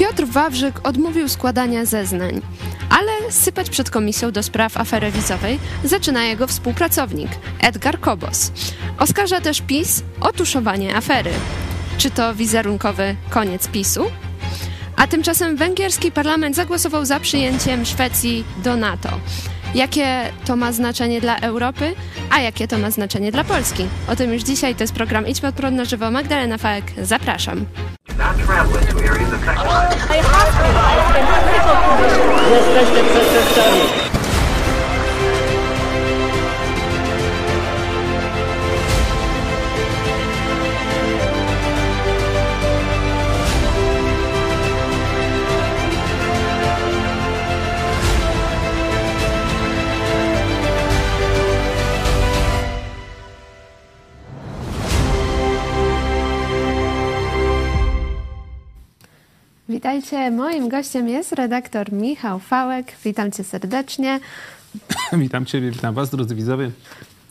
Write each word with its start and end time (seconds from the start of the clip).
Piotr 0.00 0.26
Wawrzyk 0.26 0.88
odmówił 0.88 1.28
składania 1.28 1.84
zeznań, 1.84 2.40
ale 2.90 3.32
sypać 3.32 3.70
przed 3.70 3.90
komisją 3.90 4.32
do 4.32 4.42
spraw 4.42 4.76
afery 4.76 5.10
wizowej 5.10 5.58
zaczyna 5.84 6.24
jego 6.24 6.46
współpracownik 6.46 7.30
Edgar 7.60 8.00
Kobos. 8.00 8.52
Oskarża 8.98 9.40
też 9.40 9.60
PiS 9.60 10.02
o 10.20 10.32
tuszowanie 10.32 10.96
afery. 10.96 11.30
Czy 11.98 12.10
to 12.10 12.34
wizerunkowy 12.34 13.16
koniec 13.30 13.68
PiSu? 13.68 14.04
A 14.96 15.06
tymczasem 15.06 15.56
węgierski 15.56 16.12
parlament 16.12 16.56
zagłosował 16.56 17.04
za 17.04 17.20
przyjęciem 17.20 17.84
Szwecji 17.84 18.44
do 18.64 18.76
NATO. 18.76 19.08
Jakie 19.74 20.32
to 20.44 20.56
ma 20.56 20.72
znaczenie 20.72 21.20
dla 21.20 21.36
Europy, 21.36 21.94
a 22.30 22.40
jakie 22.40 22.68
to 22.68 22.78
ma 22.78 22.90
znaczenie 22.90 23.32
dla 23.32 23.44
Polski? 23.44 23.84
O 24.08 24.16
tym 24.16 24.32
już 24.32 24.42
dzisiaj, 24.42 24.74
to 24.74 24.82
jest 24.82 24.94
program 24.94 25.26
Idź 25.26 25.40
pod 25.40 25.54
prąd 25.54 25.76
na 25.76 25.84
żywo. 25.84 26.10
Magdalena 26.10 26.58
Fałek, 26.58 26.84
zapraszam. 27.02 27.66
to 28.50 28.98
areas 29.04 29.32
affected 29.32 29.64
by... 29.64 29.86
I 30.10 30.16
have 30.16 30.50
to. 30.50 30.66
I've 30.82 31.14
been 31.14 31.26
critical 31.46 31.76
conditions. 31.86 32.34
Yes, 32.50 32.66
yes, 32.74 32.88
yes, 32.90 33.32
yes, 33.32 33.56
yes. 33.56 33.99
Witajcie, 59.80 60.30
moim 60.30 60.68
gościem 60.68 61.08
jest 61.08 61.32
redaktor 61.32 61.92
Michał 61.92 62.38
Fałek. 62.38 62.92
Witam 63.04 63.32
cię 63.32 63.44
serdecznie. 63.44 64.20
Witam 65.12 65.46
Ciebie, 65.46 65.70
witam 65.70 65.94
Was, 65.94 66.10
drodzy 66.10 66.34
widzowie. 66.34 66.70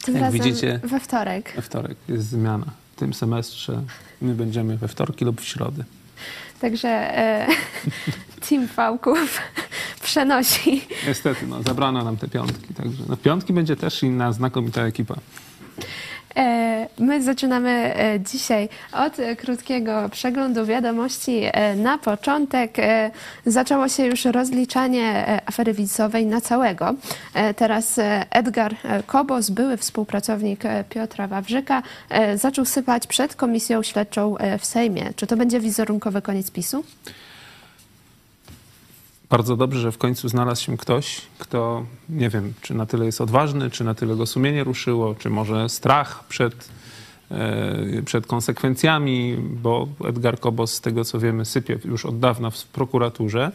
Tym 0.03 0.13
Jak 0.13 0.23
razem 0.23 0.41
widzicie, 0.41 0.79
we 0.83 0.99
wtorek. 0.99 1.53
we 1.55 1.61
wtorek 1.61 1.97
jest 2.07 2.29
zmiana. 2.29 2.65
W 2.95 2.99
tym 2.99 3.13
semestrze 3.13 3.81
my 4.21 4.33
będziemy 4.33 4.77
we 4.77 4.87
wtorki 4.87 5.25
lub 5.25 5.41
w 5.41 5.45
środę. 5.45 5.83
Także 6.61 6.89
e, 6.89 7.47
Team 8.49 8.67
Fałków 8.67 9.41
przenosi. 10.03 10.81
Niestety, 11.07 11.47
no, 11.47 11.63
zabrano 11.63 12.03
nam 12.03 12.17
te 12.17 12.27
piątki. 12.27 12.73
Także 12.73 13.03
no, 13.09 13.17
piątki 13.17 13.53
będzie 13.53 13.75
też 13.75 14.03
inna 14.03 14.31
znakomita 14.31 14.81
ekipa. 14.81 15.15
E, 16.35 16.68
My 16.97 17.23
zaczynamy 17.23 17.69
e, 17.69 18.19
dzisiaj 18.19 18.69
od 18.93 19.17
krótkiego 19.37 20.09
przeglądu 20.11 20.65
wiadomości. 20.65 21.41
E, 21.43 21.75
Na 21.75 21.97
początek 21.97 22.79
e, 22.79 23.11
zaczęło 23.45 23.89
się 23.89 24.05
już 24.05 24.25
rozliczanie 24.25 25.41
afery 25.45 25.73
wizowej 25.73 26.25
na 26.25 26.41
całego. 26.41 26.95
Teraz 27.55 27.99
Edgar 28.29 28.75
Kobos, 29.05 29.49
były 29.49 29.77
współpracownik 29.77 30.63
Piotra 30.89 31.27
Wawrzyka, 31.27 31.83
zaczął 32.35 32.65
sypać 32.65 33.07
przed 33.07 33.35
komisją 33.35 33.83
śledczą 33.83 34.35
w 34.59 34.65
Sejmie. 34.65 35.13
Czy 35.15 35.27
to 35.27 35.37
będzie 35.37 35.59
wizerunkowy 35.59 36.21
koniec 36.21 36.51
PiSu? 36.51 36.83
Bardzo 39.29 39.55
dobrze, 39.57 39.79
że 39.79 39.91
w 39.91 39.97
końcu 39.97 40.29
znalazł 40.29 40.63
się 40.63 40.77
ktoś, 40.77 41.21
kto 41.39 41.85
nie 42.09 42.29
wiem, 42.29 42.53
czy 42.61 42.73
na 42.73 42.85
tyle 42.85 43.05
jest 43.05 43.21
odważny, 43.21 43.69
czy 43.69 43.83
na 43.83 43.93
tyle 43.93 44.15
go 44.15 44.25
sumienie 44.25 44.63
ruszyło, 44.63 45.15
czy 45.15 45.29
może 45.29 45.69
strach 45.69 46.23
przed, 46.23 46.69
przed 48.05 48.27
konsekwencjami, 48.27 49.37
bo 49.39 49.87
Edgar 50.05 50.39
Kobos, 50.39 50.73
z 50.73 50.81
tego 50.81 51.05
co 51.05 51.19
wiemy, 51.19 51.45
sypie 51.45 51.79
już 51.85 52.05
od 52.05 52.19
dawna 52.19 52.49
w 52.49 52.63
prokuraturze. 52.65 53.51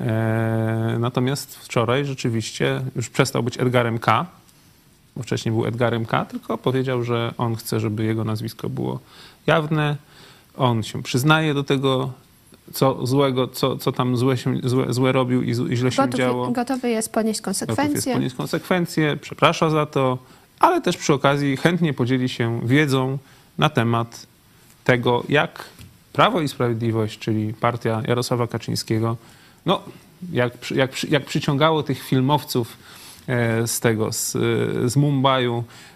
E, 0.00 0.96
natomiast 0.98 1.56
wczoraj 1.56 2.04
rzeczywiście 2.04 2.80
już 2.96 3.10
przestał 3.10 3.42
być 3.42 3.60
Edgarem 3.60 3.98
K., 3.98 4.26
bo 5.16 5.22
wcześniej 5.22 5.52
był 5.52 5.66
Edgarem 5.66 6.06
K., 6.06 6.24
tylko 6.24 6.58
powiedział, 6.58 7.04
że 7.04 7.34
on 7.38 7.56
chce, 7.56 7.80
żeby 7.80 8.04
jego 8.04 8.24
nazwisko 8.24 8.68
było 8.68 9.00
jawne. 9.46 9.96
On 10.56 10.82
się 10.82 11.02
przyznaje 11.02 11.54
do 11.54 11.64
tego, 11.64 12.12
co 12.72 13.06
złego, 13.06 13.48
co, 13.48 13.76
co 13.76 13.92
tam 13.92 14.16
złe, 14.16 14.36
się, 14.36 14.54
złe, 14.64 14.92
złe 14.92 15.12
robił 15.12 15.42
i, 15.42 15.50
i 15.50 15.76
źle 15.76 15.92
się 15.92 16.08
działo. 16.08 16.40
Gotów, 16.40 16.54
gotowy 16.54 16.90
jest 16.90 17.12
ponieść 17.12 17.40
Gotów 17.40 17.60
jest 17.60 17.76
konsekwencje. 17.76 18.14
ponieść 18.14 18.36
konsekwencje, 18.36 19.16
przeprasza 19.16 19.70
za 19.70 19.86
to, 19.86 20.18
ale 20.62 20.80
też 20.80 20.96
przy 20.96 21.12
okazji 21.14 21.56
chętnie 21.56 21.94
podzieli 21.94 22.28
się 22.28 22.60
wiedzą 22.64 23.18
na 23.58 23.68
temat 23.68 24.26
tego, 24.84 25.24
jak 25.28 25.64
Prawo 26.12 26.40
i 26.40 26.48
Sprawiedliwość, 26.48 27.18
czyli 27.18 27.54
partia 27.54 28.02
Jarosława 28.08 28.46
Kaczyńskiego, 28.46 29.16
no, 29.66 29.82
jak, 30.32 30.70
jak, 30.70 31.04
jak 31.04 31.24
przyciągało 31.24 31.82
tych 31.82 32.02
filmowców 32.02 32.76
e, 33.26 33.66
z 33.66 33.80
tego, 33.80 34.12
z, 34.12 34.36
e, 34.36 34.38
z 34.90 34.96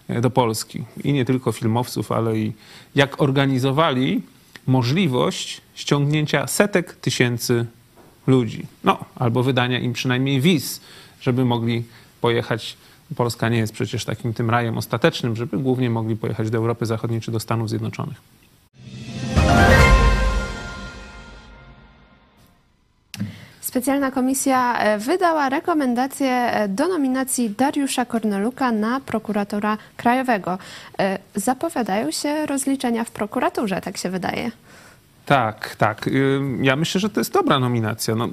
e, 0.09 0.21
do 0.21 0.31
Polski. 0.31 0.85
I 1.05 1.13
nie 1.13 1.25
tylko 1.25 1.53
filmowców, 1.53 2.13
ale 2.13 2.39
i 2.39 2.53
jak 2.95 3.23
organizowali 3.23 4.23
możliwość 4.67 5.61
ściągnięcia 5.75 6.47
setek 6.47 6.93
tysięcy 6.93 7.67
ludzi. 8.27 8.67
No, 8.85 9.05
albo 9.17 9.43
wydania 9.43 9.79
im 9.79 9.93
przynajmniej 9.93 10.41
wiz, 10.41 10.81
żeby 11.21 11.45
mogli 11.45 11.85
pojechać. 12.21 12.77
Polska 13.17 13.49
nie 13.49 13.59
jest 13.59 13.73
przecież 13.73 14.05
takim 14.05 14.35
tym 14.35 14.51
rajem 14.51 14.79
ostatecznym, 14.79 15.37
żeby 15.37 15.59
głównie 15.59 15.91
mogli 15.91 16.17
pojechać 16.17 16.51
do 16.51 16.59
Europy 16.59 16.87
Zachodniej 16.87 17.21
czy 17.21 17.31
do 17.31 17.41
Stanów 17.41 17.69
Zjednoczonych. 17.69 18.17
Specjalna 23.61 24.11
komisja 24.11 24.79
e, 24.79 24.99
wydała 24.99 25.49
rekomendację 25.49 26.31
e, 26.31 26.69
do 26.69 26.89
nominacji 26.89 27.51
Dariusza 27.51 28.05
Korneluka 28.05 28.73
na 28.73 29.01
prokuratora 29.01 29.79
krajowego. 29.97 30.59
E, 30.99 31.19
Zapowiadają 31.35 32.11
się 32.11 32.47
rozliczenia 32.47 33.05
w 33.05 33.11
prokuraturze, 33.11 33.81
tak 33.81 33.97
się 33.97 34.11
wydaje. 34.11 34.51
Tak, 35.27 35.77
tak. 35.77 36.07
Ym, 36.07 36.65
Ja 36.65 36.77
myślę, 36.77 37.01
że 37.01 37.11
to 37.11 37.21
jest 37.21 37.33
dobra 37.33 37.59
nominacja. 37.59 38.15
No, 38.15 38.29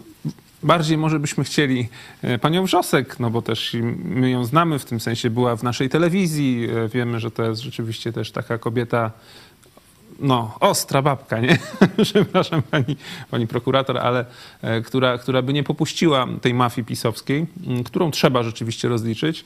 bardziej 0.64 0.98
może 0.98 1.20
byśmy 1.20 1.44
chcieli 1.44 1.90
e, 2.22 2.40
panią 2.40 2.64
Wrzosek, 2.64 3.20
no 3.20 3.30
bo 3.30 3.42
też 3.42 3.76
my 4.04 4.30
ją 4.30 4.46
znamy, 4.46 4.80
w 4.80 4.86
tym 4.86 5.00
sensie 5.00 5.30
była 5.30 5.56
w 5.56 5.64
naszej 5.64 5.90
telewizji. 5.90 6.68
E, 6.86 6.88
Wiemy, 6.88 7.20
że 7.20 7.32
to 7.32 7.44
jest 7.44 7.62
rzeczywiście 7.62 8.14
też 8.14 8.32
taka 8.32 8.58
kobieta, 8.58 9.12
no, 10.20 10.58
ostra 10.60 11.02
babka, 11.02 11.40
nie? 11.40 11.58
Przepraszam 12.04 12.62
pani, 12.62 12.98
pani 13.32 13.48
prokurator, 13.48 13.98
ale 13.98 14.26
e, 14.62 14.82
która, 14.82 15.18
która 15.18 15.42
by 15.42 15.54
nie 15.54 15.64
popuściła 15.64 16.28
tej 16.42 16.54
mafii 16.54 16.86
pisowskiej, 16.86 17.46
którą 17.86 18.12
trzeba 18.12 18.44
rzeczywiście 18.44 18.88
rozliczyć. 18.88 19.46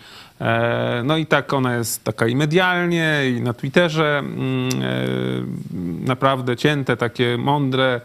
No 1.03 1.17
i 1.17 1.25
tak 1.25 1.53
ona 1.53 1.75
jest 1.75 2.03
taka 2.03 2.27
i 2.27 2.35
medialnie, 2.35 3.21
i 3.37 3.41
na 3.41 3.53
Twitterze 3.53 4.23
naprawdę 6.05 6.57
cięte, 6.57 6.97
takie 6.97 7.37
mądre 7.37 8.01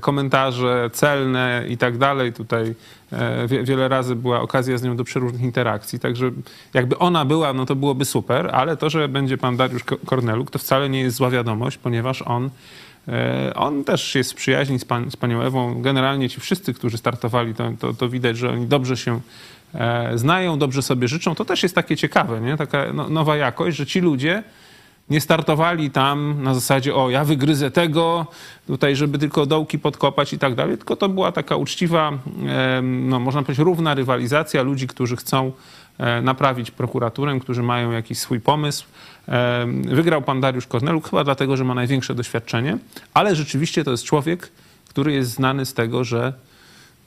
komentarze, 0.00 0.90
celne 0.92 1.64
i 1.68 1.76
tak 1.76 1.98
dalej. 1.98 2.32
Tutaj 2.32 2.74
e, 3.12 3.46
wie- 3.48 3.64
wiele 3.64 3.88
razy 3.88 4.16
była 4.16 4.40
okazja 4.40 4.78
z 4.78 4.82
nią 4.82 4.96
do 4.96 5.04
przeróżnych 5.04 5.42
interakcji, 5.42 5.98
także 5.98 6.30
jakby 6.74 6.98
ona 6.98 7.24
była, 7.24 7.52
no 7.52 7.66
to 7.66 7.76
byłoby 7.76 8.04
super, 8.04 8.50
ale 8.52 8.76
to, 8.76 8.90
że 8.90 9.08
będzie 9.08 9.38
pan 9.38 9.56
Dariusz 9.56 9.84
Ko- 9.84 9.96
Korneluk, 10.06 10.50
to 10.50 10.58
wcale 10.58 10.88
nie 10.88 11.00
jest 11.00 11.16
zła 11.16 11.30
wiadomość, 11.30 11.78
ponieważ 11.78 12.22
on 12.22 12.50
e, 13.08 13.52
on 13.54 13.84
też 13.84 14.14
jest 14.14 14.32
w 14.32 14.34
przyjaźni 14.34 14.78
z, 14.78 14.84
pan, 14.84 15.10
z 15.10 15.16
panią 15.16 15.42
Ewą. 15.42 15.82
Generalnie 15.82 16.28
ci 16.28 16.40
wszyscy, 16.40 16.74
którzy 16.74 16.98
startowali, 16.98 17.54
to, 17.54 17.72
to, 17.78 17.94
to 17.94 18.08
widać, 18.08 18.36
że 18.38 18.50
oni 18.50 18.66
dobrze 18.66 18.96
się 18.96 19.20
e, 19.74 20.18
znają, 20.18 20.58
dobrze 20.58 20.82
sobie 20.82 21.08
życzą. 21.08 21.34
To 21.34 21.44
też 21.44 21.62
jest 21.62 21.74
takie 21.74 21.96
ciekawe, 21.96 22.40
nie? 22.40 22.56
taka 22.56 22.92
no, 22.92 23.08
nowa 23.08 23.36
jakość, 23.36 23.76
że 23.76 23.86
ci 23.86 24.00
ludzie 24.00 24.42
nie 25.10 25.20
startowali 25.20 25.90
tam 25.90 26.42
na 26.42 26.54
zasadzie, 26.54 26.94
o 26.94 27.10
ja 27.10 27.24
wygryzę 27.24 27.70
tego, 27.70 28.26
tutaj, 28.66 28.96
żeby 28.96 29.18
tylko 29.18 29.46
dołki 29.46 29.78
podkopać 29.78 30.32
i 30.32 30.38
tak 30.38 30.54
dalej, 30.54 30.76
tylko 30.76 30.96
to 30.96 31.08
była 31.08 31.32
taka 31.32 31.56
uczciwa, 31.56 32.12
no, 32.82 33.20
można 33.20 33.42
powiedzieć, 33.42 33.64
równa 33.64 33.94
rywalizacja 33.94 34.62
ludzi, 34.62 34.86
którzy 34.86 35.16
chcą 35.16 35.52
e, 35.98 36.22
naprawić 36.22 36.70
prokuraturę, 36.70 37.40
którzy 37.40 37.62
mają 37.62 37.90
jakiś 37.90 38.18
swój 38.18 38.40
pomysł. 38.40 38.84
Wygrał 39.84 40.22
pan 40.22 40.40
Dariusz 40.40 40.66
Korneluk 40.66 41.10
chyba 41.10 41.24
dlatego, 41.24 41.56
że 41.56 41.64
ma 41.64 41.74
największe 41.74 42.14
doświadczenie, 42.14 42.78
ale 43.14 43.36
rzeczywiście 43.36 43.84
to 43.84 43.90
jest 43.90 44.04
człowiek, 44.04 44.52
który 44.88 45.12
jest 45.12 45.30
znany 45.30 45.66
z 45.66 45.74
tego, 45.74 46.04
że 46.04 46.32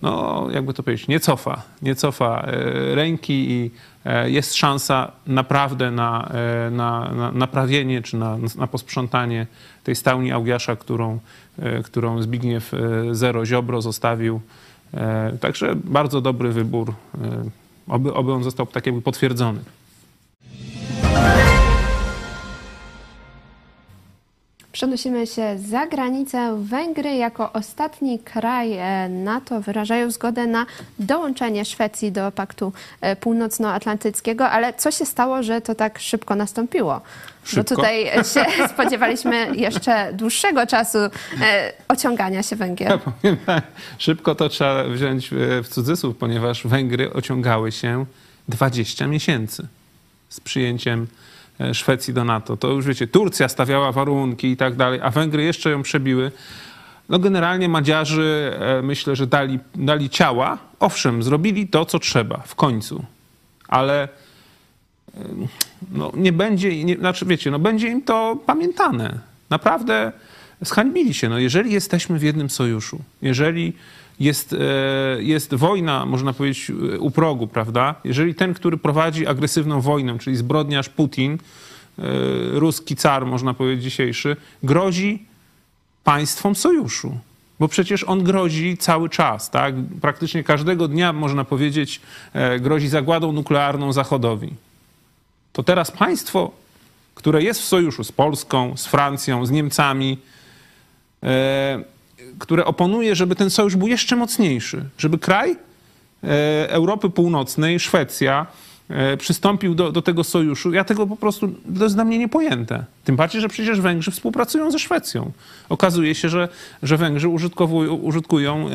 no, 0.02 0.48
jakby 0.52 0.74
to 0.74 0.84
powiedzieć, 0.84 1.08
nie 1.08 1.20
cofa, 1.20 1.62
nie 1.82 1.96
cofa 1.96 2.42
e, 2.42 2.96
ręki 2.96 3.52
i 3.52 3.72
e, 4.06 4.30
jest 4.30 4.56
szansa 4.56 5.12
naprawdę 5.28 5.92
na, 5.92 6.32
e, 6.68 6.72
na, 6.72 7.12
na 7.16 7.32
naprawienie 7.32 8.02
czy 8.02 8.18
na, 8.18 8.38
na 8.58 8.68
posprzątanie 8.68 9.48
tej 9.84 9.96
stałni 9.96 10.32
Augiasza, 10.32 10.76
którą, 10.76 11.20
którą 11.84 12.22
Zbigniew 12.22 12.72
Zero 13.12 13.46
Ziobro 13.46 13.82
zostawił. 13.82 14.42
Także 15.42 15.76
bardzo 15.76 16.22
dobry 16.22 16.52
wybór. 16.52 16.94
Oby, 17.88 18.14
oby 18.14 18.34
on 18.34 18.44
został 18.44 18.66
tak 18.66 18.86
jakby 18.86 19.02
potwierdzony. 19.02 19.60
Przenosimy 24.76 25.28
się 25.28 25.58
za 25.70 25.88
granicę. 25.88 26.58
Węgry 26.64 27.16
jako 27.16 27.54
ostatni 27.54 28.20
kraj 28.20 28.74
e, 28.74 29.10
NATO 29.10 29.62
wyrażają 29.62 30.12
zgodę 30.12 30.48
na 30.48 30.66
dołączenie 31.00 31.66
Szwecji 31.66 32.12
do 32.12 32.32
Paktu 32.32 32.74
e, 33.02 33.16
Północnoatlantyckiego, 33.16 34.50
ale 34.50 34.74
co 34.74 34.92
się 34.92 35.06
stało, 35.06 35.44
że 35.44 35.62
to 35.62 35.76
tak 35.76 36.00
szybko 36.00 36.36
nastąpiło? 36.36 37.02
Szybko? 37.44 37.76
Bo 37.76 37.76
tutaj 37.76 38.06
się 38.06 38.46
spodziewaliśmy 38.74 39.56
jeszcze 39.56 40.14
dłuższego 40.14 40.68
czasu 40.68 40.98
e, 40.98 41.10
ociągania 41.88 42.44
się 42.44 42.56
Węgier. 42.56 42.90
Ja 42.90 42.98
powiem 42.98 43.38
tak, 43.46 43.64
szybko 43.98 44.36
to 44.36 44.50
trzeba 44.50 44.84
wziąć 44.84 45.34
e, 45.34 45.64
w 45.64 45.68
cudzysłów, 45.68 46.18
ponieważ 46.18 46.68
Węgry 46.68 47.14
ociągały 47.14 47.72
się 47.72 48.06
20 48.50 49.08
miesięcy 49.08 49.68
z 50.30 50.40
przyjęciem 50.40 51.04
e, 51.04 51.26
Szwecji 51.74 52.14
do 52.14 52.24
NATO. 52.24 52.58
To 52.58 52.68
już 52.68 52.86
wiecie, 52.86 53.08
Turcja 53.08 53.50
stawiała 53.50 53.92
warunki 53.92 54.48
i 54.48 54.58
tak 54.58 54.76
dalej, 54.76 55.00
a 55.04 55.10
Węgry 55.10 55.44
jeszcze 55.44 55.70
ją 55.70 55.82
przebiły. 55.82 56.32
No 57.10 57.20
generalnie 57.20 57.70
Madziarzy 57.70 58.54
e, 58.60 58.82
myślę, 58.82 59.16
że 59.16 59.28
dali, 59.28 59.60
dali 59.76 60.10
ciała. 60.10 60.58
Owszem, 60.80 61.24
zrobili 61.24 61.68
to, 61.68 61.86
co 61.86 62.00
trzeba 62.00 62.38
w 62.38 62.56
końcu, 62.56 63.06
ale 63.68 64.08
no, 65.92 66.12
nie 66.16 66.32
będzie, 66.32 66.84
nie, 66.84 66.96
znaczy 66.96 67.26
wiecie, 67.26 67.52
no, 67.52 67.60
będzie 67.60 67.88
im 67.88 68.02
to 68.02 68.38
pamiętane. 68.46 69.20
Naprawdę 69.50 70.12
zhańbili 70.62 71.14
się. 71.14 71.30
No, 71.30 71.40
jeżeli 71.40 71.74
jesteśmy 71.74 72.20
w 72.20 72.24
jednym 72.24 72.50
sojuszu, 72.50 73.00
jeżeli 73.22 73.74
jest, 74.20 74.54
e, 74.54 74.58
jest 75.24 75.56
wojna, 75.56 76.06
można 76.06 76.34
powiedzieć, 76.34 76.72
u 77.00 77.12
progu, 77.12 77.48
prawda? 77.48 77.96
Jeżeli 78.04 78.36
ten, 78.36 78.54
który 78.54 78.78
prowadzi 78.78 79.28
agresywną 79.28 79.82
wojnę, 79.82 80.20
czyli 80.20 80.36
zbrodniarz 80.36 80.90
Putin, 80.90 81.34
e, 81.34 81.40
ruski 82.60 82.96
car, 82.96 83.26
można 83.26 83.54
powiedzieć 83.54 83.84
dzisiejszy, 83.84 84.36
grozi 84.64 85.24
państwom 86.04 86.56
sojuszu. 86.56 87.18
Bo 87.60 87.68
przecież 87.68 88.04
on 88.04 88.24
grozi 88.24 88.78
cały 88.78 89.10
czas, 89.10 89.50
tak? 89.52 89.76
Praktycznie 90.02 90.44
każdego 90.44 90.88
dnia, 90.88 91.14
można 91.14 91.46
powiedzieć, 91.46 92.02
e, 92.34 92.60
grozi 92.60 92.88
zagładą 92.88 93.32
nuklearną 93.32 93.94
Zachodowi 93.94 94.54
to 95.56 95.64
teraz 95.64 95.92
państwo, 95.92 96.52
które 97.16 97.44
jest 97.44 97.62
w 97.62 97.66
sojuszu 97.66 98.04
z 98.04 98.12
Polską, 98.12 98.78
z 98.78 98.86
Francją, 98.86 99.46
z 99.46 99.52
Niemcami, 99.52 100.18
e, 101.24 101.84
które 102.40 102.66
oponuje, 102.66 103.16
żeby 103.16 103.36
ten 103.36 103.50
sojusz 103.50 103.76
był 103.76 103.88
jeszcze 103.88 104.16
mocniejszy, 104.16 104.84
żeby 104.98 105.20
kraj 105.20 105.52
e, 106.24 106.70
Europy 106.70 107.10
Północnej, 107.10 107.80
Szwecja, 107.80 108.46
e, 108.90 109.18
przystąpił 109.18 109.76
do, 109.76 109.92
do 109.92 110.02
tego 110.02 110.24
sojuszu. 110.24 110.74
Ja 110.74 110.84
tego 110.84 111.08
po 111.08 111.16
prostu, 111.16 111.48
to 111.78 111.84
jest 111.84 111.96
dla 111.96 112.06
mnie 112.06 112.18
niepojęte. 112.18 112.86
Tym 113.04 113.16
bardziej, 113.16 113.42
że 113.42 113.50
przecież 113.50 113.82
Węgrzy 113.82 114.12
współpracują 114.12 114.72
ze 114.72 114.80
Szwecją. 114.80 115.32
Okazuje 115.70 116.16
się, 116.16 116.30
że, 116.30 116.50
że 116.84 116.98
Węgrzy 116.98 117.30
użytkują 118.02 118.70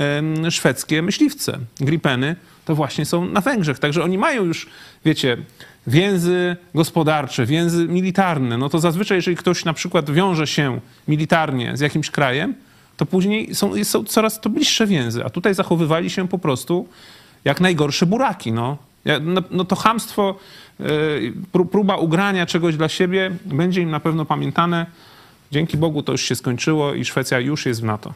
szwedzkie 0.50 1.02
myśliwce. 1.02 1.58
Gripeny 1.80 2.36
to 2.64 2.74
właśnie 2.74 3.04
są 3.04 3.24
na 3.24 3.40
Węgrzech. 3.40 3.78
Także 3.78 4.04
oni 4.04 4.18
mają 4.18 4.44
już, 4.44 4.66
wiecie, 5.04 5.36
więzy 5.86 6.56
gospodarcze, 6.74 7.46
więzy 7.46 7.88
militarne, 7.88 8.58
no 8.58 8.68
to 8.68 8.78
zazwyczaj, 8.78 9.18
jeżeli 9.18 9.36
ktoś 9.36 9.64
na 9.64 9.72
przykład 9.72 10.10
wiąże 10.10 10.46
się 10.46 10.80
militarnie 11.08 11.76
z 11.76 11.80
jakimś 11.80 12.10
krajem, 12.10 12.54
to 13.00 13.06
później 13.06 13.54
są, 13.54 13.84
są 13.84 14.04
coraz 14.04 14.40
to 14.40 14.50
bliższe 14.50 14.86
więzy. 14.86 15.24
A 15.24 15.30
tutaj 15.30 15.54
zachowywali 15.54 16.10
się 16.10 16.28
po 16.28 16.38
prostu 16.38 16.88
jak 17.44 17.60
najgorsze 17.60 18.06
buraki. 18.06 18.52
No, 18.52 18.76
no, 19.20 19.42
no 19.50 19.64
to 19.64 19.76
hamstwo, 19.76 20.34
yy, 20.80 21.32
próba 21.70 21.96
ugrania 21.96 22.46
czegoś 22.46 22.76
dla 22.76 22.88
siebie 22.88 23.30
będzie 23.44 23.80
im 23.80 23.90
na 23.90 24.00
pewno 24.00 24.24
pamiętane. 24.24 24.86
Dzięki 25.50 25.76
Bogu 25.76 26.02
to 26.02 26.12
już 26.12 26.22
się 26.22 26.34
skończyło 26.34 26.94
i 26.94 27.04
Szwecja 27.04 27.40
już 27.40 27.66
jest 27.66 27.80
w 27.80 27.84
NATO. 27.84 28.14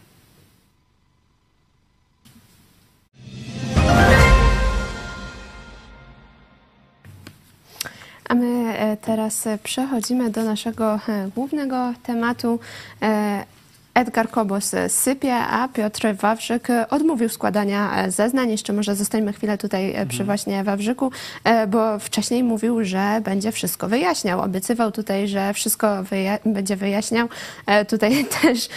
A 8.29 8.35
my 8.35 8.79
e, 8.79 8.97
teraz 8.97 9.49
przechodzimy 9.63 10.31
do 10.31 10.43
naszego 10.43 11.01
e, 11.09 11.29
głównego 11.35 11.95
tematu. 12.03 12.61
E, 13.94 14.00
Edgar 14.00 14.31
Kobos 14.31 14.75
sypie, 14.88 15.35
a 15.35 15.69
Piotr 15.69 16.14
Wawrzyk 16.14 16.69
odmówił 16.91 17.29
składania 17.29 18.11
zeznań. 18.11 18.50
Jeszcze 18.50 18.73
może 18.73 18.96
zostańmy 18.96 19.32
chwilę 19.32 19.58
tutaj 19.58 19.93
przy 19.93 20.02
mhm. 20.02 20.26
właśnie 20.26 20.64
Wawrzyku, 20.64 21.11
bo 21.69 21.99
wcześniej 21.99 22.44
mówił, 22.44 22.85
że 22.85 23.20
będzie 23.25 23.52
wszystko 23.52 23.88
wyjaśniał. 23.88 24.41
Obiecywał 24.41 24.93
tutaj, 24.93 25.29
że 25.29 25.55
wszystko 25.55 26.02
wyja 26.02 26.38
będzie 26.44 26.76
wyjaśniał. 26.76 27.29
Tutaj 27.88 28.25
też 28.43 28.69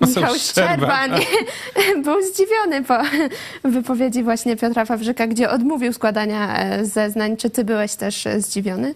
Michał 0.00 0.34
Szczerban 0.34 1.10
był 2.04 2.22
zdziwiony 2.22 2.84
po 2.84 2.98
wypowiedzi 3.68 4.22
właśnie 4.22 4.56
Piotra 4.56 4.84
Wawrzyka, 4.84 5.26
gdzie 5.26 5.50
odmówił 5.50 5.92
składania 5.92 6.58
zeznań. 6.82 7.36
Czy 7.36 7.50
ty 7.50 7.64
byłeś 7.64 7.94
też 7.94 8.28
zdziwiony? 8.38 8.94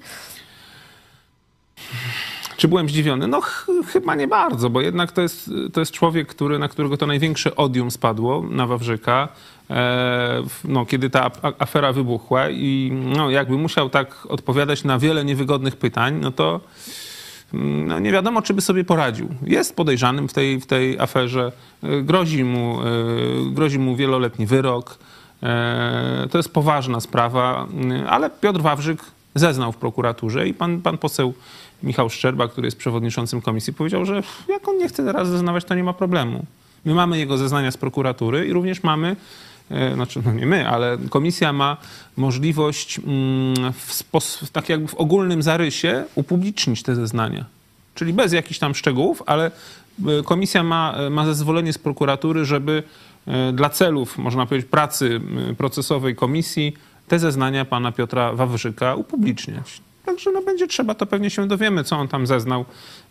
Czy 2.63 2.69
byłem 2.69 2.89
zdziwiony? 2.89 3.29
No 3.29 3.41
ch 3.41 3.67
chyba 3.87 4.15
nie 4.15 4.29
bardzo, 4.29 4.71
bo 4.71 4.81
jednak 4.81 5.13
to 5.13 5.23
jest, 5.23 5.51
to 5.73 5.81
jest 5.81 5.93
człowiek, 5.93 6.29
który, 6.29 6.59
na 6.59 6.69
którego 6.69 6.97
to 6.97 7.07
największe 7.07 7.57
odium 7.57 7.91
spadło, 7.91 8.45
na 8.51 8.67
Wawrzyka, 8.67 9.29
e, 9.71 10.43
no, 10.65 10.87
kiedy 10.87 11.11
ta 11.11 11.31
afera 11.59 11.93
wybuchła 11.93 12.51
i 12.51 12.93
no, 13.17 13.31
jakby 13.31 13.59
musiał 13.59 13.91
tak 13.91 14.27
odpowiadać 14.27 14.85
na 14.85 14.99
wiele 14.99 15.25
niewygodnych 15.25 15.77
pytań, 15.77 16.19
no 16.21 16.31
to 16.31 16.61
mm, 17.55 17.87
no, 17.87 17.99
nie 17.99 18.13
wiadomo, 18.13 18.43
czy 18.43 18.55
by 18.55 18.61
sobie 18.61 18.85
poradził. 18.85 19.29
Jest 19.43 19.77
podejrzanym 19.77 20.29
w 20.29 20.33
tej, 20.33 20.61
w 20.61 20.67
tej 20.67 20.99
aferze, 20.99 21.53
e, 21.83 22.03
grozi 22.03 22.45
mu, 22.45 22.81
e, 22.81 22.85
grozi 23.51 23.79
mu 23.79 23.97
wieloletni 23.97 24.47
wyrok. 24.47 24.99
To 26.31 26.39
jest 26.39 26.53
poważna 26.53 27.01
sprawa, 27.01 27.67
ale 28.09 28.31
Piotr 28.31 28.61
Wawrzyk 28.61 28.99
zeznał 29.35 29.73
w 29.73 29.77
prokuraturze 29.77 30.49
i 30.49 30.55
pan, 30.55 30.83
pan 30.83 30.99
poseł 30.99 31.35
Michał 31.83 32.11
Szczerba, 32.11 32.49
który 32.49 32.67
jest 32.67 32.77
przewodniczącym 32.77 33.41
komisji, 33.41 33.73
powiedział, 33.73 34.05
że 34.05 34.23
jak 34.49 34.69
on 34.69 34.79
nie 34.79 34.89
chce 34.89 35.05
teraz 35.05 35.29
zeznawać, 35.29 35.65
to 35.65 35.75
nie 35.75 35.85
ma 35.85 35.93
problemu. 35.93 36.47
My 36.85 36.95
mamy 36.95 37.19
jego 37.19 37.39
zeznania 37.39 37.71
z 37.71 37.77
prokuratury 37.77 38.47
i 38.47 38.53
również 38.53 38.83
mamy, 38.83 39.17
e, 39.71 39.95
znaczy 39.95 40.23
no 40.25 40.33
nie 40.33 40.47
my, 40.47 40.69
ale 40.69 40.99
komisja 41.11 41.53
ma 41.53 41.77
możliwość 42.17 42.99
mm, 42.99 43.73
w 43.73 44.51
tak 44.53 44.69
jakby 44.69 44.89
w 44.89 44.95
ogólnym 44.95 45.43
zarysie 45.43 46.05
upublicznić 46.15 46.83
te 46.83 46.95
zeznania. 46.95 47.45
Czyli 47.95 48.13
bez 48.13 48.33
jakichś 48.33 48.59
tam 48.59 48.75
szczegółów, 48.75 49.23
ale 49.27 49.51
e, 50.07 50.23
komisja 50.23 50.63
ma, 50.63 50.95
e, 50.97 51.11
ma 51.11 51.27
zezwolenie 51.27 51.73
z 51.73 51.79
prokuratury, 51.79 52.45
żeby 52.45 52.83
dla 53.53 53.71
celów, 53.71 54.19
można 54.19 54.47
powiedzieć, 54.47 54.71
pracy 54.71 55.21
procesowej 55.59 56.17
komisji 56.17 56.73
te 57.09 57.19
zeznania 57.19 57.65
pana 57.65 57.93
Piotra 57.93 58.33
Wawrzyka 58.33 58.95
upubliczniać. 58.95 59.81
Także 60.07 60.33
no 60.33 60.43
będzie 60.43 60.67
trzeba, 60.67 60.95
to 60.95 61.07
pewnie 61.07 61.31
się 61.31 61.49
dowiemy, 61.49 61.85
co 61.85 61.97
on 61.97 62.09
tam 62.09 62.27
zeznał 62.27 62.65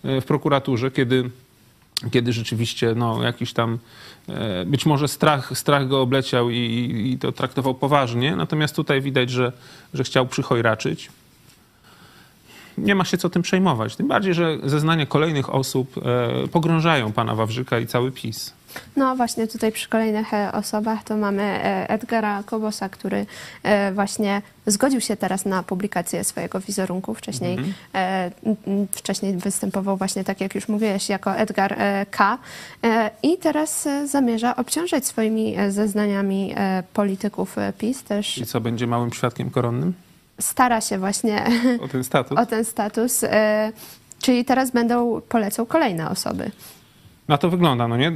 e, 0.03 0.21
w 0.21 0.25
prokuraturze, 0.25 0.91
kiedy, 0.91 1.29
kiedy 2.12 2.33
rzeczywiście 2.33 2.93
no, 2.95 3.24
jakiś 3.24 3.53
tam 3.53 3.79
e, 4.29 4.65
być 4.65 4.86
może 4.86 5.07
strach, 5.07 5.57
strach 5.57 5.88
go 5.88 6.01
obleciał 6.01 6.50
i, 6.50 7.12
i 7.13 7.17
to 7.17 7.31
traktował 7.31 7.75
poważnie. 7.75 8.36
Natomiast 8.36 8.75
tutaj 8.75 9.01
widać, 9.01 9.29
że, 9.29 9.51
że 9.93 10.03
chciał 10.03 10.27
przychojraczyć. 10.27 11.10
Nie 12.77 12.95
ma 12.95 13.05
się 13.05 13.17
co 13.17 13.29
tym 13.29 13.41
przejmować. 13.41 13.95
Tym 13.95 14.07
bardziej, 14.07 14.33
że 14.33 14.57
zeznania 14.63 15.05
kolejnych 15.05 15.55
osób 15.55 15.95
e, 15.98 16.48
pogrążają 16.48 17.12
pana 17.12 17.36
Wawrzyka 17.36 17.79
i 17.79 17.88
cały 17.88 18.12
PiS. 18.12 18.53
No 18.95 19.15
właśnie 19.15 19.47
tutaj 19.47 19.71
przy 19.71 19.89
kolejnych 19.89 20.33
e, 20.33 20.51
osobach 20.51 21.03
to 21.03 21.17
mamy 21.17 21.43
e, 21.43 21.89
Edgara 21.89 22.43
Kobosa, 22.45 22.89
który 22.89 23.25
e, 23.63 23.91
właśnie 23.91 24.41
zgodził 24.65 25.01
się 25.01 25.15
teraz 25.15 25.45
na 25.45 25.63
publikację 25.63 26.23
swojego 26.23 26.59
wizerunku. 26.59 27.13
Wcześniej, 27.13 27.57
mhm. 27.57 28.31
wcześniej 28.91 29.37
występował 29.37 29.97
właśnie, 29.97 30.23
tak 30.23 30.41
jak 30.41 30.55
już 30.55 30.67
mówiłeś, 30.67 31.09
jako 31.09 31.35
Edgar 31.35 31.77
K. 32.11 32.37
I 33.23 33.37
teraz 33.37 33.87
zamierza 34.05 34.55
obciążać 34.55 35.05
swoimi 35.05 35.55
zeznaniami 35.69 36.55
polityków 36.93 37.55
PiS 37.77 38.03
też. 38.03 38.37
I 38.37 38.45
co, 38.45 38.61
będzie 38.61 38.87
małym 38.87 39.13
świadkiem 39.13 39.49
koronnym? 39.49 39.93
Stara 40.39 40.81
się 40.81 40.97
właśnie 40.97 41.45
o 41.81 41.87
ten 41.87 42.03
status. 42.03 42.37
o 42.41 42.45
ten 42.45 42.65
status. 42.65 43.25
Czyli 44.21 44.45
teraz 44.45 44.71
będą 44.71 45.21
polecą 45.21 45.65
kolejne 45.65 46.09
osoby. 46.09 46.51
Na 47.31 47.38
to 47.38 47.50
wygląda, 47.50 47.88
no 47.88 47.97
nie? 47.97 48.11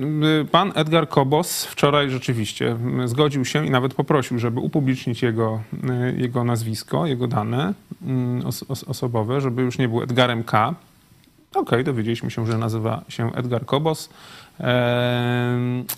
Pan 0.51 0.71
Edgar 0.75 1.09
Kobos 1.09 1.65
wczoraj 1.65 2.09
rzeczywiście 2.09 2.77
zgodził 3.05 3.45
się 3.45 3.65
i 3.65 3.69
nawet 3.69 3.93
poprosił, 3.93 4.39
żeby 4.39 4.59
upublicznić 4.59 5.21
jego, 5.21 5.61
jego 6.17 6.43
nazwisko, 6.43 7.05
jego 7.05 7.27
dane 7.27 7.73
mm, 8.01 8.45
os 8.45 8.83
osobowe, 8.83 9.41
żeby 9.41 9.61
już 9.61 9.77
nie 9.77 9.87
był 9.87 10.01
Edgarem 10.01 10.43
K. 10.43 10.67
Okej, 11.51 11.61
okay, 11.61 11.83
dowiedzieliśmy 11.83 12.31
się, 12.31 12.45
że 12.45 12.57
nazywa 12.57 13.03
się 13.07 13.33
Edgar 13.33 13.65
Kobos 13.65 14.09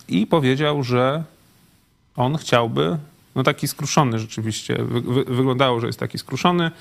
i 0.07 0.27
powiedział, 0.27 0.83
że 0.83 1.23
on 2.15 2.37
chciałby 2.37 2.97
no 3.37 3.43
taki 3.43 3.67
skruszony 3.67 4.19
rzeczywiście. 4.19 4.75
Wy, 4.75 5.01
wy, 5.01 5.23
wyglądało, 5.23 5.79
że 5.79 5.87
jest 5.87 5.99
taki 5.99 6.17
skruszony 6.17 6.71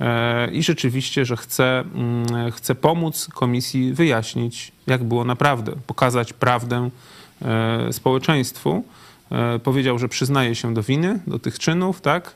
e, 0.00 0.50
i 0.50 0.62
rzeczywiście, 0.62 1.24
że 1.24 1.36
chce, 1.36 1.84
mm, 1.94 2.52
chce 2.52 2.74
pomóc 2.74 3.28
komisji 3.34 3.92
wyjaśnić, 3.92 4.72
jak 4.86 5.04
było 5.04 5.24
naprawdę, 5.24 5.72
pokazać 5.86 6.32
prawdę 6.32 6.90
e, 7.42 7.92
społeczeństwu. 7.92 8.84
E, 9.32 9.58
powiedział, 9.58 9.98
że 9.98 10.08
przyznaje 10.08 10.54
się 10.54 10.74
do 10.74 10.82
winy, 10.82 11.20
do 11.26 11.38
tych 11.38 11.58
czynów, 11.58 12.00
tak? 12.00 12.34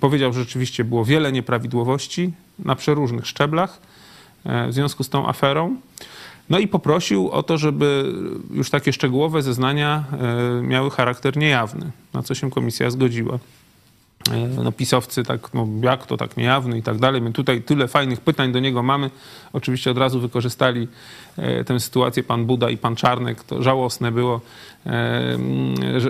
Powiedział, 0.00 0.32
że 0.32 0.40
rzeczywiście 0.40 0.84
było 0.84 1.04
wiele 1.04 1.32
nieprawidłowości 1.32 2.32
na 2.58 2.76
przeróżnych 2.76 3.26
szczeblach 3.26 3.80
w 4.44 4.72
związku 4.72 5.04
z 5.04 5.08
tą 5.08 5.28
aferą. 5.28 5.76
No 6.50 6.58
i 6.58 6.68
poprosił 6.68 7.30
o 7.30 7.42
to, 7.42 7.58
żeby 7.58 8.12
już 8.54 8.70
takie 8.70 8.92
szczegółowe 8.92 9.42
zeznania 9.42 10.04
e, 10.12 10.62
miały 10.62 10.90
charakter 10.90 11.36
niejawny, 11.36 11.90
na 12.12 12.22
co 12.22 12.34
się 12.34 12.50
komisja 12.50 12.90
zgodziła. 12.90 13.38
E, 14.32 14.48
no, 14.64 14.72
pisowcy 14.72 15.24
tak, 15.24 15.54
no 15.54 15.66
jak 15.82 16.06
to 16.06 16.16
tak 16.16 16.36
niejawny 16.36 16.78
i 16.78 16.82
tak 16.82 16.98
dalej. 16.98 17.22
My 17.22 17.32
tutaj 17.32 17.62
tyle 17.62 17.88
fajnych 17.88 18.20
pytań 18.20 18.52
do 18.52 18.60
niego 18.60 18.82
mamy. 18.82 19.10
Oczywiście 19.52 19.90
od 19.90 19.98
razu 19.98 20.20
wykorzystali 20.20 20.88
e, 21.36 21.64
tę 21.64 21.80
sytuację 21.80 22.22
pan 22.22 22.46
Buda 22.46 22.70
i 22.70 22.76
pan 22.76 22.96
Czarnek. 22.96 23.44
To 23.44 23.62
żałosne 23.62 24.12
było, 24.12 24.40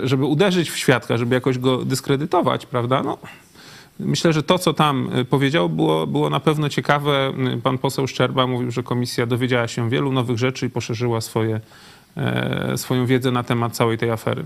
żeby 0.03 0.25
uderzyć 0.25 0.71
w 0.71 0.77
świadka, 0.77 1.17
żeby 1.17 1.35
jakoś 1.35 1.59
go 1.59 1.85
dyskredytować, 1.85 2.67
prawda? 2.67 3.03
No, 3.03 3.19
Myślę, 4.01 4.33
że 4.33 4.43
to, 4.43 4.59
co 4.59 4.75
tam 4.75 5.19
y, 5.19 5.25
powiedział, 5.25 5.69
było, 5.69 6.07
było 6.07 6.31
na 6.31 6.41
pewno 6.41 6.69
ciekawe. 6.69 7.33
Y, 7.55 7.63
pan 7.63 7.79
poseł 7.79 8.07
Szczerba 8.07 8.47
mówił, 8.47 8.71
że 8.71 8.83
komisja 8.83 9.27
dowiedziała 9.27 9.69
się 9.69 9.91
wielu 9.91 10.13
nowych 10.13 10.39
rzeczy 10.39 10.67
i 10.67 10.71
poszerzyła 10.71 11.21
swoje, 11.21 11.61
e, 12.17 12.79
swoją 12.79 13.07
wiedzę 13.07 13.31
na 13.31 13.43
temat 13.43 13.77
całej 13.77 13.99
tej 13.99 14.11
afery. 14.11 14.45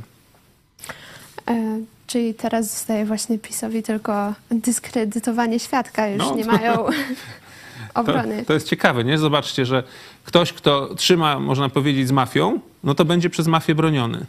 E, 1.48 1.80
czyli 2.06 2.34
teraz 2.34 2.70
zostaje 2.70 3.04
właśnie 3.04 3.38
PiSowi 3.38 3.82
tylko 3.82 4.34
dyskredytowanie 4.50 5.60
świadka, 5.60 6.08
już 6.08 6.18
no, 6.18 6.34
nie 6.34 6.44
to, 6.44 6.52
mają 6.52 6.86
obrony. 7.94 8.38
To, 8.38 8.44
to, 8.44 8.52
jest 8.52 8.68
ciekawe, 8.68 9.04
nie? 9.04 9.18
Zobaczcie, 9.18 9.66
że 9.66 9.82
ktoś, 10.24 10.52
kto 10.52 10.94
trzyma, 10.94 11.40
można 11.40 11.68
powiedzieć, 11.68 12.08
z 12.08 12.12
mafią, 12.12 12.60
no 12.84 12.94
to 12.94 13.04
będzie 13.04 13.30
przez 13.30 13.46
mafię 13.46 13.74
broniony. 13.74 14.26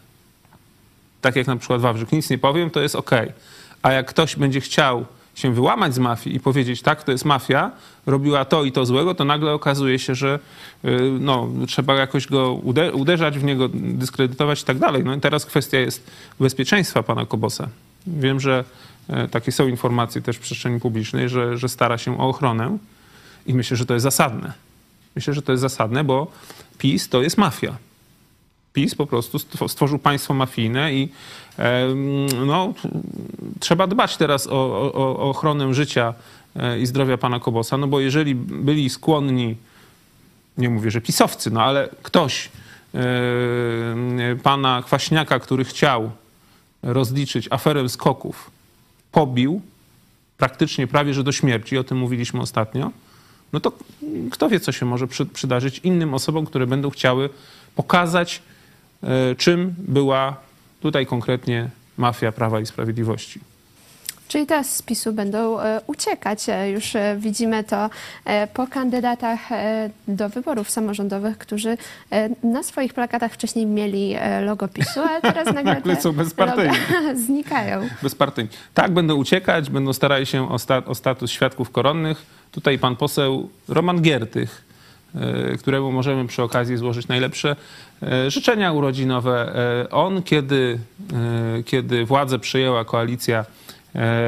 Tak 1.21 1.35
jak 1.35 1.47
na 1.47 1.55
przykład 1.55 1.81
Wawrzyk. 1.81 2.11
Nic 2.11 2.29
nie 2.29 2.37
powiem, 2.37 2.69
to 2.69 2.81
jest 2.81 2.95
okej. 2.95 3.29
Okay 3.29 3.33
a 3.81 3.91
jak 3.91 4.07
ktoś 4.07 4.35
będzie 4.35 4.61
chciał 4.61 5.05
się 5.35 5.53
wyłamać 5.53 5.95
z 5.95 5.99
mafii 5.99 6.35
i 6.35 6.39
powiedzieć, 6.39 6.81
tak, 6.81 7.03
to 7.03 7.11
jest 7.11 7.25
mafia, 7.25 7.71
robiła 8.05 8.45
to 8.45 8.63
i 8.63 8.71
to 8.71 8.85
złego, 8.85 9.15
to 9.15 9.25
nagle 9.25 9.53
okazuje 9.53 9.99
się, 9.99 10.15
że 10.15 10.39
y, 10.85 11.17
no, 11.19 11.49
trzeba 11.67 11.95
jakoś 11.95 12.27
go 12.27 12.53
uderzać 12.93 13.39
w 13.39 13.43
niego, 13.43 13.69
dyskredytować 13.73 14.61
i 14.61 14.65
tak 14.65 14.79
dalej. 14.79 15.03
No 15.03 15.15
i 15.15 15.19
teraz 15.19 15.45
kwestia 15.45 15.79
jest 15.79 16.11
bezpieczeństwa 16.39 17.03
pana 17.03 17.25
Kobosa. 17.25 17.67
Wiem, 18.07 18.39
że 18.39 18.63
e, 19.09 19.27
takie 19.27 19.51
są 19.51 19.67
informacje 19.67 20.21
też 20.21 20.37
w 20.37 20.39
przestrzeni 20.39 20.79
publicznej, 20.79 21.29
że, 21.29 21.57
że 21.57 21.69
stara 21.69 21.97
się 21.97 22.19
o 22.19 22.29
ochronę 22.29 22.77
i 23.45 23.53
myślę, 23.53 23.77
że 23.77 23.85
to 23.85 23.93
jest 23.93 24.03
zasadne. 24.03 24.53
Myślę, 25.15 25.33
że 25.33 25.41
to 25.41 25.51
jest 25.51 25.61
zasadne, 25.61 26.03
bo 26.03 26.31
PiS 26.77 27.09
to 27.09 27.21
jest 27.21 27.37
mafia. 27.37 27.75
PiS 28.73 28.95
po 28.95 29.07
prostu 29.07 29.39
stworzył 29.67 29.99
państwo 29.99 30.33
mafijne 30.33 30.93
i 30.93 31.09
no, 32.45 32.73
trzeba 33.59 33.87
dbać 33.87 34.17
teraz 34.17 34.47
o, 34.47 34.51
o, 34.51 34.93
o 34.93 35.29
ochronę 35.29 35.73
życia 35.73 36.13
e, 36.55 36.79
i 36.79 36.85
zdrowia 36.85 37.17
pana 37.17 37.39
Kobosa, 37.39 37.77
no 37.77 37.87
bo 37.87 37.99
jeżeli 37.99 38.35
byli 38.35 38.89
skłonni, 38.89 39.55
nie 40.57 40.69
mówię, 40.69 40.91
że 40.91 41.01
pisowcy, 41.01 41.51
no 41.51 41.63
ale 41.63 41.89
ktoś 42.03 42.49
e, 42.95 42.99
pana 44.43 44.83
Kwaśniaka, 44.85 45.39
który 45.39 45.63
chciał 45.63 46.11
rozliczyć 46.83 47.47
aferę 47.51 47.89
skoków, 47.89 48.51
pobił 49.11 49.61
praktycznie 50.37 50.87
prawie, 50.87 51.13
że 51.13 51.23
do 51.23 51.31
śmierci, 51.31 51.77
o 51.77 51.83
tym 51.83 51.97
mówiliśmy 51.97 52.41
ostatnio, 52.41 52.91
no 53.53 53.59
to 53.59 53.71
kto 54.31 54.49
wie, 54.49 54.59
co 54.59 54.71
się 54.71 54.85
może 54.85 55.07
przydarzyć 55.33 55.79
innym 55.83 56.13
osobom, 56.13 56.45
które 56.45 56.67
będą 56.67 56.89
chciały 56.89 57.29
pokazać, 57.75 58.41
e, 59.03 59.35
czym 59.35 59.75
była 59.77 60.50
Tutaj 60.81 61.05
konkretnie 61.05 61.69
mafia 61.97 62.31
Prawa 62.31 62.59
i 62.59 62.65
Sprawiedliwości. 62.65 63.39
Czyli 64.31 64.45
teraz 64.45 64.75
z 64.75 64.81
PiSu 64.81 65.13
będą 65.13 65.59
e, 65.59 65.81
uciekać. 65.87 66.49
E, 66.49 66.69
już 66.69 66.95
e, 66.95 67.15
widzimy 67.19 67.63
to 67.63 67.89
po 68.53 68.67
kandydatach 68.67 69.39
do 70.07 70.29
wyborów 70.29 70.69
samorządowych, 70.69 71.37
którzy 71.37 71.77
na 72.43 72.63
swoich 72.63 72.93
plakatach 72.93 73.33
wcześniej 73.33 73.65
mieli 73.65 74.15
logo 74.45 74.67
PiSu, 74.67 74.99
a 74.99 75.21
teraz 75.21 75.53
nagle 75.55 75.95
te 75.95 76.01
są 76.01 76.11
bezpartyjni. 76.11 76.77
znikają. 77.25 77.87
Bezpartyjni. 78.03 78.49
Tak, 78.73 78.91
będą 78.91 79.15
uciekać, 79.15 79.69
będą 79.69 79.93
starali 79.93 80.25
się 80.25 80.51
o, 80.51 80.59
sta 80.59 80.85
o 80.85 80.95
status 80.95 81.31
świadków 81.31 81.71
koronnych. 81.71 82.25
Tutaj 82.51 82.79
pan 82.79 82.95
poseł 82.95 83.49
Roman 83.67 84.01
Giertych 84.01 84.70
któremu 85.59 85.91
możemy 85.91 86.27
przy 86.27 86.43
okazji 86.43 86.77
złożyć 86.77 87.07
najlepsze 87.07 87.55
e, 88.03 88.31
życzenia 88.31 88.71
urodzinowe. 88.71 89.55
E, 89.55 89.89
on, 89.89 90.23
kiedy, 90.23 90.79
kiedy 91.65 92.05
władzę 92.05 92.39
przejęła 92.39 92.85
koalicja 92.85 93.45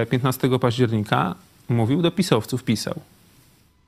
15 0.10 0.60
października, 0.60 1.36
mówił 1.70 2.02
do 2.02 2.12
pisowców, 2.12 2.64
pisał. 2.64 2.96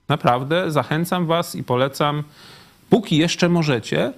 Naprawdę 0.10 0.72
zachęcam 0.72 1.26
was 1.26 1.56
i 1.56 1.64
polecam, 1.64 2.24
póki 2.90 3.18
jeszcze 3.18 3.50
możecie, 3.50 4.14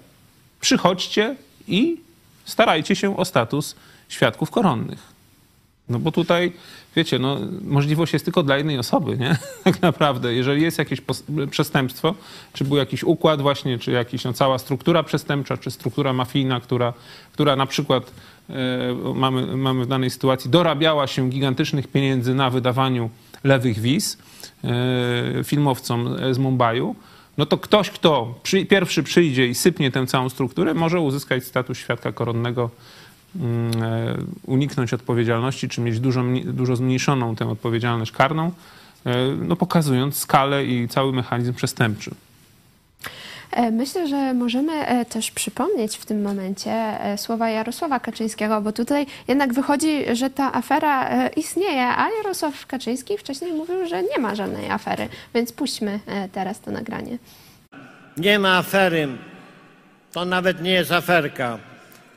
przychodźcie 0.62 1.36
i 1.68 1.98
starajcie 2.46 2.96
się 2.96 3.18
o 3.18 3.26
status 3.26 3.76
świadków 4.10 4.52
koronnych. 4.52 5.17
No 5.90 6.00
bo 6.00 6.12
tutaj, 6.12 6.52
wiecie, 6.96 7.20
no, 7.20 7.38
możliwość 7.62 8.14
jest 8.14 8.26
tylko 8.26 8.44
dla 8.44 8.58
jednej 8.58 8.78
osoby, 8.78 9.18
nie? 9.18 9.38
Tak 9.64 9.82
naprawdę. 9.82 10.34
Jeżeli 10.34 10.62
jest 10.62 10.78
jakieś 10.78 11.02
przestępstwo, 11.52 12.16
czy 12.54 12.66
był 12.66 12.78
jakiś 12.78 13.04
układ 13.04 13.42
właśnie, 13.42 13.80
czy 13.80 13.92
jakaś 13.92 14.24
no, 14.24 14.34
cała 14.34 14.58
struktura 14.58 15.04
przestępcza, 15.04 15.58
czy 15.58 15.72
struktura 15.72 16.14
mafijna, 16.14 16.60
która, 16.60 16.94
która 17.32 17.56
na 17.56 17.66
przykład 17.66 18.12
e, 18.50 18.54
mamy, 19.16 19.58
mamy 19.58 19.86
w 19.86 19.88
danej 19.88 20.10
sytuacji, 20.10 20.52
dorabiała 20.52 21.08
się 21.08 21.30
gigantycznych 21.30 21.88
pieniędzy 21.88 22.34
na 22.34 22.50
wydawaniu 22.50 23.10
lewych 23.44 23.80
wiz 23.80 24.18
e, 24.64 25.44
filmowcom 25.44 26.16
z 26.32 26.38
Mumbaiu, 26.38 26.96
no 27.38 27.46
to 27.46 27.58
ktoś, 27.58 27.90
kto 27.90 28.36
przy, 28.44 28.66
pierwszy 28.66 29.04
przyjdzie 29.04 29.48
i 29.48 29.56
sypnie 29.56 29.92
tę 29.92 30.08
całą 30.08 30.30
strukturę, 30.30 30.74
może 30.74 31.00
uzyskać 31.00 31.44
status 31.44 31.78
świadka 31.78 32.12
koronnego 32.12 32.70
uniknąć 34.46 34.94
odpowiedzialności, 34.94 35.70
czy 35.70 35.82
mieć 35.82 36.00
dużo, 36.00 36.24
dużo 36.46 36.76
zmniejszoną 36.76 37.36
tę 37.36 37.50
odpowiedzialność 37.50 38.12
karną, 38.12 38.52
e, 39.06 39.16
no 39.42 39.56
pokazując 39.56 40.18
skalę 40.18 40.66
i 40.66 40.88
cały 40.88 41.14
mechanizm 41.14 41.54
przestępczy. 41.54 42.12
E, 43.52 43.72
myślę, 43.72 44.08
że 44.08 44.34
możemy 44.34 45.06
też 45.06 45.32
przypomnieć 45.32 45.98
w 45.98 46.06
tym 46.06 46.22
momencie 46.22 46.98
słowa 47.18 47.50
Jarosława 47.50 48.00
Kaczyńskiego, 48.00 48.62
bo 48.62 48.72
tutaj 48.72 49.06
jednak 49.28 49.54
wychodzi, 49.54 50.16
że 50.16 50.30
ta 50.30 50.54
afera 50.54 51.28
istnieje, 51.28 51.88
a 51.88 52.10
Jarosław 52.18 52.66
Kaczyński 52.66 53.18
wcześniej 53.18 53.54
mówił, 53.54 53.88
że 53.88 54.04
nie 54.04 54.20
ma 54.20 54.36
żadnej 54.36 54.70
afery, 54.70 55.10
więc 55.34 55.52
puśćmy 55.52 56.00
teraz 56.32 56.60
to 56.60 56.72
nagranie. 56.72 57.18
Nie 58.18 58.40
ma 58.40 58.58
afery. 58.58 59.08
To 60.12 60.26
nawet 60.26 60.62
nie 60.62 60.72
jest 60.72 60.92
aferka. 60.92 61.60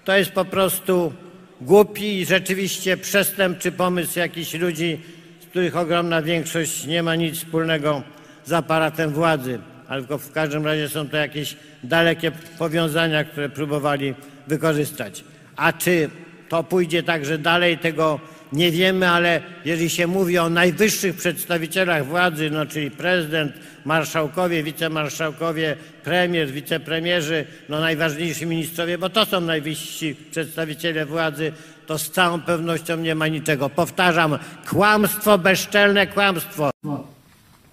To 0.04 0.16
jest 0.16 0.30
po 0.30 0.45
prostu 0.45 1.12
głupi 1.61 2.19
i 2.19 2.26
rzeczywiście 2.26 2.97
przestępczy 2.97 3.73
pomysł 3.73 4.19
jakichś 4.19 4.54
ludzi, 4.54 5.00
z 5.40 5.47
których 5.47 5.76
ogromna 5.76 6.23
większość 6.23 6.87
nie 6.87 7.02
ma 7.02 7.14
nic 7.14 7.37
wspólnego 7.37 8.02
z 8.45 8.52
aparatem 8.52 9.11
władzy, 9.11 9.59
ale 9.88 10.02
w 10.02 10.33
każdym 10.33 10.66
razie 10.66 10.88
są 10.88 11.09
to 11.09 11.16
jakieś 11.16 11.57
dalekie 11.85 12.33
powiązania, 12.59 13.25
które 13.25 13.49
próbowali 13.49 14.14
wykorzystać. 14.47 15.25
A 15.57 15.73
czy 15.73 16.11
to 16.49 16.64
pójdzie 16.64 17.02
także 17.02 17.38
dalej, 17.38 17.78
tego 17.78 18.21
nie 18.52 18.71
wiemy, 18.71 19.09
ale 19.09 19.40
jeżeli 19.64 19.90
się 19.90 20.07
mówi 20.07 20.38
o 20.38 20.50
najwyższych 20.50 21.16
przedstawicielach 21.16 22.07
władzy, 22.07 22.50
no 22.50 22.66
czyli 22.66 22.90
prezydent, 22.90 23.52
marszałkowie, 23.85 24.62
wicemarszałkowie, 24.62 25.76
premier, 26.04 26.50
wicepremierzy, 26.50 27.47
no 27.69 27.80
najważniejsi 27.80 28.47
ministrowie, 28.47 28.99
bo 28.99 29.11
to 29.11 29.26
są 29.26 29.40
najwyżsi 29.40 30.16
przedstawiciele 30.30 31.07
władzy, 31.07 31.52
to 31.87 31.99
z 31.99 32.11
całą 32.11 32.40
pewnością 32.40 32.97
nie 32.97 33.14
ma 33.14 33.28
niczego. 33.28 33.71
Powtarzam, 33.71 34.38
kłamstwo, 34.69 35.38
bezczelne 35.38 36.07
kłamstwo. 36.07 36.71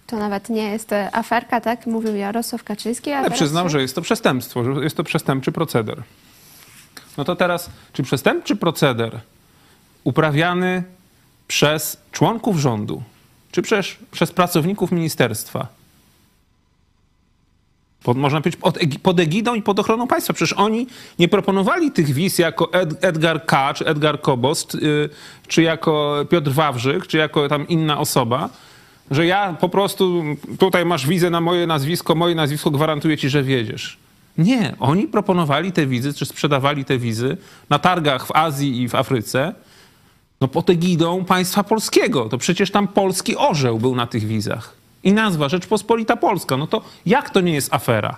To 0.07 0.17
nawet 0.17 0.49
nie 0.49 0.63
jest 0.63 0.93
e, 0.93 1.15
aferka, 1.15 1.61
tak? 1.61 1.87
Mówił 1.87 2.15
Jarosław 2.15 2.63
Kaczyński. 2.63 3.11
Ale 3.11 3.31
przyznam, 3.31 3.69
że 3.69 3.81
jest 3.81 3.95
to 3.95 4.01
przestępstwo, 4.01 4.63
że 4.63 4.83
jest 4.83 4.97
to 4.97 5.03
przestępczy 5.03 5.51
proceder. 5.51 6.03
No 7.17 7.23
to 7.23 7.35
teraz, 7.35 7.69
czy 7.93 8.03
przestępczy 8.03 8.55
proceder 8.55 9.19
uprawiany 10.07 10.83
przez 11.47 11.97
członków 12.11 12.57
rządu, 12.57 13.03
czy 13.51 13.61
przez, 13.61 13.85
przez 14.11 14.31
pracowników 14.31 14.91
ministerstwa, 14.91 15.67
pod, 18.03 18.17
można 18.17 18.41
powiedzieć, 18.41 18.61
pod, 19.03 19.19
egidą 19.19 19.55
i 19.55 19.61
pod 19.61 19.79
ochroną 19.79 20.07
państwa. 20.07 20.33
Przecież 20.33 20.53
oni 20.53 20.87
nie 21.19 21.27
proponowali 21.27 21.91
tych 21.91 22.09
wiz 22.13 22.39
jako 22.39 22.73
Ed, 22.73 23.03
Edgar 23.05 23.45
K., 23.45 23.73
czy 23.73 23.85
Edgar 23.85 24.21
Kobost, 24.21 24.73
yy, 24.73 25.09
czy 25.47 25.61
jako 25.61 26.25
Piotr 26.29 26.51
Wawrzyk, 26.51 27.07
czy 27.07 27.17
jako 27.17 27.47
tam 27.47 27.67
inna 27.67 27.99
osoba, 27.99 28.49
że 29.11 29.25
ja 29.25 29.53
po 29.53 29.69
prostu 29.69 30.23
tutaj 30.59 30.85
masz 30.85 31.07
wizę 31.07 31.29
na 31.29 31.41
moje 31.41 31.67
nazwisko, 31.67 32.15
moje 32.15 32.35
nazwisko 32.35 32.71
gwarantuje 32.71 33.17
ci, 33.17 33.29
że 33.29 33.43
wiedziesz. 33.43 33.97
Nie, 34.37 34.75
oni 34.79 35.07
proponowali 35.07 35.71
te 35.71 35.85
wizy, 35.85 36.13
czy 36.13 36.25
sprzedawali 36.25 36.85
te 36.85 36.97
wizy 36.97 37.37
na 37.69 37.79
targach 37.79 38.27
w 38.27 38.31
Azji 38.31 38.81
i 38.81 38.89
w 38.89 38.95
Afryce, 38.95 39.53
no 40.41 40.47
pod 40.47 40.69
egidą 40.69 41.25
państwa 41.25 41.63
polskiego. 41.63 42.29
To 42.29 42.37
przecież 42.37 42.71
tam 42.71 42.87
polski 42.87 43.35
orzeł 43.35 43.79
był 43.79 43.95
na 43.95 44.07
tych 44.07 44.23
wizach. 44.23 44.73
I 45.03 45.13
nazwa 45.13 45.49
Rzeczpospolita 45.49 46.17
Polska. 46.17 46.57
No 46.57 46.67
to 46.67 46.81
jak 47.05 47.29
to 47.29 47.41
nie 47.41 47.53
jest 47.53 47.73
afera? 47.73 48.17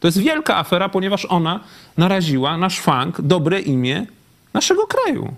To 0.00 0.08
jest 0.08 0.18
wielka 0.18 0.56
afera, 0.56 0.88
ponieważ 0.88 1.24
ona 1.24 1.60
naraziła 1.96 2.58
na 2.58 2.70
szwank 2.70 3.20
dobre 3.20 3.60
imię 3.60 4.06
naszego 4.54 4.86
kraju. 4.86 5.34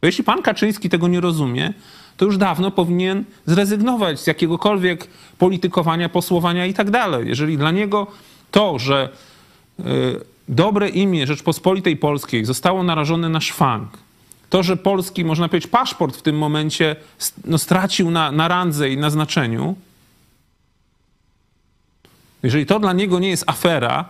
Bo 0.00 0.06
jeśli 0.06 0.24
pan 0.24 0.42
Kaczyński 0.42 0.88
tego 0.88 1.08
nie 1.08 1.20
rozumie, 1.20 1.72
to 2.16 2.24
już 2.24 2.36
dawno 2.36 2.70
powinien 2.70 3.24
zrezygnować 3.46 4.20
z 4.20 4.26
jakiegokolwiek 4.26 5.08
politykowania, 5.38 6.08
posłowania 6.08 6.66
i 6.66 6.74
tak 6.74 6.90
dalej. 6.90 7.28
Jeżeli 7.28 7.58
dla 7.58 7.70
niego 7.70 8.06
to, 8.50 8.78
że 8.78 9.08
y, 9.80 9.84
dobre 10.48 10.88
imię 10.88 11.26
Rzeczpospolitej 11.26 11.96
Polskiej 11.96 12.44
zostało 12.44 12.82
narażone 12.82 13.28
na 13.28 13.40
szwank, 13.40 13.90
to, 14.50 14.62
że 14.62 14.76
polski, 14.76 15.24
można 15.24 15.48
powiedzieć, 15.48 15.70
paszport 15.70 16.16
w 16.16 16.22
tym 16.22 16.38
momencie 16.38 16.96
no, 17.44 17.58
stracił 17.58 18.10
na, 18.10 18.32
na 18.32 18.48
randze 18.48 18.90
i 18.90 18.96
na 18.96 19.10
znaczeniu, 19.10 19.76
jeżeli 22.42 22.66
to 22.66 22.80
dla 22.80 22.92
niego 22.92 23.18
nie 23.18 23.28
jest 23.28 23.44
afera 23.46 24.08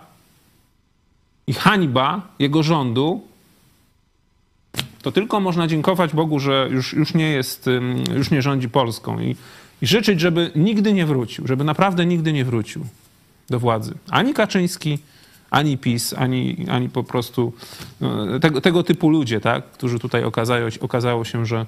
i 1.47 1.53
hańba 1.53 2.27
jego 2.39 2.63
rządu, 2.63 3.21
to 5.01 5.11
tylko 5.11 5.39
można 5.39 5.67
dziękować 5.67 6.13
Bogu, 6.13 6.39
że 6.39 6.67
już, 6.71 6.93
już 6.93 7.13
nie 7.13 7.29
jest, 7.29 7.69
już 8.15 8.31
nie 8.31 8.41
rządzi 8.41 8.69
Polską 8.69 9.19
i, 9.19 9.35
i 9.81 9.87
życzyć, 9.87 10.19
żeby 10.19 10.51
nigdy 10.55 10.93
nie 10.93 11.05
wrócił, 11.05 11.47
żeby 11.47 11.63
naprawdę 11.63 12.05
nigdy 12.05 12.33
nie 12.33 12.45
wrócił 12.45 12.85
do 13.49 13.59
władzy. 13.59 13.93
Ani 14.09 14.33
Kaczyński, 14.33 14.99
ani 15.51 15.77
PiS, 15.77 16.13
ani, 16.13 16.65
ani 16.69 16.89
po 16.89 17.03
prostu 17.03 17.53
no, 18.01 18.39
tego, 18.39 18.61
tego 18.61 18.83
typu 18.83 19.09
ludzie, 19.09 19.39
tak, 19.39 19.71
którzy 19.71 19.99
tutaj 19.99 20.23
okazało, 20.23 20.69
okazało 20.79 21.25
się, 21.25 21.45
że, 21.45 21.65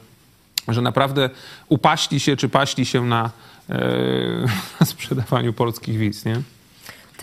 że 0.68 0.82
naprawdę 0.82 1.30
upaśli 1.70 2.20
się 2.20 2.38
czy 2.38 2.50
paśli 2.50 2.86
się 2.86 3.06
na, 3.06 3.30
e, 3.70 3.80
na 4.80 4.86
sprzedawaniu 4.86 5.54
polskich 5.54 5.98
wiz, 5.98 6.25
nie? 6.25 6.42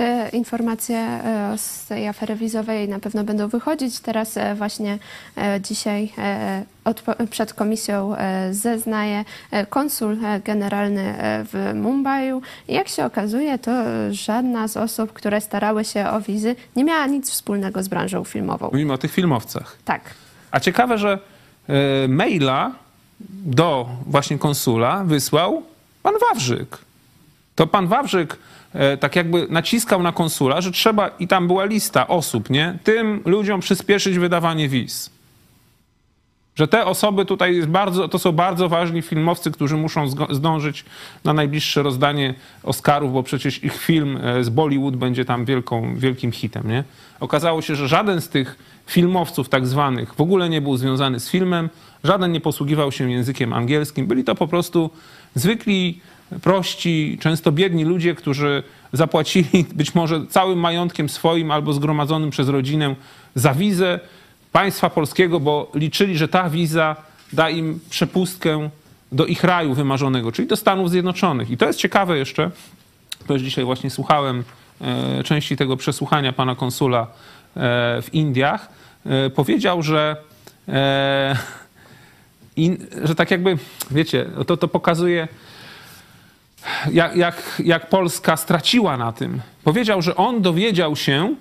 Te 0.01 0.29
informacje 0.33 0.99
e, 0.99 1.59
z 1.59 1.87
tej 1.87 2.09
afery 2.09 2.35
wizowej 2.35 2.89
na 2.89 2.99
pewno 2.99 3.25
będą 3.25 3.49
wychodzić. 3.49 4.01
Teraz 4.01 4.37
e, 4.37 4.55
właśnie 4.55 4.99
e, 5.37 5.61
dzisiaj 5.61 6.13
przed 7.31 7.55
komisją 7.55 8.17
zeznaje 8.51 9.25
konsul 9.69 10.17
generalny 10.45 11.15
w 11.21 11.73
Mumbai. 11.75 12.33
Jak 12.69 12.89
się 12.89 13.05
okazuje, 13.05 13.59
to 13.59 13.71
żadna 14.11 14.69
z 14.69 14.77
osób, 14.77 15.13
które 15.13 15.41
starały 15.41 15.85
się 15.85 16.09
o 16.09 16.21
wizy, 16.21 16.57
nie 16.77 16.85
miała 16.85 17.07
nic 17.07 17.31
wspólnego 17.31 17.83
z 17.83 17.89
branżą 17.89 18.25
filmową. 18.25 18.69
Mówimy 18.73 18.93
o 18.93 18.99
tych 18.99 19.13
filmowcach. 19.13 19.77
Tak. 19.85 20.03
A 20.51 20.61
ciekawe, 20.61 20.99
że 20.99 21.19
maila 22.09 22.73
do 23.45 23.89
właśnie 24.07 24.39
konsula 24.39 25.05
wysłał 25.05 25.63
pan 26.03 26.15
Wawrzyk. 26.21 26.79
To 27.55 27.67
pan 27.67 27.87
Wawrzyk 27.87 28.37
tak 29.01 29.17
jakby 29.17 29.47
naciskał 29.51 30.03
na 30.03 30.13
konsula, 30.13 30.61
że 30.61 30.73
trzeba, 30.73 31.09
i 31.09 31.29
tam 31.29 31.47
była 31.47 31.65
lista 31.65 32.09
osób, 32.09 32.51
nie? 32.51 32.79
Tym 32.85 33.23
ludziom 33.25 33.61
przyspieszyć 33.61 34.19
wydawanie 34.19 34.69
wiz. 34.69 35.11
Że 36.55 36.69
te 36.69 36.85
osoby 36.85 37.25
tutaj 37.25 37.63
bardzo, 37.67 38.09
to 38.09 38.19
są 38.19 38.33
bardzo 38.33 38.69
ważni 38.69 39.03
filmowcy, 39.03 39.51
którzy 39.51 39.77
muszą 39.77 40.09
zdążyć 40.31 40.85
na 41.25 41.33
najbliższe 41.33 41.83
rozdanie 41.83 42.35
Oscarów, 42.63 43.13
bo 43.13 43.23
przecież 43.23 43.65
ich 43.65 43.77
film 43.77 44.19
e, 44.23 44.45
z 44.45 44.49
Bollywood 44.49 44.97
będzie 44.97 45.25
tam 45.25 45.45
wielką, 45.45 45.97
wielkim 45.97 46.33
hitem, 46.33 46.69
nie? 46.69 46.85
Okazało 47.21 47.63
się, 47.63 47.77
że 47.77 47.89
żaden 47.89 48.21
z 48.21 48.29
tych 48.29 48.59
filmowców 48.87 49.49
tak 49.49 49.67
zwanych 49.67 50.15
w 50.15 50.21
ogóle 50.21 50.49
nie 50.49 50.61
był 50.61 50.77
związany 50.77 51.21
z 51.21 51.31
filmem, 51.31 51.69
żaden 52.05 52.33
nie 52.33 52.41
posługiwał 52.41 52.93
się 52.93 53.11
językiem 53.11 53.53
angielskim. 53.53 54.07
Byli 54.07 54.25
to 54.25 54.35
po 54.35 54.49
prostu 54.49 54.91
zwykli 55.35 56.01
prości, 56.43 57.19
często 57.21 57.53
biedni 57.53 57.85
ludzie, 57.85 58.15
którzy 58.15 58.63
zapłacili 58.93 59.65
być 59.75 59.95
może 59.95 60.27
całym 60.27 60.59
majątkiem 60.59 61.09
swoim 61.09 61.51
albo 61.51 61.73
zgromadzonym 61.73 62.31
przez 62.31 62.49
rodzinę 62.49 62.95
za 63.35 63.55
wizę 63.55 64.01
państwa 64.53 64.91
polskiego, 64.91 65.41
bo 65.41 65.71
liczyli, 65.75 66.19
że 66.19 66.29
ta 66.29 66.51
wiza 66.51 66.97
da 67.33 67.51
im 67.51 67.81
przepustkę 67.91 68.71
do 69.13 69.27
ich 69.27 69.45
raju 69.45 69.75
wymarzonego, 69.75 70.33
czyli 70.33 70.49
do 70.49 70.57
Stanów 70.57 70.91
Zjednoczonych. 70.91 71.51
I 71.51 71.57
to 71.57 71.67
jest 71.67 71.79
ciekawe 71.79 72.19
jeszcze, 72.19 72.51
też 73.27 73.43
dzisiaj 73.43 73.65
właśnie 73.65 73.91
słuchałem 73.91 74.45
e, 74.81 75.23
części 75.23 75.57
tego 75.57 75.77
przesłuchania 75.77 76.33
pana 76.33 76.55
konsula 76.55 77.01
e, 77.01 77.07
w 78.03 78.09
Indiach, 78.13 78.69
e, 79.07 79.31
powiedział, 79.31 79.83
że, 79.83 80.17
że 83.05 83.15
tak 83.15 83.31
jakby, 83.31 83.59
wiecie, 83.91 84.27
to, 84.47 84.57
to 84.57 84.69
pokazuje 84.69 85.29
jak, 86.93 87.17
jak, 87.17 87.63
jak 87.65 87.89
Polska 87.89 88.37
straciła 88.37 88.97
na 88.97 89.13
tym. 89.13 89.41
Powiedział, 89.65 90.03
że 90.03 90.17
on 90.17 90.43
dowiedział 90.43 90.97
się 90.97 91.35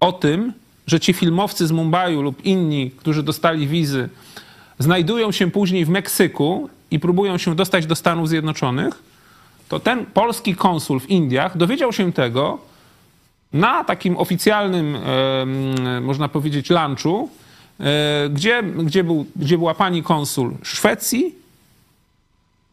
o 0.00 0.12
tym, 0.12 0.52
że 0.86 1.00
ci 1.00 1.12
filmowcy 1.12 1.66
z 1.66 1.72
Mumbai 1.72 2.14
lub 2.16 2.44
inni, 2.44 2.90
którzy 2.90 3.22
dostali 3.22 3.66
wizy, 3.66 4.08
znajdują 4.78 5.32
się 5.32 5.50
później 5.50 5.84
w 5.84 5.88
Meksyku 5.88 6.70
i 6.90 6.98
próbują 6.98 7.38
się 7.38 7.54
dostać 7.56 7.86
do 7.86 7.94
Stanów 7.94 8.28
Zjednoczonych, 8.28 9.02
to 9.68 9.80
ten 9.80 10.06
polski 10.06 10.54
konsul 10.54 11.00
w 11.00 11.10
Indiach 11.10 11.56
dowiedział 11.56 11.92
się 11.92 12.12
tego 12.12 12.58
na 13.52 13.84
takim 13.84 14.16
oficjalnym, 14.16 14.96
można 16.02 16.28
powiedzieć, 16.28 16.70
lunchu, 16.70 17.28
e, 17.80 18.28
gdzie, 18.28 18.62
gdzie, 18.62 19.04
był, 19.04 19.26
gdzie 19.36 19.58
była 19.58 19.74
pani 19.74 20.02
konsul 20.02 20.54
Szwecji, 20.62 21.34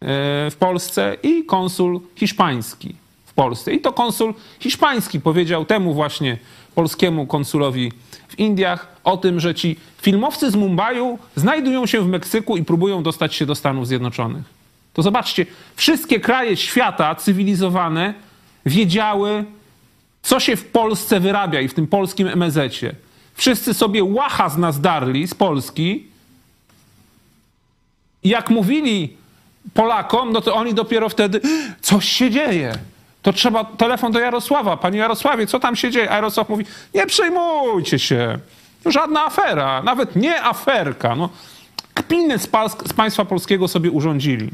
w 0.01 0.55
Polsce 0.59 1.17
i 1.23 1.45
konsul 1.45 2.01
hiszpański 2.15 2.95
w 3.25 3.33
Polsce. 3.33 3.73
I 3.73 3.81
to 3.81 3.93
konsul 3.93 4.33
hiszpański 4.59 5.19
powiedział 5.19 5.65
temu 5.65 5.93
właśnie 5.93 6.37
polskiemu 6.75 7.27
konsulowi 7.27 7.91
w 8.27 8.39
Indiach 8.39 8.87
o 9.03 9.17
tym, 9.17 9.39
że 9.39 9.55
ci 9.55 9.75
filmowcy 10.01 10.51
z 10.51 10.55
Mumbaiu 10.55 11.19
znajdują 11.35 11.85
się 11.85 12.01
w 12.01 12.07
Meksyku 12.07 12.57
i 12.57 12.63
próbują 12.63 13.03
dostać 13.03 13.35
się 13.35 13.45
do 13.45 13.55
Stanów 13.55 13.87
Zjednoczonych. 13.87 14.43
To 14.93 15.01
zobaczcie, 15.01 15.45
wszystkie 15.75 16.19
kraje 16.19 16.57
świata 16.57 17.15
cywilizowane 17.15 18.13
wiedziały, 18.65 19.45
co 20.21 20.39
się 20.39 20.55
w 20.55 20.65
Polsce 20.65 21.19
wyrabia 21.19 21.61
i 21.61 21.67
w 21.67 21.73
tym 21.73 21.87
polskim 21.87 22.27
MSZ-cie. 22.27 22.95
Wszyscy 23.33 23.73
sobie 23.73 24.03
łacha 24.03 24.49
z 24.49 24.57
nas 24.57 24.81
darli 24.81 25.27
z 25.27 25.33
Polski. 25.33 26.07
I 28.23 28.29
jak 28.29 28.49
mówili 28.49 29.20
Polakom, 29.73 30.31
no 30.31 30.41
to 30.41 30.55
oni 30.55 30.73
dopiero 30.73 31.09
wtedy, 31.09 31.41
coś 31.81 32.09
się 32.09 32.29
dzieje. 32.29 32.73
To 33.21 33.33
trzeba 33.33 33.63
telefon 33.63 34.11
do 34.11 34.19
Jarosława. 34.19 34.77
Panie 34.77 34.99
Jarosławie, 34.99 35.47
co 35.47 35.59
tam 35.59 35.75
się 35.75 35.91
dzieje? 35.91 36.11
A 36.11 36.15
Jarosław 36.15 36.49
mówi, 36.49 36.65
nie 36.93 37.05
przejmujcie 37.05 37.99
się. 37.99 38.39
Żadna 38.85 39.25
afera, 39.25 39.83
nawet 39.83 40.15
nie 40.15 40.43
aferka. 40.43 41.15
No, 41.15 41.29
kpiny 41.93 42.39
z, 42.39 42.49
z 42.87 42.93
państwa 42.93 43.25
polskiego 43.25 43.67
sobie 43.67 43.91
urządzili. 43.91 44.49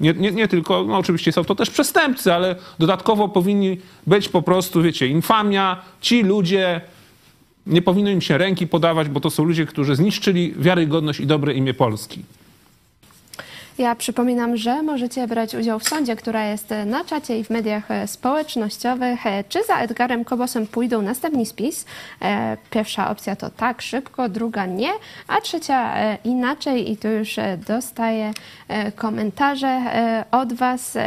Nie, 0.00 0.12
nie, 0.12 0.32
nie, 0.32 0.48
tylko, 0.48 0.84
no 0.84 0.96
oczywiście 0.96 1.32
są 1.32 1.44
to 1.44 1.54
też 1.54 1.70
przestępcy, 1.70 2.34
ale 2.34 2.56
dodatkowo 2.78 3.28
powinni 3.28 3.80
być 4.06 4.28
po 4.28 4.42
prostu, 4.42 4.82
wiecie, 4.82 5.06
infamia. 5.06 5.76
Ci 6.00 6.22
ludzie, 6.22 6.80
nie 7.66 7.82
powinno 7.82 8.10
im 8.10 8.20
się 8.20 8.38
ręki 8.38 8.66
podawać, 8.66 9.08
bo 9.08 9.20
to 9.20 9.30
są 9.30 9.44
ludzie, 9.44 9.66
którzy 9.66 9.96
zniszczyli 9.96 10.54
wiarygodność 10.58 11.20
i 11.20 11.26
dobre 11.26 11.54
imię 11.54 11.74
Polski. 11.74 12.24
Ja 13.78 13.94
przypominam, 13.94 14.56
że 14.56 14.82
możecie 14.82 15.26
brać 15.26 15.54
udział 15.54 15.78
w 15.78 15.88
sądzie, 15.88 16.16
która 16.16 16.44
jest 16.44 16.70
na 16.86 17.04
czacie 17.04 17.38
i 17.38 17.44
w 17.44 17.50
mediach 17.50 17.90
e, 17.90 18.08
społecznościowych. 18.08 19.26
E, 19.26 19.44
czy 19.44 19.64
za 19.64 19.78
Edgarem 19.78 20.24
Kobosem 20.24 20.66
pójdą 20.66 21.02
następni 21.02 21.46
spis? 21.46 21.84
E, 22.22 22.56
pierwsza 22.70 23.10
opcja 23.10 23.36
to 23.36 23.50
tak, 23.50 23.82
szybko, 23.82 24.28
druga 24.28 24.66
nie, 24.66 24.90
a 25.28 25.40
trzecia 25.40 25.94
inaczej 26.24 26.92
i 26.92 26.96
tu 26.96 27.08
już 27.08 27.36
dostaję 27.66 28.32
komentarze 28.96 29.80
od 30.30 30.52
Was. 30.52 30.98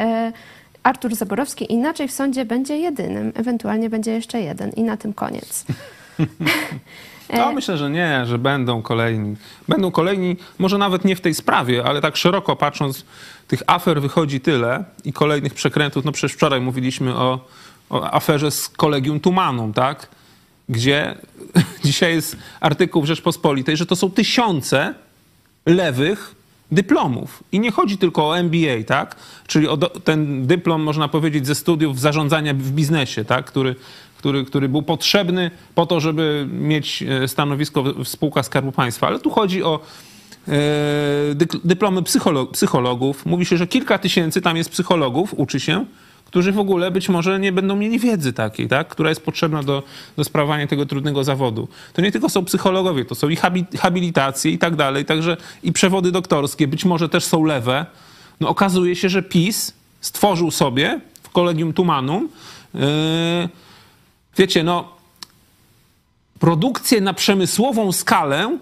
Artur 0.83 1.15
Zaborowski 1.15 1.73
inaczej 1.73 2.07
w 2.07 2.11
sądzie 2.11 2.45
będzie 2.45 2.77
jedynym, 2.77 3.31
ewentualnie 3.35 3.89
będzie 3.89 4.11
jeszcze 4.11 4.41
jeden 4.41 4.71
i 4.71 4.83
na 4.83 4.97
tym 4.97 5.13
koniec. 5.13 5.65
No 7.37 7.51
myślę, 7.51 7.77
że 7.77 7.89
nie, 7.89 8.25
że 8.25 8.37
będą 8.37 8.81
kolejni. 8.81 9.35
Będą 9.67 9.91
kolejni, 9.91 10.35
może 10.59 10.77
nawet 10.77 11.05
nie 11.05 11.15
w 11.15 11.21
tej 11.21 11.33
sprawie, 11.33 11.83
ale 11.83 12.01
tak 12.01 12.17
szeroko 12.17 12.55
patrząc, 12.55 13.05
tych 13.47 13.63
afer 13.67 14.01
wychodzi 14.01 14.39
tyle 14.41 14.83
i 15.05 15.13
kolejnych 15.13 15.53
przekrętów. 15.53 16.05
No 16.05 16.11
przecież 16.11 16.33
wczoraj 16.33 16.61
mówiliśmy 16.61 17.15
o 17.15 17.39
o 17.89 18.13
aferze 18.13 18.51
z 18.51 18.69
kolegium 18.69 19.19
Tumanum, 19.19 19.73
tak? 19.73 20.07
Gdzie 20.69 21.15
dzisiaj 21.85 22.13
jest 22.13 22.37
artykuł 22.59 23.01
w 23.01 23.05
Rzeczpospolitej, 23.05 23.77
że 23.77 23.85
to 23.85 23.95
są 23.95 24.11
tysiące 24.11 24.93
lewych 25.65 26.35
dyplomów. 26.71 27.43
I 27.51 27.59
nie 27.59 27.71
chodzi 27.71 27.97
tylko 27.97 28.29
o 28.29 28.39
MBA, 28.39 28.83
tak? 28.87 29.15
Czyli 29.47 29.67
o 29.67 29.77
do, 29.77 29.89
ten 29.89 30.47
dyplom, 30.47 30.81
można 30.81 31.07
powiedzieć, 31.07 31.47
ze 31.47 31.55
studiów 31.55 31.99
zarządzania 31.99 32.53
w 32.53 32.71
biznesie, 32.71 33.25
tak? 33.25 33.45
Który, 33.45 33.75
który, 34.19 34.45
który 34.45 34.69
był 34.69 34.81
potrzebny 34.81 35.51
po 35.75 35.85
to, 35.85 35.99
żeby 35.99 36.47
mieć 36.51 37.03
e, 37.03 37.27
stanowisko 37.27 37.83
w 37.83 38.07
spółkach 38.07 38.45
Skarbu 38.45 38.71
Państwa. 38.71 39.07
Ale 39.07 39.19
tu 39.19 39.29
chodzi 39.29 39.63
o 39.63 39.79
e, 40.47 40.51
dyplomy 41.63 42.03
psycholog, 42.03 42.51
psychologów. 42.51 43.25
Mówi 43.25 43.45
się, 43.45 43.57
że 43.57 43.67
kilka 43.67 43.97
tysięcy 43.97 44.41
tam 44.41 44.57
jest 44.57 44.69
psychologów, 44.69 45.33
uczy 45.37 45.59
się, 45.59 45.85
którzy 46.25 46.51
w 46.51 46.59
ogóle 46.59 46.91
być 46.91 47.09
może 47.09 47.39
nie 47.39 47.51
będą 47.51 47.75
mieli 47.75 47.99
wiedzy 47.99 48.33
takiej, 48.33 48.67
tak? 48.67 48.87
która 48.87 49.09
jest 49.09 49.25
potrzebna 49.25 49.63
do, 49.63 49.83
do 50.17 50.23
sprawowania 50.23 50.67
tego 50.67 50.85
trudnego 50.85 51.23
zawodu. 51.23 51.67
To 51.93 52.01
nie 52.01 52.11
tylko 52.11 52.29
są 52.29 52.45
psychologowie, 52.45 53.05
to 53.05 53.15
są 53.15 53.29
i 53.29 53.37
habilitacje 53.77 54.51
i 54.51 54.57
tak 54.57 54.75
dalej, 54.75 55.05
także 55.05 55.37
i 55.63 55.71
przewody 55.71 56.11
doktorskie, 56.11 56.67
być 56.67 56.85
może 56.85 57.09
też 57.09 57.25
są 57.25 57.43
lewe. 57.43 57.85
No 58.39 58.49
okazuje 58.49 58.95
się, 58.95 59.09
że 59.09 59.23
PiS 59.23 59.73
stworzył 60.01 60.51
sobie 60.51 60.99
w 61.23 61.29
Kolegium 61.29 61.73
Tumanum, 61.73 62.29
yy, 62.73 62.81
wiecie, 64.39 64.63
no 64.63 64.89
produkcję 66.39 67.01
na 67.01 67.13
przemysłową 67.13 67.91
skalę 67.91 68.57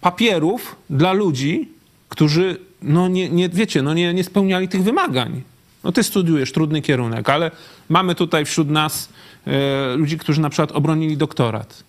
papierów 0.00 0.76
dla 0.90 1.12
ludzi, 1.12 1.68
którzy, 2.08 2.56
no 2.82 3.08
nie, 3.08 3.28
nie 3.28 3.48
wiecie, 3.48 3.82
no 3.82 3.94
nie, 3.94 4.14
nie 4.14 4.24
spełniali 4.24 4.68
tych 4.68 4.82
wymagań. 4.82 5.42
No 5.84 5.92
ty 5.92 6.02
studiujesz 6.02 6.52
trudny 6.52 6.82
kierunek, 6.82 7.30
ale 7.30 7.50
mamy 7.88 8.14
tutaj 8.14 8.44
wśród 8.44 8.70
nas 8.70 9.08
e, 9.46 9.96
ludzi, 9.96 10.18
którzy 10.18 10.40
na 10.40 10.50
przykład 10.50 10.72
obronili 10.72 11.16
doktorat. 11.16 11.84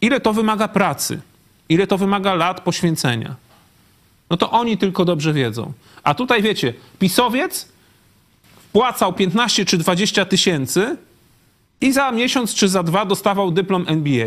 Ile 0.00 0.20
to 0.20 0.32
wymaga 0.32 0.68
pracy? 0.68 1.20
Ile 1.68 1.86
to 1.86 1.98
wymaga 1.98 2.34
lat 2.34 2.60
poświęcenia? 2.60 3.36
No 4.30 4.36
to 4.36 4.50
oni 4.50 4.78
tylko 4.78 5.04
dobrze 5.04 5.32
wiedzą. 5.32 5.72
A 6.02 6.14
tutaj 6.14 6.42
wiecie, 6.42 6.74
pisowiec 6.98 7.68
wpłacał 8.56 9.12
15 9.12 9.64
czy 9.64 9.78
20 9.78 10.24
tysięcy 10.24 10.96
i 11.80 11.92
za 11.92 12.12
miesiąc 12.12 12.54
czy 12.54 12.68
za 12.68 12.82
dwa 12.82 13.04
dostawał 13.04 13.50
dyplom 13.50 13.84
NBA. 13.88 14.26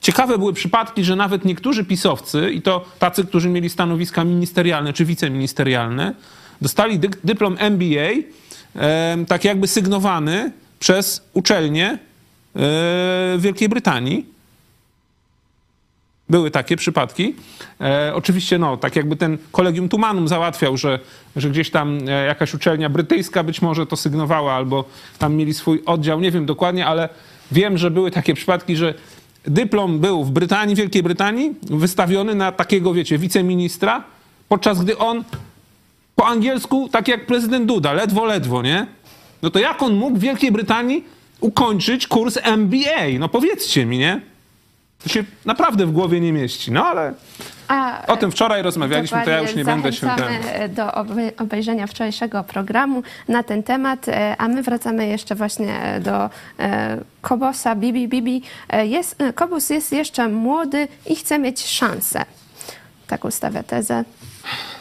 Ciekawe 0.00 0.38
były 0.38 0.52
przypadki, 0.52 1.04
że 1.04 1.16
nawet 1.16 1.44
niektórzy 1.44 1.84
pisowcy, 1.84 2.50
i 2.52 2.62
to 2.62 2.84
tacy, 2.98 3.24
którzy 3.24 3.48
mieli 3.48 3.70
stanowiska 3.70 4.24
ministerialne 4.24 4.92
czy 4.92 5.04
wiceministerialne, 5.04 6.14
dostali 6.60 6.98
dy 6.98 7.08
dyplom 7.24 7.56
MBA, 7.58 8.08
tak 9.28 9.44
jakby 9.44 9.66
sygnowany 9.68 10.52
przez 10.78 11.28
uczelnię 11.32 11.98
e, 12.56 13.36
Wielkiej 13.38 13.68
Brytanii. 13.68 14.31
Były 16.32 16.50
takie 16.50 16.76
przypadki. 16.76 17.34
E, 17.80 18.12
oczywiście, 18.14 18.58
no, 18.58 18.76
tak 18.76 18.96
jakby 18.96 19.16
ten 19.16 19.38
kolegium 19.50 19.88
Tumanum 19.88 20.28
załatwiał, 20.28 20.76
że, 20.76 20.98
że 21.36 21.50
gdzieś 21.50 21.70
tam 21.70 21.98
e, 22.08 22.26
jakaś 22.26 22.54
uczelnia 22.54 22.88
brytyjska 22.88 23.44
być 23.44 23.62
może 23.62 23.86
to 23.86 23.96
sygnowała, 23.96 24.52
albo 24.52 24.84
tam 25.18 25.34
mieli 25.34 25.54
swój 25.54 25.82
oddział, 25.86 26.20
nie 26.20 26.30
wiem 26.30 26.46
dokładnie, 26.46 26.86
ale 26.86 27.08
wiem, 27.50 27.78
że 27.78 27.90
były 27.90 28.10
takie 28.10 28.34
przypadki, 28.34 28.76
że 28.76 28.94
dyplom 29.44 29.98
był 29.98 30.24
w 30.24 30.30
Brytanii, 30.30 30.76
Wielkiej 30.76 31.02
Brytanii, 31.02 31.54
wystawiony 31.62 32.34
na 32.34 32.52
takiego, 32.52 32.94
wiecie, 32.94 33.18
wiceministra, 33.18 34.04
podczas 34.48 34.84
gdy 34.84 34.98
on 34.98 35.24
po 36.16 36.26
angielsku, 36.26 36.88
tak 36.88 37.08
jak 37.08 37.26
prezydent 37.26 37.66
Duda, 37.66 37.92
ledwo, 37.92 38.24
ledwo, 38.24 38.62
nie? 38.62 38.86
No 39.42 39.50
to 39.50 39.58
jak 39.58 39.82
on 39.82 39.94
mógł 39.94 40.16
w 40.16 40.20
Wielkiej 40.20 40.52
Brytanii 40.52 41.04
ukończyć 41.40 42.06
kurs 42.06 42.38
MBA? 42.42 43.18
No 43.18 43.28
powiedzcie 43.28 43.86
mi, 43.86 43.98
nie? 43.98 44.31
To 45.02 45.08
się 45.08 45.24
naprawdę 45.44 45.86
w 45.86 45.92
głowie 45.92 46.20
nie 46.20 46.32
mieści, 46.32 46.72
no 46.72 46.86
ale 46.86 47.14
a, 47.68 48.06
o 48.06 48.16
tym 48.16 48.30
wczoraj 48.30 48.62
rozmawialiśmy, 48.62 49.24
to 49.24 49.30
ja 49.30 49.40
już 49.40 49.54
nie 49.54 49.64
będę 49.64 49.92
się... 49.92 50.06
Ten... 50.16 50.74
do 50.74 50.94
obejrzenia 51.38 51.86
wczorajszego 51.86 52.44
programu 52.44 53.02
na 53.28 53.42
ten 53.42 53.62
temat, 53.62 54.08
e, 54.08 54.36
a 54.38 54.48
my 54.48 54.62
wracamy 54.62 55.06
jeszcze 55.06 55.34
właśnie 55.34 56.00
do 56.00 56.30
e, 56.58 56.98
Kobosa, 57.20 57.74
Bibi, 57.74 58.08
Bibi. 58.08 58.42
E, 58.68 58.86
jest, 58.86 59.16
Kobus 59.34 59.70
jest 59.70 59.92
jeszcze 59.92 60.28
młody 60.28 60.88
i 61.06 61.16
chce 61.16 61.38
mieć 61.38 61.66
szansę. 61.66 62.24
Taką 63.06 63.30
stawia 63.30 63.62
tezę. 63.62 64.04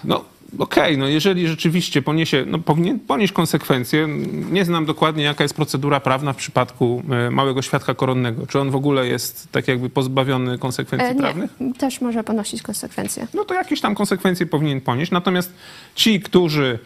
No, 0.03 0.25
okej, 0.59 0.83
okay, 0.83 0.97
no 0.97 1.07
jeżeli 1.07 1.47
rzeczywiście 1.47 2.01
poniesie, 2.01 2.45
no 2.47 2.59
powinien 2.59 2.99
ponieść 2.99 3.33
konsekwencje. 3.33 4.07
Nie 4.51 4.65
znam 4.65 4.85
dokładnie, 4.85 5.23
jaka 5.23 5.43
jest 5.43 5.53
procedura 5.53 5.99
prawna 5.99 6.33
w 6.33 6.35
przypadku 6.35 7.03
e, 7.27 7.31
małego 7.31 7.61
świadka 7.61 7.93
koronnego. 7.93 8.47
Czy 8.47 8.59
on 8.59 8.71
w 8.71 8.75
ogóle 8.75 9.07
jest 9.07 9.51
tak 9.51 9.67
jakby 9.67 9.89
pozbawiony 9.89 10.57
konsekwencji 10.57 11.09
e, 11.09 11.13
nie, 11.13 11.21
prawnych? 11.21 11.51
też 11.77 12.01
może 12.01 12.23
ponosić 12.23 12.61
konsekwencje. 12.61 13.27
No 13.33 13.45
to 13.45 13.53
jakieś 13.53 13.81
tam 13.81 13.95
konsekwencje 13.95 14.45
powinien 14.45 14.81
ponieść. 14.81 15.11
Natomiast 15.11 15.53
ci, 15.95 16.19
którzy 16.19 16.79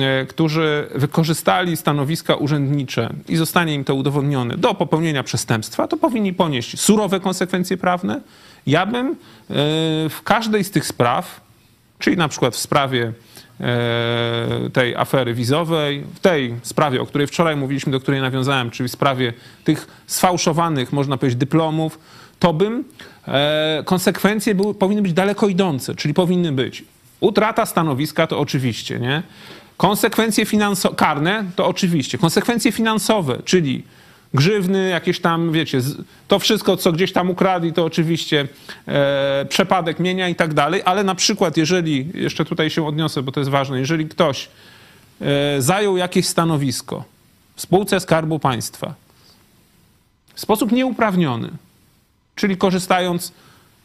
e, 0.00 0.26
którzy 0.26 0.88
wykorzystali 0.94 1.76
stanowiska 1.76 2.34
urzędnicze 2.34 3.10
i 3.28 3.36
zostanie 3.36 3.74
im 3.74 3.84
to 3.84 3.94
udowodnione 3.94 4.56
do 4.56 4.74
popełnienia 4.74 5.22
przestępstwa, 5.22 5.88
to 5.88 5.96
powinni 5.96 6.32
ponieść 6.32 6.80
surowe 6.80 7.20
konsekwencje 7.20 7.76
prawne. 7.76 8.20
Ja 8.66 8.86
bym 8.86 9.16
w 10.10 10.20
każdej 10.24 10.64
z 10.64 10.70
tych 10.70 10.86
spraw 10.86 11.43
Czyli 12.04 12.16
na 12.16 12.28
przykład 12.28 12.54
w 12.54 12.58
sprawie 12.58 13.12
e, 13.60 14.70
tej 14.72 14.96
afery 14.96 15.34
wizowej, 15.34 16.04
w 16.14 16.20
tej 16.20 16.54
sprawie, 16.62 17.02
o 17.02 17.06
której 17.06 17.26
wczoraj 17.26 17.56
mówiliśmy, 17.56 17.92
do 17.92 18.00
której 18.00 18.20
nawiązałem, 18.20 18.70
czyli 18.70 18.88
w 18.88 18.92
sprawie 18.92 19.32
tych 19.64 19.86
sfałszowanych, 20.06 20.92
można 20.92 21.16
powiedzieć, 21.16 21.38
dyplomów, 21.38 21.98
to 22.38 22.52
bym 22.52 22.84
e, 23.28 23.82
konsekwencje 23.84 24.54
były, 24.54 24.74
powinny 24.74 25.02
być 25.02 25.12
daleko 25.12 25.48
idące, 25.48 25.94
czyli 25.94 26.14
powinny 26.14 26.52
być 26.52 26.84
utrata 27.20 27.66
stanowiska, 27.66 28.26
to 28.26 28.38
oczywiście, 28.38 28.98
nie? 29.00 29.22
Konsekwencje 29.76 30.46
finansowe, 30.46 30.94
karne, 30.96 31.44
to 31.56 31.66
oczywiście. 31.66 32.18
Konsekwencje 32.18 32.72
finansowe, 32.72 33.38
czyli 33.44 33.84
grzywny, 34.34 34.88
jakieś 34.88 35.20
tam, 35.20 35.52
wiecie, 35.52 35.80
to 36.28 36.38
wszystko, 36.38 36.76
co 36.76 36.92
gdzieś 36.92 37.12
tam 37.12 37.30
ukradli, 37.30 37.72
to 37.72 37.84
oczywiście 37.84 38.48
e, 38.88 39.46
przepadek 39.48 40.00
mienia 40.00 40.28
i 40.28 40.34
tak 40.34 40.54
dalej, 40.54 40.82
ale 40.84 41.04
na 41.04 41.14
przykład, 41.14 41.56
jeżeli, 41.56 42.08
jeszcze 42.14 42.44
tutaj 42.44 42.70
się 42.70 42.86
odniosę, 42.86 43.22
bo 43.22 43.32
to 43.32 43.40
jest 43.40 43.50
ważne, 43.50 43.78
jeżeli 43.78 44.08
ktoś 44.08 44.48
e, 45.20 45.62
zajął 45.62 45.96
jakieś 45.96 46.26
stanowisko 46.26 47.04
w 47.56 47.60
spółce 47.60 48.00
Skarbu 48.00 48.38
Państwa 48.38 48.94
w 50.34 50.40
sposób 50.40 50.72
nieuprawniony, 50.72 51.50
czyli 52.34 52.56
korzystając 52.56 53.32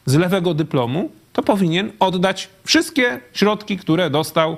z 0.05 0.15
lewego 0.15 0.53
dyplomu, 0.53 1.11
to 1.33 1.43
powinien 1.43 1.91
oddać 1.99 2.49
wszystkie 2.63 3.21
środki, 3.33 3.77
które 3.77 4.09
dostał 4.09 4.57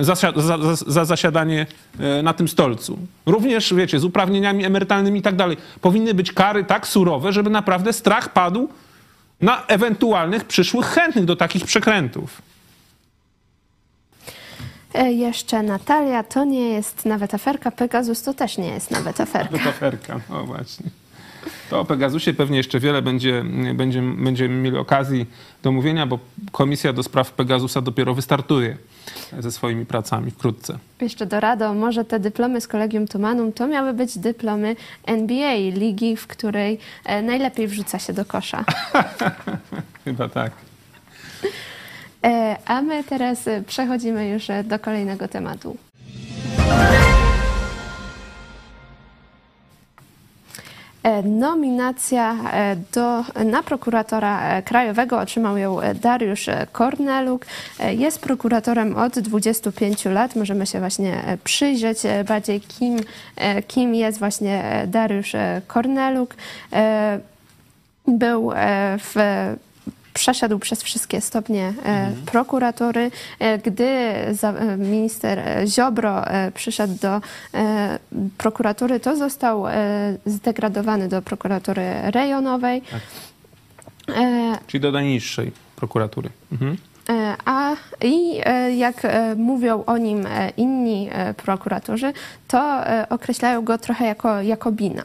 za, 0.00 0.14
za, 0.14 0.74
za, 0.86 1.04
zasiadanie 1.04 1.66
e, 2.00 2.22
na 2.22 2.32
tym 2.32 2.48
stolcu. 2.48 2.98
Również, 3.26 3.74
wiecie, 3.74 3.98
z 3.98 4.04
uprawnieniami 4.04 4.64
emerytalnymi 4.64 5.18
i 5.18 5.22
tak 5.22 5.36
dalej. 5.36 5.56
Powinny 5.80 6.14
być 6.14 6.32
kary 6.32 6.64
tak 6.64 6.86
surowe, 6.86 7.32
żeby 7.32 7.50
naprawdę 7.50 7.92
strach 7.92 8.32
padł 8.32 8.68
na 9.40 9.66
ewentualnych 9.66 10.44
przyszłych 10.44 10.86
chętnych 10.86 11.24
do 11.24 11.36
takich 11.36 11.64
przekrętów. 11.64 12.42
E, 14.94 15.12
jeszcze 15.12 15.62
Natalia, 15.62 16.22
to 16.22 16.44
nie 16.44 16.68
jest 16.68 17.04
nawet 17.04 17.34
aferka, 17.34 17.70
Pegasus 17.70 18.22
to 18.22 18.34
też 18.34 18.58
nie 18.58 18.68
jest 18.68 18.90
nawet 18.90 19.20
aferka. 19.20 19.52
Nawet 19.52 19.66
aferka, 19.66 20.20
o 20.30 20.44
właśnie. 20.44 20.86
To 21.70 21.80
o 21.80 21.84
Pegasusie 21.84 22.34
pewnie 22.34 22.56
jeszcze 22.56 22.80
wiele 22.80 23.02
będzie, 23.02 23.44
będzie, 23.74 24.02
będziemy 24.02 24.54
mieli 24.54 24.76
okazji 24.76 25.26
do 25.62 25.72
mówienia, 25.72 26.06
bo 26.06 26.18
Komisja 26.52 26.92
do 26.92 27.02
Spraw 27.02 27.32
Pegasusa 27.32 27.80
dopiero 27.80 28.14
wystartuje 28.14 28.76
ze 29.38 29.52
swoimi 29.52 29.86
pracami 29.86 30.30
wkrótce. 30.30 30.78
Jeszcze 31.00 31.26
do 31.26 31.40
Rado, 31.40 31.74
może 31.74 32.04
te 32.04 32.20
dyplomy 32.20 32.60
z 32.60 32.68
Kolegium 32.68 33.06
Tumanum 33.06 33.52
to 33.52 33.66
miały 33.66 33.92
być 33.92 34.18
dyplomy 34.18 34.76
NBA, 35.06 35.54
ligi, 35.54 36.16
w 36.16 36.26
której 36.26 36.78
e, 37.04 37.22
najlepiej 37.22 37.68
wrzuca 37.68 37.98
się 37.98 38.12
do 38.12 38.24
kosza. 38.24 38.64
Chyba 40.04 40.28
tak. 40.28 40.52
E, 42.24 42.56
a 42.66 42.82
my 42.82 43.04
teraz 43.04 43.44
przechodzimy 43.66 44.28
już 44.28 44.46
do 44.64 44.78
kolejnego 44.78 45.28
tematu. 45.28 45.76
Nominacja 51.24 52.36
e, 52.52 52.76
do, 52.92 53.24
na 53.44 53.62
prokuratora 53.62 54.42
e, 54.42 54.62
krajowego 54.62 55.18
otrzymał 55.18 55.56
ją 55.56 55.78
Dariusz 55.94 56.46
Korneluk. 56.72 57.46
Jest 57.90 58.20
prokuratorem 58.20 58.96
od 58.96 59.18
25 59.18 60.04
lat. 60.04 60.36
Możemy 60.36 60.66
się 60.66 60.78
właśnie 60.78 61.22
przyjrzeć 61.44 61.98
bardziej, 62.28 62.60
kim, 62.60 62.96
kim 63.66 63.94
jest 63.94 64.18
właśnie 64.18 64.86
Dariusz 64.86 65.32
Korneluk. 65.66 66.34
Był 68.06 68.52
w 68.98 69.14
przeszedł 70.18 70.58
przez 70.58 70.82
wszystkie 70.82 71.20
stopnie 71.20 71.66
mhm. 71.66 72.14
prokuratury. 72.26 73.10
Gdy 73.64 74.14
minister 74.78 75.42
Ziobro 75.66 76.24
przyszedł 76.54 76.94
do 77.00 77.20
prokuratury, 78.38 79.00
to 79.00 79.16
został 79.16 79.64
zdegradowany 80.26 81.08
do 81.08 81.22
prokuratury 81.22 81.82
rejonowej. 82.02 82.82
Tak. 82.82 83.00
Czyli 84.66 84.80
do 84.80 84.92
najniższej 84.92 85.52
prokuratury. 85.76 86.30
Mhm. 86.52 86.76
A 87.44 87.76
i 88.04 88.40
jak 88.76 89.02
mówią 89.36 89.84
o 89.86 89.98
nim 89.98 90.26
inni 90.56 91.10
prokuratorzy, 91.36 92.12
to 92.48 92.80
określają 93.08 93.64
go 93.64 93.78
trochę 93.78 94.04
jako 94.06 94.42
Jakobina. 94.42 95.02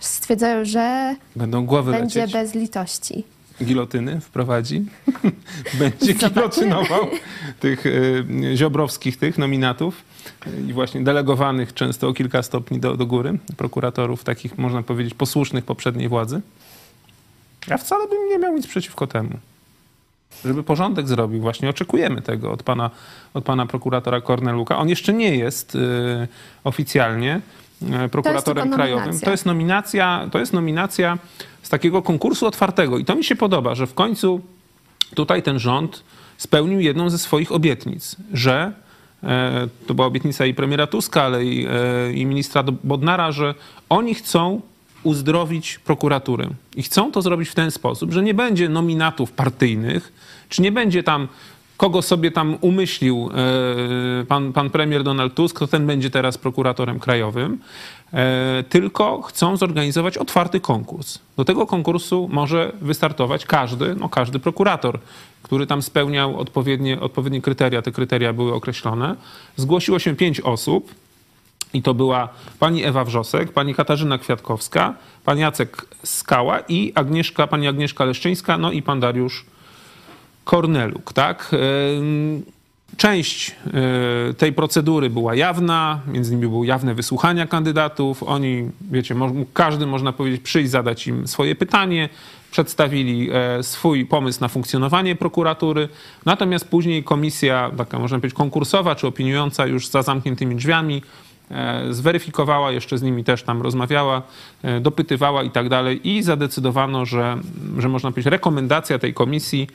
Stwierdzają, 0.00 0.64
że 0.64 1.14
Będą 1.36 1.66
głowy 1.66 1.92
będzie 1.92 2.20
lecieć. 2.20 2.32
bez 2.34 2.54
litości. 2.54 3.24
Gilotyny 3.62 4.20
wprowadzi. 4.20 4.84
będzie 5.78 6.14
gilotynował 6.14 7.08
tych 7.60 7.84
ziobrowskich 8.54 9.16
tych 9.16 9.38
nominatów 9.38 10.02
i 10.68 10.72
właśnie 10.72 11.00
delegowanych 11.00 11.74
często 11.74 12.08
o 12.08 12.12
kilka 12.12 12.42
stopni 12.42 12.80
do, 12.80 12.96
do 12.96 13.06
góry, 13.06 13.38
prokuratorów 13.56 14.24
takich, 14.24 14.58
można 14.58 14.82
powiedzieć, 14.82 15.14
posłusznych 15.14 15.64
poprzedniej 15.64 16.08
władzy. 16.08 16.40
Ja 17.68 17.78
wcale 17.78 18.08
bym 18.08 18.28
nie 18.28 18.38
miał 18.38 18.54
nic 18.54 18.66
przeciwko 18.66 19.06
temu 19.06 19.38
żeby 20.44 20.62
porządek 20.62 21.08
zrobił. 21.08 21.40
Właśnie 21.40 21.68
oczekujemy 21.68 22.22
tego 22.22 22.52
od 22.52 22.62
pana, 22.62 22.90
od 23.34 23.44
pana 23.44 23.66
prokuratora 23.66 24.20
Korneluka. 24.20 24.78
On 24.78 24.88
jeszcze 24.88 25.12
nie 25.12 25.36
jest 25.36 25.74
y, 25.74 25.78
oficjalnie 26.64 27.36
y, 27.36 27.63
prokuratorem 28.10 28.70
to 28.70 28.76
krajowym. 28.76 29.20
To 29.20 29.30
jest 29.30 29.46
nominacja, 29.46 30.28
to 30.32 30.38
jest 30.38 30.52
nominacja 30.52 31.18
z 31.62 31.68
takiego 31.68 32.02
konkursu 32.02 32.46
otwartego. 32.46 32.98
I 32.98 33.04
to 33.04 33.14
mi 33.14 33.24
się 33.24 33.36
podoba, 33.36 33.74
że 33.74 33.86
w 33.86 33.94
końcu 33.94 34.40
tutaj 35.14 35.42
ten 35.42 35.58
rząd 35.58 36.04
spełnił 36.36 36.80
jedną 36.80 37.10
ze 37.10 37.18
swoich 37.18 37.52
obietnic, 37.52 38.16
że 38.32 38.72
e, 39.22 39.68
to 39.86 39.94
była 39.94 40.06
obietnica 40.06 40.46
i 40.46 40.54
premiera 40.54 40.86
Tuska, 40.86 41.22
ale 41.22 41.44
i, 41.44 41.66
e, 41.66 42.12
i 42.12 42.26
ministra 42.26 42.62
Bodnara, 42.84 43.32
że 43.32 43.54
oni 43.88 44.14
chcą 44.14 44.60
uzdrowić 45.02 45.78
prokuraturę. 45.78 46.48
I 46.76 46.82
chcą 46.82 47.12
to 47.12 47.22
zrobić 47.22 47.48
w 47.48 47.54
ten 47.54 47.70
sposób, 47.70 48.12
że 48.12 48.22
nie 48.22 48.34
będzie 48.34 48.68
nominatów 48.68 49.32
partyjnych, 49.32 50.12
czy 50.48 50.62
nie 50.62 50.72
będzie 50.72 51.02
tam 51.02 51.28
kogo 51.76 52.02
sobie 52.02 52.30
tam 52.30 52.58
umyślił 52.60 53.30
e, 54.22 54.24
pan, 54.24 54.52
pan 54.52 54.70
premier 54.70 55.02
Donald 55.02 55.34
Tusk, 55.34 55.58
to 55.58 55.66
ten 55.66 55.86
będzie 55.86 56.10
teraz 56.10 56.38
prokuratorem 56.38 57.00
krajowym, 57.00 57.58
e, 58.12 58.64
tylko 58.68 59.22
chcą 59.22 59.56
zorganizować 59.56 60.18
otwarty 60.18 60.60
konkurs. 60.60 61.18
Do 61.36 61.44
tego 61.44 61.66
konkursu 61.66 62.28
może 62.32 62.72
wystartować 62.80 63.46
każdy, 63.46 63.94
no 63.94 64.08
każdy 64.08 64.38
prokurator, 64.38 64.98
który 65.42 65.66
tam 65.66 65.82
spełniał 65.82 66.40
odpowiednie, 66.40 67.00
odpowiednie 67.00 67.40
kryteria. 67.40 67.82
Te 67.82 67.92
kryteria 67.92 68.32
były 68.32 68.54
określone. 68.54 69.16
Zgłosiło 69.56 69.98
się 69.98 70.16
pięć 70.16 70.40
osób. 70.40 70.94
I 71.74 71.82
to 71.82 71.94
była 71.94 72.28
pani 72.58 72.84
Ewa 72.84 73.04
Wrzosek, 73.04 73.52
pani 73.52 73.74
Katarzyna 73.74 74.18
Kwiatkowska, 74.18 74.94
pan 75.24 75.38
Jacek 75.38 75.86
Skała 76.02 76.60
i 76.60 76.92
Agnieszka, 76.94 77.46
pani 77.46 77.68
Agnieszka 77.68 78.04
Leszczyńska, 78.04 78.58
no 78.58 78.72
i 78.72 78.82
pan 78.82 79.00
Dariusz 79.00 79.44
Korneluk, 80.44 81.12
tak? 81.12 81.50
Część 82.96 83.50
e, 84.30 84.34
tej 84.34 84.52
procedury 84.52 85.10
była 85.10 85.34
jawna, 85.34 86.00
między 86.06 86.32
innymi 86.32 86.50
były 86.50 86.66
jawne 86.66 86.94
wysłuchania 86.94 87.46
kandydatów. 87.46 88.22
Oni, 88.22 88.70
wiecie, 88.90 89.14
każdy, 89.52 89.86
można 89.86 90.12
powiedzieć, 90.12 90.42
przyjść, 90.42 90.70
zadać 90.70 91.06
im 91.06 91.28
swoje 91.28 91.54
pytanie, 91.54 92.08
przedstawili 92.50 93.30
e, 93.32 93.62
swój 93.62 94.06
pomysł 94.06 94.40
na 94.40 94.48
funkcjonowanie 94.48 95.16
prokuratury. 95.16 95.88
Natomiast 96.24 96.68
później 96.68 97.04
komisja, 97.04 97.70
taka 97.76 97.98
można 97.98 98.18
powiedzieć 98.18 98.36
konkursowa 98.36 98.94
czy 98.94 99.06
opiniująca 99.06 99.66
już 99.66 99.88
za 99.88 100.02
zamkniętymi 100.02 100.56
drzwiami, 100.56 101.02
E, 101.50 101.92
zweryfikowała, 101.92 102.72
jeszcze 102.72 102.98
z 102.98 103.02
nimi 103.02 103.24
też 103.24 103.42
tam 103.42 103.62
rozmawiała, 103.62 104.22
e, 104.62 104.80
dopytywała 104.80 105.42
i 105.42 105.50
tak 105.50 105.68
dalej 105.68 106.08
i 106.08 106.22
zadecydowano, 106.22 107.06
że, 107.06 107.36
że 107.78 107.88
można 107.88 108.10
powiedzieć 108.10 108.30
rekomendacja 108.30 108.98
tej 108.98 109.14
komisji 109.14 109.66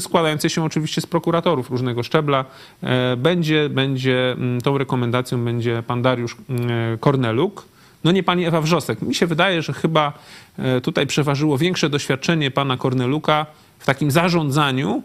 składającej 0.00 0.50
się 0.50 0.64
oczywiście 0.64 1.00
z 1.00 1.06
prokuratorów 1.06 1.70
różnego 1.70 2.02
szczebla 2.02 2.44
e, 2.82 3.16
będzie, 3.16 3.68
będzie 3.68 4.32
mm, 4.32 4.60
tą 4.60 4.78
rekomendacją 4.78 5.44
będzie 5.44 5.82
pan 5.86 6.02
Dariusz 6.02 6.36
mm, 6.48 6.98
Korneluk, 6.98 7.64
no 8.04 8.12
nie 8.12 8.22
pani 8.22 8.44
Ewa 8.44 8.60
Wrzosek. 8.60 9.02
Mi 9.02 9.14
się 9.14 9.26
wydaje, 9.26 9.62
że 9.62 9.72
chyba 9.72 10.12
tutaj 10.82 11.06
przeważyło 11.06 11.58
większe 11.58 11.90
doświadczenie 11.90 12.50
pana 12.50 12.76
Korneluka 12.76 13.46
w 13.78 13.86
takim 13.86 14.10
zarządzaniu 14.10 15.02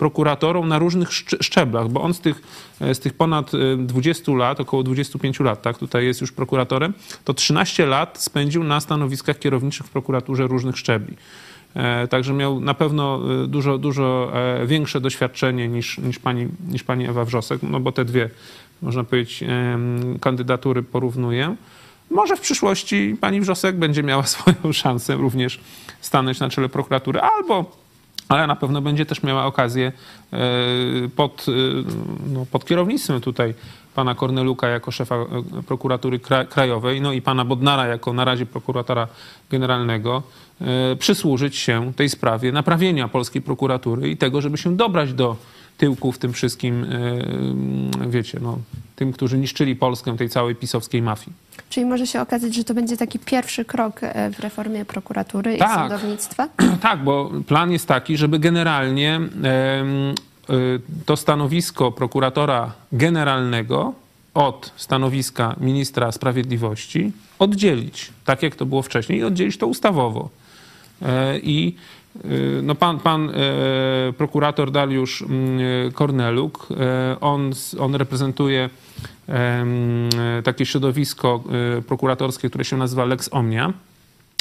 prokuratorą 0.00 0.66
na 0.66 0.78
różnych 0.78 1.12
szczeblach, 1.40 1.88
bo 1.88 2.02
on 2.02 2.14
z 2.14 2.20
tych, 2.20 2.42
e, 2.80 2.94
z 2.94 3.00
tych 3.00 3.14
ponad 3.14 3.50
20 3.78 4.32
e, 4.32 4.36
lat, 4.36 4.60
około 4.60 4.82
25 4.82 5.40
lat, 5.40 5.62
tak, 5.62 5.78
tutaj 5.78 6.04
jest 6.04 6.20
już 6.20 6.32
prokuratorem, 6.32 6.92
to 7.24 7.34
13 7.34 7.86
lat 7.86 8.22
spędził 8.22 8.64
na 8.64 8.80
stanowiskach 8.80 9.38
kierowniczych 9.38 9.86
w 9.86 9.90
prokuraturze 9.90 10.46
różnych 10.46 10.78
szczebli. 10.78 11.16
E, 11.74 12.08
także 12.08 12.32
miał 12.32 12.60
na 12.60 12.74
pewno 12.74 13.20
dużo, 13.46 13.78
dużo 13.78 14.32
większe 14.66 15.00
doświadczenie 15.00 15.68
niż, 15.68 15.98
niż, 15.98 16.18
pani, 16.18 16.48
niż 16.68 16.82
pani 16.82 17.06
Ewa 17.06 17.24
Wrzosek, 17.24 17.62
no 17.62 17.80
bo 17.80 17.92
te 17.92 18.04
dwie, 18.04 18.30
można 18.82 19.04
powiedzieć, 19.04 19.44
kandydatury 20.20 20.82
porównuję. 20.82 21.56
Może 22.10 22.36
w 22.36 22.40
przyszłości 22.40 23.16
pani 23.20 23.40
Wrzosek 23.40 23.76
będzie 23.76 24.02
miała 24.02 24.22
swoją 24.36 24.72
szansę 24.72 25.16
również 25.16 25.60
stanąć 26.00 26.40
na 26.40 26.48
czele 26.48 26.68
prokuratury, 26.68 27.20
albo 27.20 27.80
ale 28.30 28.46
na 28.46 28.56
pewno 28.56 28.82
będzie 28.82 29.06
też 29.06 29.22
miała 29.22 29.46
okazję 29.46 29.92
e, 30.32 30.38
pod, 31.16 31.46
e, 31.48 31.52
no, 32.32 32.46
pod 32.46 32.64
kierownictwem 32.64 33.20
tutaj 33.20 33.54
pana 33.94 34.14
Korneluka 34.14 34.68
jako 34.68 34.90
szefa 34.90 35.16
e, 35.16 35.26
prokuratury 35.66 36.20
krajowej, 36.50 37.00
no 37.00 37.12
i 37.12 37.22
pana 37.22 37.44
Bodnara 37.44 37.86
jako 37.86 38.12
na 38.12 38.24
razie 38.24 38.46
prokuratora 38.46 39.08
generalnego, 39.50 40.22
przysłużyć 40.98 41.56
się 41.56 41.92
tej 41.96 42.08
sprawie 42.08 42.52
naprawienia 42.52 43.08
polskiej 43.08 43.42
prokuratury 43.42 44.10
i 44.10 44.16
tego, 44.16 44.40
żeby 44.40 44.58
się 44.58 44.76
dobrać 44.76 45.12
do 45.12 45.36
tyłku 45.78 46.12
w 46.12 46.18
tym 46.18 46.32
wszystkim, 46.32 46.86
wiecie, 48.08 48.38
no, 48.42 48.58
tym, 48.96 49.12
którzy 49.12 49.38
niszczyli 49.38 49.76
Polskę, 49.76 50.16
tej 50.16 50.28
całej 50.28 50.54
pisowskiej 50.54 51.02
mafii. 51.02 51.36
Czyli 51.70 51.86
może 51.86 52.06
się 52.06 52.20
okazać, 52.20 52.54
że 52.54 52.64
to 52.64 52.74
będzie 52.74 52.96
taki 52.96 53.18
pierwszy 53.18 53.64
krok 53.64 54.00
e, 54.02 54.30
w 54.30 54.40
reformie 54.40 54.84
prokuratury 54.84 55.56
tak. 55.58 55.70
i 55.70 55.74
sądownictwa? 55.74 56.48
Tak, 56.80 57.04
bo 57.04 57.30
plan 57.46 57.72
jest 57.72 57.88
taki, 57.88 58.16
żeby 58.16 58.38
generalnie 58.38 59.20
e, 59.44 59.84
to 61.06 61.16
stanowisko 61.16 61.92
prokuratora 61.92 62.72
generalnego 62.92 63.92
od 64.34 64.72
stanowiska 64.76 65.56
ministra 65.60 66.12
sprawiedliwości 66.12 67.12
oddzielić, 67.38 68.12
tak 68.24 68.42
jak 68.42 68.54
to 68.56 68.66
było 68.66 68.82
wcześniej, 68.82 69.18
i 69.18 69.24
oddzielić 69.24 69.58
to 69.58 69.66
ustawowo. 69.66 70.28
E, 71.02 71.38
I 71.38 71.74
no 72.62 72.74
pan, 72.74 72.98
pan 72.98 73.32
prokurator 74.18 74.70
Dariusz 74.70 75.22
mm, 75.22 75.92
Korneluk, 75.92 76.68
on, 77.20 77.50
on 77.78 77.94
reprezentuje 77.94 78.70
takie 80.44 80.66
środowisko 80.66 81.42
e, 81.78 81.82
prokuratorskie, 81.82 82.48
które 82.48 82.64
się 82.64 82.76
nazywa 82.76 83.04
Lex 83.04 83.28
Omnia. 83.32 83.72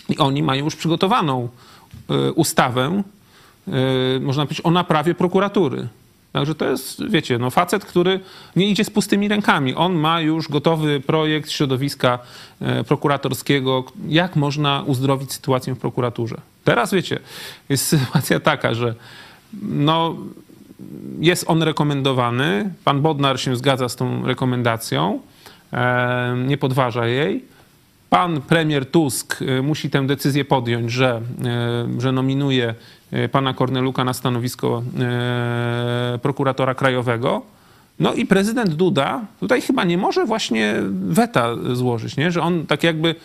I 0.09 0.17
oni 0.17 0.43
mają 0.43 0.65
już 0.65 0.75
przygotowaną 0.75 1.49
e, 2.09 2.31
ustawę, 2.31 3.03
e, 3.67 4.19
można 4.19 4.45
powiedzieć, 4.45 4.65
o 4.65 4.71
naprawie 4.71 5.15
prokuratury. 5.15 5.87
Także 6.33 6.55
to 6.55 6.65
jest, 6.65 7.09
wiecie, 7.09 7.37
no 7.37 7.49
facet, 7.49 7.85
który 7.85 8.19
nie 8.55 8.69
idzie 8.69 8.83
z 8.83 8.89
pustymi 8.89 9.27
rękami. 9.27 9.75
On 9.75 9.93
ma 9.93 10.21
już 10.21 10.47
gotowy 10.47 10.99
projekt 10.99 11.51
środowiska 11.51 12.19
prokuratorskiego, 12.87 13.83
jak 14.07 14.35
można 14.35 14.83
uzdrowić 14.85 15.33
sytuację 15.33 15.75
w 15.75 15.79
prokuraturze. 15.79 16.37
Teraz, 16.63 16.93
wiecie, 16.93 17.19
jest 17.69 17.87
sytuacja 17.97 18.39
taka, 18.39 18.73
że 18.73 18.95
no, 19.61 20.15
jest 21.19 21.45
on 21.47 21.63
rekomendowany. 21.63 22.73
Pan 22.83 23.01
Bodnar 23.01 23.39
się 23.39 23.55
zgadza 23.55 23.89
z 23.89 23.95
tą 23.95 24.25
rekomendacją, 24.25 25.19
e, 25.73 26.35
nie 26.47 26.57
podważa 26.57 27.07
jej. 27.07 27.45
Pan 28.09 28.41
premier 28.41 28.85
Tusk 28.85 29.41
e, 29.41 29.61
musi 29.61 29.89
tę 29.89 30.07
decyzję 30.07 30.45
podjąć, 30.45 30.91
że, 30.91 31.21
e, 31.45 32.01
że 32.01 32.11
nominuje 32.11 32.75
pana 33.31 33.53
Korneluka 33.53 34.03
na 34.03 34.13
stanowisko 34.13 34.83
prokuratora 36.21 36.75
krajowego. 36.75 37.41
No 37.99 38.13
i 38.13 38.25
prezydent 38.25 38.73
Duda 38.73 39.21
tutaj 39.39 39.61
chyba 39.61 39.83
nie 39.83 39.97
może 39.97 40.25
właśnie 40.25 40.75
weta 40.91 41.49
złożyć, 41.73 42.17
nie? 42.17 42.31
że 42.31 42.41
on 42.41 42.65
tak 42.65 42.83
jakby 42.83 43.15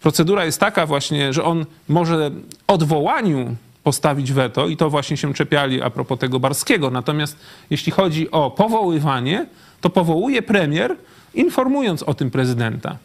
procedura 0.00 0.44
jest 0.44 0.60
taka 0.60 0.86
właśnie, 0.86 1.32
że 1.32 1.44
on 1.44 1.66
może 1.88 2.30
odwołaniu 2.66 3.56
postawić 3.84 4.32
weto 4.32 4.68
i 4.68 4.76
to 4.76 4.90
właśnie 4.90 5.16
się 5.16 5.34
czepiali 5.34 5.82
a 5.82 5.90
propos 5.90 6.18
tego 6.18 6.40
Barskiego. 6.40 6.90
Natomiast 6.90 7.36
jeśli 7.70 7.92
chodzi 7.92 8.30
o 8.30 8.50
powoływanie, 8.50 9.46
to 9.80 9.90
powołuje 9.90 10.42
premier, 10.42 10.96
informując 11.34 12.02
o 12.02 12.14
tym 12.14 12.30
prezydenta. 12.30 12.96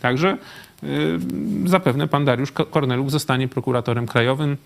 Także 0.00 0.36
yy, 0.82 1.18
zapewne 1.64 2.08
pan 2.08 2.24
Dariusz 2.24 2.52
Korneluk 2.52 3.10
zostanie 3.10 3.48
prokuratorem 3.48 4.06
krajowym. 4.06 4.56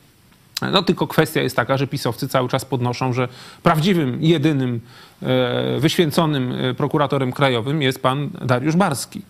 No 0.73 0.83
tylko 0.83 1.07
kwestia 1.07 1.41
jest 1.41 1.57
taka, 1.57 1.77
że 1.77 1.87
pisowcy 1.87 2.29
cały 2.29 2.49
czas 2.49 2.65
podnoszą, 2.65 3.13
że 3.13 3.29
prawdziwym, 3.63 4.19
jedynym 4.21 4.81
e, 5.23 5.81
wyświęconym 5.81 6.53
e, 6.53 6.75
prokuratorem 6.75 7.33
krajowym 7.33 7.83
jest 7.83 8.03
pan 8.03 8.31
Dariusz 8.45 8.77
Barski. 8.77 9.23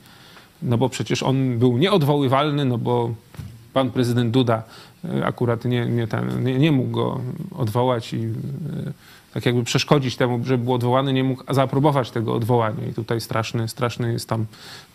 No 0.62 0.78
bo 0.78 0.88
przecież 0.88 1.22
on 1.22 1.58
był 1.58 1.78
nieodwoływalny, 1.78 2.64
no 2.64 2.78
bo 2.78 3.14
pan 3.72 3.90
prezydent 3.90 4.30
Duda 4.30 4.62
e, 5.04 5.26
akurat 5.26 5.64
nie, 5.64 5.86
nie, 5.86 6.06
ten, 6.06 6.44
nie, 6.44 6.58
nie 6.58 6.72
mógł 6.72 6.90
go 6.90 7.20
odwołać 7.56 8.12
i 8.12 8.28
tak 9.34 9.46
jakby 9.46 9.64
przeszkodzić 9.64 10.16
temu, 10.16 10.40
żeby 10.44 10.64
był 10.64 10.74
odwołany, 10.74 11.12
nie 11.12 11.24
mógł 11.24 11.54
zaaprobować 11.54 12.10
tego 12.10 12.34
odwołania. 12.34 12.86
I 12.90 12.94
tutaj 12.94 13.20
straszny, 13.20 13.68
straszny 13.68 14.12
jest 14.12 14.28
tam, 14.28 14.46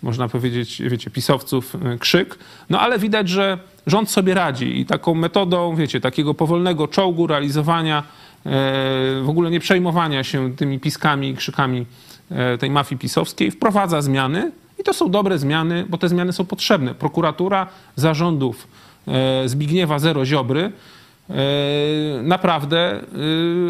można 0.04 0.30
powiedzieć, 0.30 0.82
wiecie, 0.82 1.12
pisowców 1.12 1.78
krzyk. 2.00 2.38
No 2.70 2.80
ale 2.80 3.00
widać, 3.00 3.30
że 3.30 3.60
rząd 3.88 4.12
sobie 4.12 4.34
radzi 4.34 4.80
i 4.80 4.86
taką 4.86 5.14
metodą, 5.14 5.76
wiecie, 5.76 6.02
takiego 6.02 6.34
powolnego 6.34 6.88
czołgu, 6.88 7.28
realizowania, 7.28 8.00
e, 8.00 8.52
w 9.24 9.30
ogóle 9.30 9.52
nie 9.52 9.60
przejmowania 9.60 10.24
się 10.24 10.56
tymi 10.56 10.80
piskami 10.80 11.30
i 11.30 11.36
krzykami 11.36 11.86
e, 12.32 12.58
tej 12.58 12.70
mafii 12.70 13.00
pisowskiej, 13.00 13.52
wprowadza 13.52 14.02
zmiany 14.02 14.52
i 14.80 14.84
to 14.84 14.94
są 14.94 15.12
dobre 15.12 15.40
zmiany, 15.40 15.86
bo 15.90 15.98
te 15.98 16.10
zmiany 16.10 16.34
są 16.34 16.46
potrzebne. 16.46 16.96
Prokuratura 16.96 17.68
zarządów 17.96 18.68
e, 19.08 19.50
Zbigniewa 19.50 20.00
Zero 20.00 20.26
Ziobry 20.26 20.72
naprawdę, 22.24 23.02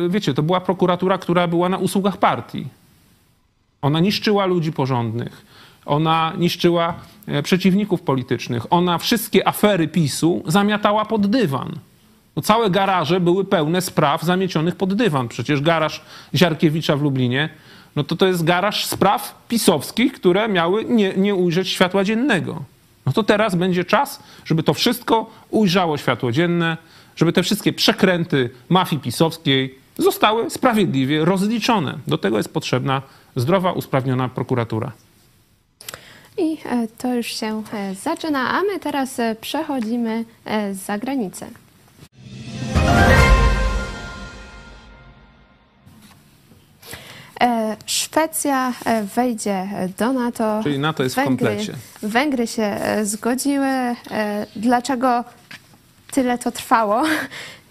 wiecie, 0.10 0.34
to 0.34 0.44
była 0.44 0.62
prokuratura, 0.62 1.18
która 1.18 1.48
była 1.48 1.70
na 1.70 1.78
usługach 1.78 2.18
partii. 2.18 2.68
Ona 3.82 4.00
niszczyła 4.00 4.46
ludzi 4.46 4.72
porządnych 4.72 5.46
ona 5.86 6.34
niszczyła 6.38 6.94
e, 7.28 7.44
przeciwników 7.44 8.02
politycznych. 8.02 8.74
Ona 8.74 8.98
wszystkie 8.98 9.48
afery 9.48 9.88
PiSu 9.88 10.44
zamiatała 10.48 11.06
pod 11.06 11.28
dywan. 11.28 11.72
No 12.36 12.42
całe 12.42 12.70
garaże 12.70 13.20
były 13.20 13.46
pełne 13.46 13.82
spraw 13.82 14.24
zamiecionych 14.24 14.76
pod 14.76 14.94
dywan. 14.94 15.28
Przecież 15.28 15.62
garaż 15.62 16.02
Ziarkiewicza 16.36 16.96
w 16.96 17.02
Lublinie, 17.02 17.50
no 17.96 18.04
to 18.04 18.16
to 18.16 18.28
jest 18.28 18.44
garaż 18.44 18.86
spraw 18.86 19.46
pisowskich, 19.48 20.14
które 20.14 20.48
miały 20.48 20.86
nie, 20.86 21.14
nie 21.18 21.36
ujrzeć 21.36 21.70
światła 21.70 22.04
dziennego. 22.04 22.64
No 23.06 23.12
to 23.12 23.24
teraz 23.24 23.56
będzie 23.56 23.86
czas, 23.86 24.24
żeby 24.46 24.64
to 24.64 24.74
wszystko 24.74 25.30
ujrzało 25.50 25.98
światło 25.98 26.32
dzienne, 26.32 26.78
żeby 27.16 27.34
te 27.34 27.44
wszystkie 27.44 27.74
przekręty 27.74 28.50
mafii 28.70 29.02
pisowskiej 29.02 29.80
zostały 29.98 30.50
sprawiedliwie 30.50 31.26
rozliczone. 31.26 31.98
Do 32.08 32.18
tego 32.18 32.38
jest 32.38 32.54
potrzebna 32.54 33.02
zdrowa, 33.36 33.72
usprawniona 33.72 34.30
prokuratura. 34.30 34.92
I 36.38 36.58
e, 36.66 36.88
to 36.98 37.14
już 37.14 37.28
się 37.28 37.64
e, 37.74 37.96
zaczyna, 37.96 38.50
a 38.50 38.62
my 38.62 38.80
teraz 38.80 39.20
e, 39.20 39.36
przechodzimy 39.42 40.26
za 40.72 40.98
granicę. 40.98 41.48
Szwecja 47.86 48.74
wejdzie 49.16 49.68
do 49.98 50.14
NATO. 50.14 50.60
Czyli 50.64 50.80
NATO 50.80 51.04
jest 51.04 51.16
Węgry, 51.16 51.36
w 51.36 51.40
komplecie. 51.40 51.74
Węgry 52.02 52.48
się 52.48 52.78
zgodziły. 53.04 53.68
Dlaczego 54.56 55.24
tyle 56.12 56.38
to 56.38 56.52
trwało? 56.52 57.04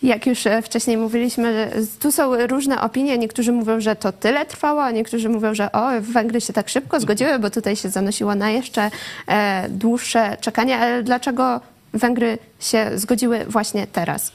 Jak 0.05 0.27
już 0.27 0.47
e, 0.47 0.62
wcześniej 0.62 0.97
mówiliśmy, 0.97 1.71
tu 2.01 2.12
są 2.12 2.47
różne 2.47 2.81
opinie. 2.81 3.19
Niektórzy 3.19 3.53
mówią, 3.53 3.81
że 3.81 3.97
to 3.97 4.12
tyle 4.12 4.47
trwało, 4.47 4.85
a 4.85 4.90
niektórzy 4.90 5.29
mówią, 5.29 5.55
że 5.55 5.73
o, 5.73 5.90
Węgry 6.01 6.40
się 6.40 6.53
tak 6.53 6.69
szybko 6.69 7.01
zgodziły, 7.01 7.38
bo 7.38 7.51
tutaj 7.51 7.77
się 7.77 7.88
zanosiło 7.88 8.35
na 8.35 8.51
jeszcze 8.51 8.90
e, 9.29 9.69
dłuższe 9.69 10.37
czekanie. 10.40 10.79
Ale 10.79 11.03
dlaczego 11.03 11.61
Węgry 11.95 12.38
się 12.61 12.90
zgodziły 12.95 13.45
właśnie 13.49 13.87
teraz? 13.87 14.33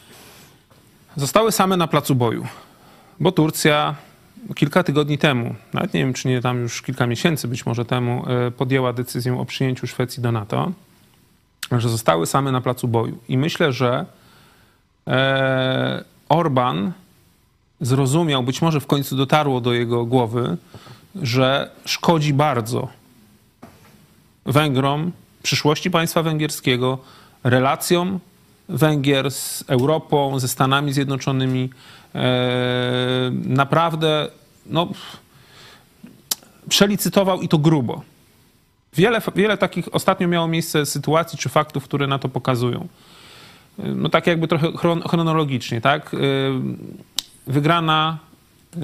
Zostały 1.15 1.51
same 1.51 1.77
na 1.77 1.87
placu 1.87 2.15
boju, 2.15 2.47
bo 3.19 3.31
Turcja 3.31 3.95
kilka 4.55 4.83
tygodni 4.83 5.17
temu, 5.17 5.55
nawet 5.73 5.93
nie 5.93 5.99
wiem, 5.99 6.13
czy 6.13 6.27
nie 6.27 6.41
tam 6.41 6.61
już 6.61 6.81
kilka 6.81 7.07
miesięcy 7.07 7.47
być 7.47 7.65
może 7.65 7.85
temu, 7.85 8.25
e, 8.27 8.51
podjęła 8.51 8.93
decyzję 8.93 9.39
o 9.39 9.45
przyjęciu 9.45 9.87
Szwecji 9.87 10.23
do 10.23 10.31
NATO, 10.31 10.71
że 11.71 11.89
zostały 11.89 12.25
same 12.25 12.51
na 12.51 12.61
placu 12.61 12.87
boju. 12.87 13.17
I 13.27 13.37
myślę, 13.37 13.73
że 13.73 14.05
Orban 16.29 16.91
zrozumiał, 17.81 18.43
być 18.43 18.61
może 18.61 18.79
w 18.79 18.87
końcu 18.87 19.15
dotarło 19.15 19.61
do 19.61 19.73
jego 19.73 20.05
głowy, 20.05 20.57
że 21.15 21.71
szkodzi 21.85 22.33
bardzo 22.33 22.87
Węgrom, 24.45 25.11
przyszłości 25.43 25.91
państwa 25.91 26.23
węgierskiego, 26.23 26.97
relacjom 27.43 28.19
Węgier 28.69 29.31
z 29.31 29.63
Europą, 29.67 30.39
ze 30.39 30.47
Stanami 30.47 30.93
Zjednoczonymi. 30.93 31.69
E, 32.15 33.31
naprawdę 33.45 34.27
no, 34.65 34.87
przelicytował 36.69 37.41
i 37.41 37.47
to 37.47 37.57
grubo. 37.57 38.01
Wiele, 38.93 39.21
wiele 39.35 39.57
takich 39.57 39.95
ostatnio 39.95 40.27
miało 40.27 40.47
miejsce 40.47 40.85
sytuacji 40.85 41.37
czy 41.37 41.49
faktów, 41.49 41.83
które 41.83 42.07
na 42.07 42.19
to 42.19 42.29
pokazują 42.29 42.87
no 43.83 44.09
tak 44.09 44.27
jakby 44.27 44.47
trochę 44.47 44.71
chronologicznie, 45.07 45.81
tak? 45.81 46.13
Y, 46.13 46.17
wygrana 47.47 48.17
y, 48.77 48.79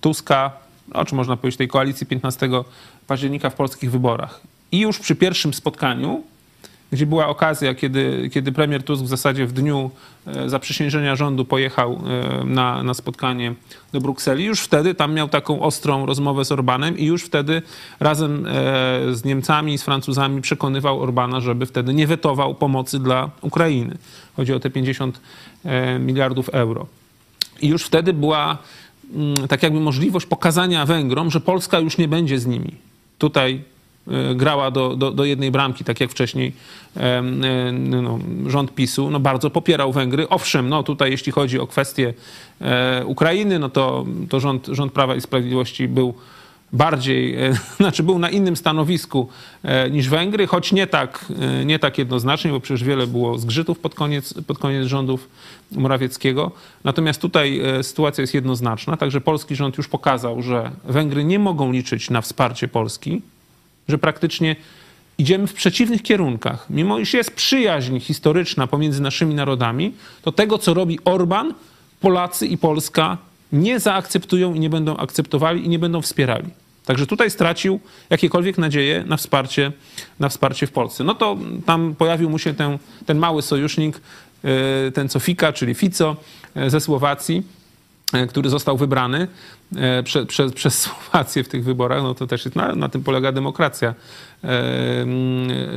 Tuska, 0.00 0.50
no, 0.94 1.04
czy 1.04 1.14
można 1.14 1.36
powiedzieć 1.36 1.58
tej 1.58 1.68
koalicji 1.68 2.06
15 2.06 2.48
października 3.06 3.50
w 3.50 3.54
polskich 3.54 3.90
wyborach. 3.90 4.40
I 4.72 4.80
już 4.80 4.98
przy 4.98 5.16
pierwszym 5.16 5.54
spotkaniu 5.54 6.22
gdzie 6.94 7.06
była 7.06 7.28
okazja, 7.28 7.74
kiedy, 7.74 8.30
kiedy 8.32 8.52
premier 8.52 8.82
Tusk 8.82 9.04
w 9.04 9.08
zasadzie 9.08 9.46
w 9.46 9.52
dniu 9.52 9.90
e, 10.26 10.48
zaprzysiężenia 10.48 11.16
rządu 11.16 11.44
pojechał 11.44 11.92
e, 11.92 12.44
na, 12.44 12.82
na 12.82 12.94
spotkanie 12.94 13.54
do 13.92 14.00
Brukseli. 14.00 14.44
Już 14.44 14.60
wtedy 14.60 14.94
tam 14.94 15.14
miał 15.14 15.28
taką 15.28 15.62
ostrą 15.62 16.06
rozmowę 16.06 16.44
z 16.44 16.52
Orbanem 16.52 16.98
i 16.98 17.04
już 17.04 17.24
wtedy 17.24 17.62
razem 18.00 18.46
e, 18.46 18.50
z 19.12 19.24
Niemcami 19.24 19.74
i 19.74 19.78
z 19.78 19.82
Francuzami 19.82 20.40
przekonywał 20.40 21.02
Orbana, 21.02 21.40
żeby 21.40 21.66
wtedy 21.66 21.94
nie 21.94 22.06
wetował 22.06 22.54
pomocy 22.54 22.98
dla 22.98 23.30
Ukrainy. 23.40 23.96
Chodzi 24.36 24.52
o 24.52 24.60
te 24.60 24.70
50 24.70 25.20
miliardów 26.00 26.48
euro. 26.48 26.86
I 27.60 27.68
już 27.68 27.84
wtedy 27.84 28.12
była 28.12 28.58
mm, 29.14 29.48
tak 29.48 29.62
jakby 29.62 29.80
możliwość 29.80 30.26
pokazania 30.26 30.86
Węgrom, 30.86 31.30
że 31.30 31.40
Polska 31.40 31.78
już 31.78 31.98
nie 31.98 32.08
będzie 32.08 32.38
z 32.38 32.46
nimi. 32.46 32.74
Tutaj 33.18 33.62
grała 34.34 34.70
do, 34.70 34.96
do, 34.96 35.10
do, 35.10 35.24
jednej 35.24 35.50
bramki, 35.50 35.84
tak 35.84 36.00
jak 36.00 36.10
wcześniej 36.10 36.52
e, 36.96 37.22
no, 37.72 38.18
rząd 38.46 38.74
PiSu, 38.74 39.10
no 39.10 39.20
bardzo 39.20 39.50
popierał 39.50 39.92
Węgry. 39.92 40.28
Owszem, 40.28 40.68
no 40.68 40.82
tutaj 40.82 41.10
jeśli 41.10 41.32
chodzi 41.32 41.60
o 41.60 41.66
kwestię 41.66 42.14
e, 42.60 43.04
Ukrainy, 43.06 43.58
no 43.58 43.68
to, 43.68 44.04
to 44.28 44.40
rząd, 44.40 44.66
rząd 44.66 44.92
Prawa 44.92 45.14
i 45.14 45.20
Sprawiedliwości 45.20 45.88
był 45.88 46.14
bardziej, 46.72 47.36
znaczy 47.76 48.02
był 48.02 48.18
na 48.18 48.30
innym 48.30 48.56
stanowisku 48.56 49.28
niż 49.90 50.08
Węgry, 50.08 50.46
choć 50.46 50.72
nie 50.72 50.86
tak, 50.86 51.24
nie 51.64 51.78
tak 51.78 51.98
jednoznacznie, 51.98 52.50
bo 52.50 52.60
przecież 52.60 52.84
wiele 52.84 53.06
było 53.06 53.38
zgrzytów 53.38 53.78
pod 53.78 53.94
koniec, 53.94 54.34
pod 54.46 54.58
koniec 54.58 54.86
rządów 54.86 55.28
Morawieckiego. 55.72 56.50
Natomiast 56.84 57.20
tutaj 57.20 57.60
sytuacja 57.82 58.22
jest 58.22 58.34
jednoznaczna, 58.34 58.96
także 58.96 59.20
polski 59.20 59.56
rząd 59.56 59.76
już 59.76 59.88
pokazał, 59.88 60.42
że 60.42 60.70
Węgry 60.84 61.24
nie 61.24 61.38
mogą 61.38 61.72
liczyć 61.72 62.10
na 62.10 62.20
wsparcie 62.20 62.68
Polski, 62.68 63.22
że 63.88 63.98
praktycznie 63.98 64.56
idziemy 65.18 65.46
w 65.46 65.54
przeciwnych 65.54 66.02
kierunkach. 66.02 66.66
Mimo 66.70 66.98
iż 66.98 67.14
jest 67.14 67.30
przyjaźń 67.30 68.00
historyczna 68.00 68.66
pomiędzy 68.66 69.02
naszymi 69.02 69.34
narodami, 69.34 69.92
to 70.22 70.32
tego, 70.32 70.58
co 70.58 70.74
robi 70.74 70.98
Orban, 71.04 71.54
Polacy 72.00 72.46
i 72.46 72.58
Polska 72.58 73.18
nie 73.52 73.80
zaakceptują 73.80 74.54
i 74.54 74.60
nie 74.60 74.70
będą 74.70 74.96
akceptowali 74.96 75.64
i 75.64 75.68
nie 75.68 75.78
będą 75.78 76.02
wspierali. 76.02 76.46
Także 76.86 77.06
tutaj 77.06 77.30
stracił 77.30 77.80
jakiekolwiek 78.10 78.58
nadzieję 78.58 79.04
na 79.06 79.16
wsparcie, 79.16 79.72
na 80.20 80.28
wsparcie 80.28 80.66
w 80.66 80.72
Polsce. 80.72 81.04
No 81.04 81.14
to 81.14 81.36
tam 81.66 81.94
pojawił 81.94 82.30
mu 82.30 82.38
się 82.38 82.54
ten, 82.54 82.78
ten 83.06 83.18
mały 83.18 83.42
sojusznik, 83.42 84.00
e, 84.44 84.92
ten 84.92 85.08
Cofika, 85.08 85.52
czyli 85.52 85.74
Fico 85.74 86.16
e, 86.54 86.70
ze 86.70 86.80
Słowacji, 86.80 87.42
który 88.28 88.50
został 88.50 88.76
wybrany. 88.76 89.28
E, 89.76 90.02
prze, 90.02 90.26
prze, 90.26 90.50
przez 90.60 90.78
Słowację 90.82 91.44
w 91.44 91.48
tych 91.48 91.64
wyborach, 91.64 92.02
no 92.02 92.14
to 92.14 92.26
też 92.26 92.54
na, 92.54 92.74
na 92.74 92.88
tym 92.88 93.02
polega 93.02 93.32
demokracja, 93.32 93.94
e, 94.44 94.52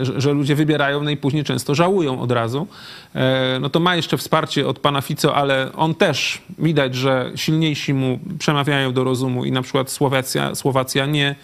że, 0.01 0.21
że, 0.21 0.33
ludzie 0.33 0.55
wybierają, 0.55 1.03
no 1.03 1.09
i 1.09 1.17
później 1.17 1.43
często 1.43 1.75
żałują 1.75 2.21
od 2.21 2.31
razu. 2.31 2.67
E, 3.15 3.57
no 3.61 3.69
to 3.69 3.79
ma 3.79 3.95
jeszcze 3.95 4.17
wsparcie 4.17 4.67
od 4.67 4.79
pana 4.79 5.01
Fico, 5.01 5.35
ale 5.35 5.71
on 5.75 5.95
też 5.95 6.41
widać, 6.59 6.95
że 6.95 7.31
silniejsi 7.35 7.93
mu 7.93 8.19
przemawiają 8.39 8.93
do 8.93 9.03
rozumu 9.03 9.45
i 9.45 9.51
na 9.51 9.61
przykład 9.61 9.91
Słowacja, 9.91 10.55
Słowacja 10.55 11.05
nie, 11.05 11.35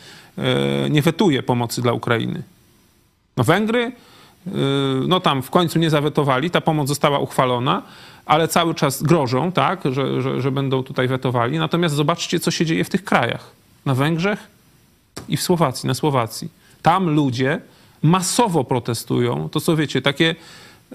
nie 0.89 1.01
wetuje 1.01 1.43
pomocy 1.43 1.81
dla 1.81 1.93
Ukrainy. 1.93 2.43
No 3.37 3.43
Węgry, 3.43 3.91
no 5.07 5.19
tam 5.19 5.41
w 5.41 5.49
końcu 5.49 5.79
nie 5.79 5.89
zawetowali, 5.89 6.49
ta 6.49 6.61
pomoc 6.61 6.87
została 6.87 7.19
uchwalona, 7.19 7.81
ale 8.25 8.47
cały 8.47 8.75
czas 8.75 9.03
grożą, 9.03 9.51
tak, 9.51 9.81
że, 9.91 10.21
że, 10.21 10.41
że 10.41 10.51
będą 10.51 10.83
tutaj 10.83 11.07
wetowali. 11.07 11.59
Natomiast 11.59 11.95
zobaczcie, 11.95 12.39
co 12.39 12.51
się 12.51 12.65
dzieje 12.65 12.83
w 12.83 12.89
tych 12.89 13.03
krajach. 13.03 13.51
Na 13.85 13.95
Węgrzech 13.95 14.47
i 15.29 15.37
w 15.37 15.41
Słowacji, 15.41 15.87
na 15.87 15.93
Słowacji. 15.93 16.49
Tam 16.81 17.09
ludzie 17.09 17.61
masowo 18.01 18.63
protestują. 18.63 19.49
To 19.49 19.61
co 19.61 19.75
wiecie, 19.75 20.01
takie 20.01 20.35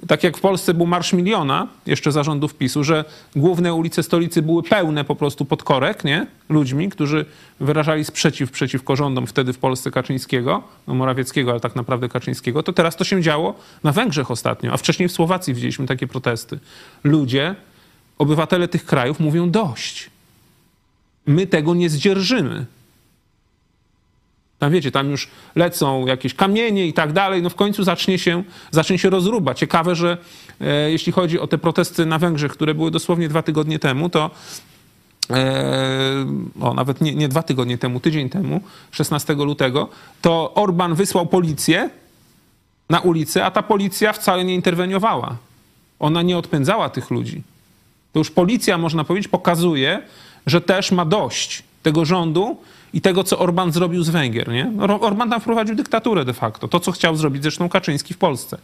tak 0.07 0.24
jak 0.24 0.36
w 0.36 0.40
Polsce 0.40 0.74
był 0.74 0.86
Marsz 0.86 1.12
Miliona, 1.12 1.68
jeszcze 1.86 2.12
zarządów 2.12 2.55
PiSu, 2.55 2.84
że 2.84 3.05
główne 3.36 3.74
ulice 3.74 4.03
stolicy 4.03 4.42
były 4.42 4.62
pełne 4.62 5.05
po 5.05 5.14
prostu 5.14 5.44
podkorek, 5.44 6.05
nie? 6.05 6.26
Ludźmi, 6.49 6.88
którzy 6.88 7.24
wyrażali 7.61 8.05
sprzeciw 8.05 8.51
przeciwko 8.51 8.96
rządom 8.96 9.26
wtedy 9.26 9.53
w 9.53 9.59
Polsce 9.59 9.90
Kaczyńskiego, 9.90 10.62
no 10.86 10.94
Morawieckiego, 10.94 11.51
ale 11.51 11.61
tak 11.61 11.76
naprawdę 11.76 12.09
Kaczyńskiego, 12.09 12.62
to 12.62 12.72
teraz 12.72 12.96
to 12.96 13.05
się 13.05 13.22
działo 13.22 13.55
na 13.84 13.92
Węgrzech 13.92 14.30
ostatnio, 14.30 14.72
a 14.72 14.76
wcześniej 14.76 15.09
w 15.09 15.12
Słowacji 15.12 15.55
widzieliśmy 15.55 15.86
takie 15.86 16.07
protesty. 16.07 16.59
Ludzie, 17.05 17.55
obywatele 18.18 18.68
tych 18.68 18.84
krajów 18.84 19.20
mówią 19.20 19.51
dość. 19.51 20.11
My 21.26 21.46
tego 21.46 21.74
nie 21.74 21.90
zdzierżymy. 21.90 22.66
Tam 24.59 24.73
wiecie, 24.73 24.91
tam 24.91 25.11
już 25.11 25.29
lecą 25.55 26.07
jakieś 26.07 26.35
kamienie 26.35 26.87
i 26.87 26.93
tak 26.93 27.13
dalej, 27.13 27.43
no 27.43 27.51
w 27.51 27.55
końcu 27.55 27.85
zacznie 27.85 28.19
się, 28.19 28.43
zacznie 28.71 28.99
się 28.99 29.11
rozruba. 29.11 29.55
Ciekawe, 29.55 29.97
że 29.97 30.19
e, 30.61 30.91
jeśli 30.91 31.13
chodzi 31.13 31.41
o 31.41 31.47
te 31.47 31.59
protesty 31.59 32.07
na 32.07 32.19
Węgrzech, 32.19 32.53
które 32.53 32.75
były 32.75 32.91
dosłownie 32.91 33.29
dwa 33.29 33.43
tygodnie 33.43 33.79
temu, 33.79 34.11
to 34.11 34.31
e, 35.31 36.27
o, 36.61 36.75
nawet 36.75 37.01
nie, 37.01 37.15
nie 37.15 37.29
dwa 37.29 37.43
tygodnie 37.43 37.79
temu, 37.79 38.01
tydzień 38.01 38.31
temu, 38.31 38.61
16 38.91 39.35
lutego, 39.35 39.89
to 40.23 40.55
Orban 40.55 40.95
wysłał 40.95 41.27
policję 41.27 41.91
na 42.91 43.01
ulicę, 43.01 43.45
a 43.45 43.51
ta 43.51 43.63
policja 43.63 44.13
wcale 44.13 44.45
nie 44.45 44.55
interweniowała. 44.55 45.37
Ona 45.99 46.23
nie 46.23 46.39
odpędzała 46.39 46.89
tych 46.89 47.11
ludzi. 47.11 47.43
To 48.13 48.19
już 48.19 48.31
policja, 48.31 48.79
można 48.79 49.05
powiedzieć, 49.05 49.29
pokazuje, 49.29 50.03
że 50.47 50.61
też 50.61 50.93
ma 50.93 51.05
dość 51.05 51.63
tego 51.83 52.05
rządu 52.05 52.57
i 52.93 53.01
tego, 53.01 53.24
co 53.24 53.39
Orban 53.39 53.72
zrobił 53.72 54.03
z 54.03 54.09
Węgier. 54.09 54.49
Nie? 54.49 54.72
Orban 55.01 55.30
tam 55.30 55.41
wprowadził 55.41 55.74
dyktaturę 55.76 56.24
de 56.24 56.32
facto. 56.32 56.68
To, 56.68 56.80
co 56.80 56.93
chciał 56.93 57.16
zrobić 57.16 57.43
zresztą 57.43 57.68
Kaczyński 57.68 58.14
w 58.14 58.18
Polsce. 58.18 58.59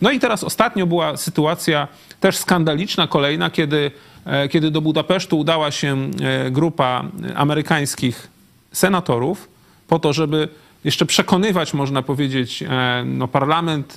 No 0.00 0.10
i 0.10 0.20
teraz 0.20 0.44
ostatnio 0.44 0.86
była 0.86 1.16
sytuacja 1.16 1.88
też 2.20 2.36
skandaliczna, 2.36 3.06
kolejna, 3.06 3.50
kiedy, 3.50 3.90
e, 4.24 4.48
kiedy 4.48 4.70
do 4.70 4.80
Budapesztu 4.80 5.38
udała 5.38 5.70
się 5.70 6.10
e, 6.20 6.50
grupa 6.50 7.04
amerykańskich 7.34 8.28
senatorów 8.72 9.48
po 9.88 9.98
to, 9.98 10.12
żeby 10.12 10.48
jeszcze 10.84 11.06
przekonywać, 11.06 11.74
można 11.74 12.02
powiedzieć, 12.02 12.62
e, 12.62 13.02
no, 13.06 13.28
parlament, 13.28 13.94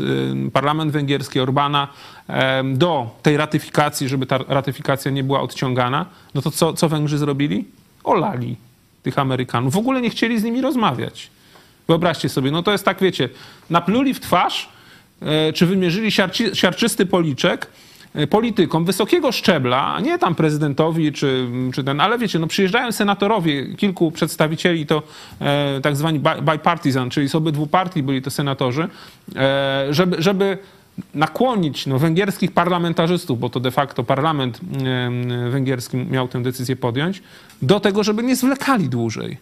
parlament 0.54 0.92
węgierski 0.92 1.40
Orbana 1.40 1.88
do 2.64 3.10
tej 3.22 3.38
ratyfikacji, 3.38 4.10
żeby 4.10 4.26
ta 4.26 4.40
ratyfikacja 4.48 5.12
nie 5.12 5.24
była 5.24 5.42
odciągana, 5.42 6.06
no 6.34 6.42
to 6.42 6.52
co, 6.52 6.74
co 6.74 6.90
Węgrzy 6.90 7.18
zrobili? 7.18 7.66
Olali 8.04 8.56
tych 9.04 9.20
Amerykanów. 9.20 9.74
W 9.74 9.78
ogóle 9.78 10.02
nie 10.02 10.10
chcieli 10.10 10.40
z 10.40 10.44
nimi 10.44 10.62
rozmawiać. 10.62 11.30
Wyobraźcie 11.88 12.30
sobie, 12.30 12.52
no 12.52 12.64
to 12.64 12.72
jest 12.72 12.86
tak, 12.86 13.00
wiecie, 13.02 13.30
napluli 13.70 14.14
w 14.14 14.20
twarz, 14.20 14.70
e, 15.22 15.54
czy 15.54 15.66
wymierzyli 15.66 16.12
siarci, 16.12 16.46
siarczysty 16.54 17.06
policzek 17.06 17.68
e, 18.14 18.28
politykom 18.28 18.86
wysokiego 18.86 19.32
szczebla, 19.32 20.00
nie 20.00 20.20
tam 20.20 20.36
prezydentowi 20.36 21.12
czy, 21.12 21.48
czy 21.74 21.84
ten, 21.84 22.02
ale 22.02 22.18
wiecie, 22.18 22.40
no 22.40 22.48
przyjeżdżają 22.48 22.92
senatorowie, 22.92 23.76
kilku 23.76 24.12
przedstawicieli 24.12 24.86
to 24.86 25.04
e, 25.42 25.80
tak 25.82 25.96
zwani 25.96 26.22
bipartisan, 26.52 27.10
czyli 27.10 27.30
z 27.30 27.36
obydwu 27.36 27.68
partii 27.68 28.04
byli 28.04 28.22
to 28.22 28.30
senatorzy, 28.32 28.88
żeby, 29.90 30.16
żeby 30.20 30.58
nakłonić 31.14 31.86
no, 31.86 32.00
węgierskich 32.00 32.52
parlamentarzystów, 32.52 33.40
bo 33.40 33.50
to 33.50 33.60
de 33.60 33.72
facto 33.72 34.04
parlament 34.04 34.60
węgierski 35.50 35.98
miał 35.98 36.28
tę 36.28 36.44
decyzję 36.44 36.76
podjąć, 36.76 37.22
do 37.62 37.80
tego, 37.80 38.04
żeby 38.04 38.24
nie 38.24 38.36
zwlekali 38.36 38.90
dłużej. 38.90 39.38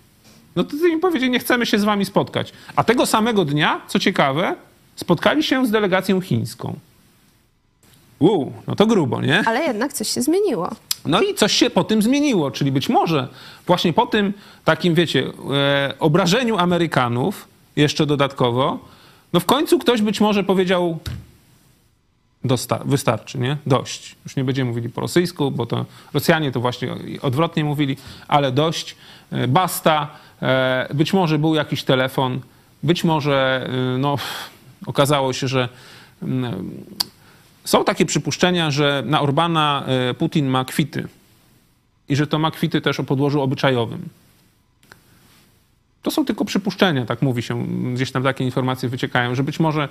No 0.55 0.63
to 0.63 0.87
im 0.87 0.99
powiedzieli, 0.99 1.31
nie 1.31 1.39
chcemy 1.39 1.65
się 1.65 1.79
z 1.79 1.83
wami 1.83 2.05
spotkać. 2.05 2.53
A 2.75 2.83
tego 2.83 3.05
samego 3.05 3.45
dnia, 3.45 3.81
co 3.87 3.99
ciekawe, 3.99 4.55
spotkali 4.95 5.43
się 5.43 5.67
z 5.67 5.71
delegacją 5.71 6.21
chińską. 6.21 6.75
Uuu, 8.19 8.53
no 8.67 8.75
to 8.75 8.85
grubo, 8.85 9.21
nie? 9.21 9.43
Ale 9.45 9.63
jednak 9.63 9.93
coś 9.93 10.09
się 10.09 10.21
zmieniło. 10.21 10.69
No 11.05 11.21
i 11.21 11.33
coś 11.33 11.53
się 11.53 11.69
po 11.69 11.83
tym 11.83 12.01
zmieniło, 12.01 12.51
czyli 12.51 12.71
być 12.71 12.89
może 12.89 13.27
właśnie 13.67 13.93
po 13.93 14.05
tym 14.05 14.33
takim, 14.65 14.93
wiecie, 14.93 15.31
e, 15.53 15.93
obrażeniu 15.99 16.57
Amerykanów 16.57 17.47
jeszcze 17.75 18.05
dodatkowo, 18.05 18.79
no 19.33 19.39
w 19.39 19.45
końcu 19.45 19.79
ktoś 19.79 20.01
być 20.01 20.21
może 20.21 20.43
powiedział, 20.43 20.99
Dosta 22.43 22.79
wystarczy, 22.85 23.39
nie? 23.39 23.57
Dość. 23.65 24.15
Już 24.25 24.35
nie 24.35 24.43
będziemy 24.43 24.69
mówili 24.69 24.89
po 24.89 25.01
rosyjsku, 25.01 25.51
bo 25.51 25.65
to 25.65 25.85
Rosjanie 26.13 26.51
to 26.51 26.59
właśnie 26.59 26.95
odwrotnie 27.21 27.63
mówili, 27.63 27.97
ale 28.27 28.51
dość, 28.51 28.95
e, 29.31 29.47
basta. 29.47 30.07
E, 30.41 30.89
być 30.93 31.13
może 31.13 31.39
był 31.39 31.55
jakiś 31.55 31.83
telefon, 31.83 32.39
być 32.83 33.03
może 33.03 33.67
e, 33.95 33.97
no, 33.97 34.17
okazało 34.85 35.33
się, 35.33 35.47
że 35.47 35.69
mm, 36.23 36.71
są 37.63 37.83
takie 37.83 38.05
przypuszczenia, 38.05 38.71
że 38.71 39.03
na 39.05 39.21
Orbana 39.21 39.85
Putin 40.17 40.47
ma 40.47 40.65
kwity 40.65 41.07
i 42.09 42.15
że 42.15 42.27
to 42.27 42.39
ma 42.39 42.51
kwity 42.51 42.81
też 42.81 42.99
o 42.99 43.03
podłożu 43.03 43.41
obyczajowym. 43.41 44.09
To 46.01 46.11
są 46.11 46.25
tylko 46.25 46.45
przypuszczenia, 46.45 47.05
tak 47.05 47.21
mówi 47.21 47.41
się, 47.41 47.65
gdzieś 47.93 48.11
tam 48.11 48.23
takie 48.23 48.43
informacje 48.43 48.89
wyciekają, 48.89 49.35
że 49.35 49.43
być 49.43 49.59
może 49.59 49.89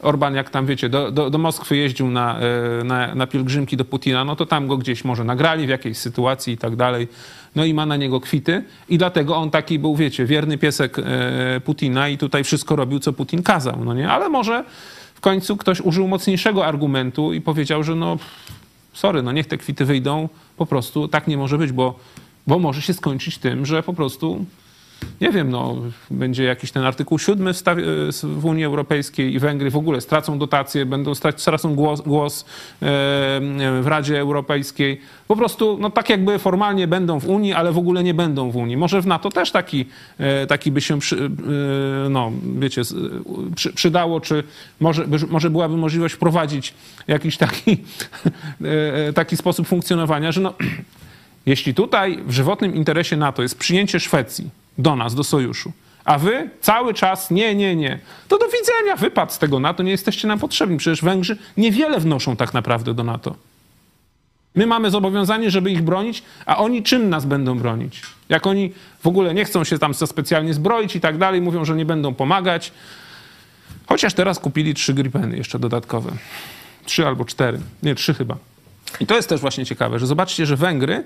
Orban, 0.00 0.34
jak 0.34 0.50
tam 0.50 0.66
wiecie, 0.66 0.88
do, 0.88 1.12
do, 1.12 1.30
do 1.30 1.38
Moskwy 1.38 1.76
jeździł 1.76 2.10
na, 2.10 2.38
e, 2.40 2.84
na, 2.84 3.14
na, 3.14 3.26
pielgrzymki 3.26 3.76
do 3.76 3.84
Putina, 3.84 4.24
no 4.24 4.36
to 4.36 4.46
tam 4.46 4.68
go 4.68 4.76
gdzieś 4.76 5.04
może 5.04 5.24
nagrali 5.24 5.66
w 5.66 5.68
jakiejś 5.68 5.98
sytuacji 5.98 6.52
i 6.52 6.58
tak 6.58 6.76
dalej, 6.76 7.08
no 7.56 7.64
i 7.64 7.74
ma 7.74 7.86
na 7.86 7.96
niego 7.96 8.20
kwity 8.20 8.64
i 8.88 8.98
dlatego 8.98 9.36
on 9.36 9.50
taki 9.50 9.78
był, 9.78 9.96
wiecie, 9.96 10.26
wierny 10.26 10.58
piesek 10.58 10.98
e, 10.98 11.60
Putina 11.64 12.08
i 12.08 12.18
tutaj 12.18 12.44
wszystko 12.44 12.76
robił, 12.76 12.98
co 12.98 13.12
Putin 13.12 13.42
kazał, 13.42 13.84
no 13.84 13.94
nie? 13.94 14.10
Ale 14.10 14.28
może 14.28 14.64
w 15.14 15.20
końcu 15.20 15.56
ktoś 15.56 15.80
użył 15.80 16.08
mocniejszego 16.08 16.66
argumentu 16.66 17.32
i 17.32 17.40
powiedział, 17.40 17.84
że 17.84 17.94
no 17.94 18.16
sorry, 18.92 19.22
no 19.22 19.32
niech 19.32 19.46
te 19.46 19.58
kwity 19.58 19.84
wyjdą, 19.84 20.28
po 20.56 20.66
prostu 20.66 21.08
tak 21.08 21.26
nie 21.26 21.36
może 21.36 21.58
być, 21.58 21.72
bo, 21.72 21.98
bo 22.46 22.58
może 22.58 22.82
się 22.82 22.94
skończyć 22.94 23.38
tym, 23.38 23.66
że 23.66 23.82
po 23.82 23.94
prostu 23.94 24.44
nie 25.20 25.30
wiem, 25.30 25.50
no, 25.50 25.76
będzie 26.10 26.44
jakiś 26.44 26.72
ten 26.72 26.84
artykuł 26.84 27.18
siódmy 27.18 27.52
w, 27.54 27.62
w, 28.22 28.44
Unii 28.44 28.64
Europejskiej 28.64 29.34
i 29.34 29.38
Węgry 29.38 29.70
w 29.70 29.76
ogóle 29.76 30.00
stracą 30.00 30.38
dotacje, 30.38 30.86
będą 30.86 31.14
stracą 31.14 31.74
głos, 31.74 32.00
głos 32.00 32.44
w 32.80 33.84
Radzie 33.86 34.20
Europejskiej. 34.20 35.00
Po 35.28 35.36
prostu, 35.36 35.78
no 35.80 35.90
tak 35.90 36.08
jakby 36.08 36.38
formalnie 36.38 36.86
będą 36.86 37.20
w 37.20 37.28
Unii, 37.28 37.52
ale 37.52 37.72
w 37.72 37.78
ogóle 37.78 38.04
nie 38.04 38.14
będą 38.14 38.50
w 38.50 38.56
Unii. 38.56 38.76
Może 38.76 39.02
w 39.02 39.06
NATO 39.06 39.30
też 39.30 39.50
taki, 39.50 39.86
e, 40.18 40.46
taki 40.46 40.72
by 40.72 40.80
się, 40.80 40.98
przy, 40.98 41.16
e, 41.16 42.08
no 42.08 42.32
wiecie, 42.58 42.82
przy, 43.56 43.72
przydało, 43.72 44.20
czy 44.20 44.44
może, 44.80 45.04
może 45.30 45.50
byłaby 45.50 45.76
możliwość 45.76 46.14
wprowadzić 46.14 46.74
jakiś 47.08 47.36
taki, 47.36 47.76
e, 49.08 49.12
taki 49.12 49.36
sposób 49.36 49.66
funkcjonowania, 49.66 50.32
że 50.32 50.40
no, 50.40 50.54
jeśli 51.46 51.74
tutaj 51.74 52.18
w 52.26 52.32
żywotnym 52.32 52.74
interesie 52.74 53.16
NATO 53.16 53.42
jest 53.42 53.58
przyjęcie 53.58 54.00
Szwecji, 54.00 54.50
do 54.78 54.96
nas, 54.96 55.14
do 55.14 55.24
sojuszu. 55.24 55.72
A 56.04 56.18
wy 56.18 56.50
cały 56.60 56.94
czas 56.94 57.30
nie, 57.30 57.54
nie, 57.54 57.76
nie. 57.76 57.98
To 58.28 58.38
do 58.38 58.46
widzenia, 58.46 58.96
wypad 58.96 59.32
z 59.32 59.38
tego 59.38 59.60
NATO, 59.60 59.82
nie 59.82 59.90
jesteście 59.90 60.28
nam 60.28 60.38
potrzebni. 60.38 60.76
Przecież 60.76 61.02
Węgrzy 61.02 61.38
niewiele 61.56 62.00
wnoszą 62.00 62.36
tak 62.36 62.54
naprawdę 62.54 62.94
do 62.94 63.04
NATO. 63.04 63.34
My 64.54 64.66
mamy 64.66 64.90
zobowiązanie, 64.90 65.50
żeby 65.50 65.70
ich 65.70 65.82
bronić, 65.82 66.22
a 66.46 66.56
oni 66.56 66.82
czym 66.82 67.10
nas 67.10 67.24
będą 67.24 67.58
bronić? 67.58 68.02
Jak 68.28 68.46
oni 68.46 68.72
w 69.00 69.06
ogóle 69.06 69.34
nie 69.34 69.44
chcą 69.44 69.64
się 69.64 69.78
tam 69.78 69.94
specjalnie 69.94 70.54
zbroić 70.54 70.96
i 70.96 71.00
tak 71.00 71.18
dalej, 71.18 71.40
mówią, 71.40 71.64
że 71.64 71.76
nie 71.76 71.84
będą 71.84 72.14
pomagać. 72.14 72.72
Chociaż 73.86 74.14
teraz 74.14 74.38
kupili 74.38 74.74
trzy 74.74 74.94
Gripeny 74.94 75.36
jeszcze 75.36 75.58
dodatkowe. 75.58 76.12
Trzy 76.84 77.06
albo 77.06 77.24
cztery. 77.24 77.60
Nie, 77.82 77.94
trzy 77.94 78.14
chyba. 78.14 78.36
I 79.00 79.06
to 79.06 79.16
jest 79.16 79.28
też 79.28 79.40
właśnie 79.40 79.66
ciekawe, 79.66 79.98
że 79.98 80.06
zobaczcie, 80.06 80.46
że 80.46 80.56
Węgry 80.56 81.04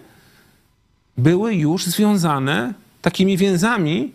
były 1.18 1.54
już 1.54 1.84
związane 1.84 2.74
takimi 3.02 3.36
więzami 3.36 4.12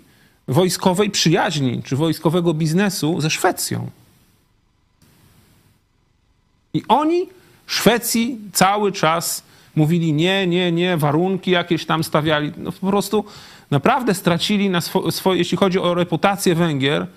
wojskowej 0.47 1.09
przyjaźni 1.09 1.83
czy 1.83 1.95
wojskowego 1.95 2.53
biznesu 2.53 3.21
ze 3.21 3.29
Szwecją. 3.29 3.89
I 6.73 6.83
oni 6.87 7.29
Szwecji 7.67 8.37
cały 8.53 8.91
czas 8.91 9.43
mówili 9.75 10.13
nie, 10.13 10.47
nie, 10.47 10.71
nie, 10.71 10.97
warunki 10.97 11.51
jakieś 11.51 11.85
tam 11.85 12.03
stawiali. 12.03 12.51
No 12.57 12.71
po 12.71 12.87
prostu 12.87 13.25
naprawdę 13.71 14.13
stracili 14.13 14.69
na 14.69 14.81
swoje, 15.11 15.37
jeśli 15.37 15.57
chodzi 15.57 15.79
o 15.79 15.93
reputację 15.93 16.55
Węgier, 16.55 17.07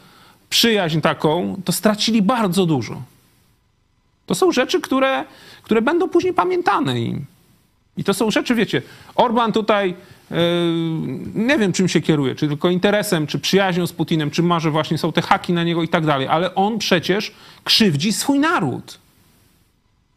przyjaźń 0.50 1.00
taką, 1.00 1.62
to 1.64 1.72
stracili 1.72 2.22
bardzo 2.22 2.66
dużo. 2.66 3.02
To 4.26 4.34
są 4.34 4.52
rzeczy, 4.52 4.80
które, 4.80 5.24
które 5.62 5.82
będą 5.82 6.08
później 6.08 6.34
pamiętane 6.34 7.00
im. 7.00 7.24
I 7.96 8.04
to 8.04 8.14
są 8.14 8.30
rzeczy, 8.30 8.54
wiecie, 8.54 8.82
Orban 9.14 9.52
tutaj 9.52 9.94
nie 11.34 11.58
wiem, 11.58 11.72
czym 11.72 11.88
się 11.88 12.00
kieruje, 12.00 12.34
czy 12.34 12.48
tylko 12.48 12.70
interesem, 12.70 13.26
czy 13.26 13.38
przyjaźnią 13.38 13.86
z 13.86 13.92
Putinem, 13.92 14.30
czy 14.30 14.42
może 14.42 14.70
właśnie 14.70 14.98
są 14.98 15.12
te 15.12 15.22
haki 15.22 15.52
na 15.52 15.64
niego 15.64 15.82
i 15.82 15.88
tak 15.88 16.06
dalej, 16.06 16.28
ale 16.28 16.54
on 16.54 16.78
przecież 16.78 17.32
krzywdzi 17.64 18.12
swój 18.12 18.38
naród. 18.38 18.98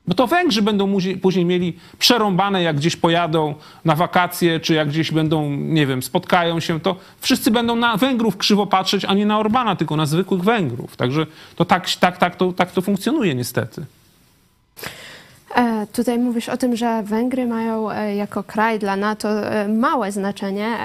Bo 0.07 0.13
to 0.13 0.27
Węgrzy 0.27 0.61
będą 0.61 0.97
później 1.21 1.45
mieli 1.45 1.73
przerąbane, 1.99 2.63
jak 2.63 2.75
gdzieś 2.75 2.95
pojadą 2.95 3.55
na 3.85 3.95
wakacje, 3.95 4.59
czy 4.59 4.73
jak 4.73 4.89
gdzieś 4.89 5.11
będą, 5.11 5.49
nie 5.49 5.87
wiem, 5.87 6.03
spotkają 6.03 6.59
się, 6.59 6.79
to 6.79 6.95
wszyscy 7.19 7.51
będą 7.51 7.75
na 7.75 7.97
Węgrów 7.97 8.37
krzywo 8.37 8.67
patrzeć, 8.67 9.05
a 9.05 9.13
nie 9.13 9.25
na 9.25 9.39
Orbana, 9.39 9.75
tylko 9.75 9.95
na 9.95 10.05
zwykłych 10.05 10.41
Węgrów. 10.41 10.95
Także 10.95 11.25
to 11.55 11.65
tak, 11.65 11.91
tak, 11.95 12.17
tak, 12.17 12.35
to, 12.35 12.53
tak 12.53 12.71
to 12.71 12.81
funkcjonuje 12.81 13.35
niestety. 13.35 13.85
E, 15.55 15.87
tutaj 15.93 16.19
mówisz 16.19 16.49
o 16.49 16.57
tym, 16.57 16.75
że 16.75 17.03
Węgry 17.03 17.47
mają 17.47 17.91
e, 17.91 18.15
jako 18.15 18.43
kraj 18.43 18.79
dla 18.79 18.95
NATO 18.95 19.29
e, 19.29 19.67
małe 19.67 20.11
znaczenie, 20.11 20.77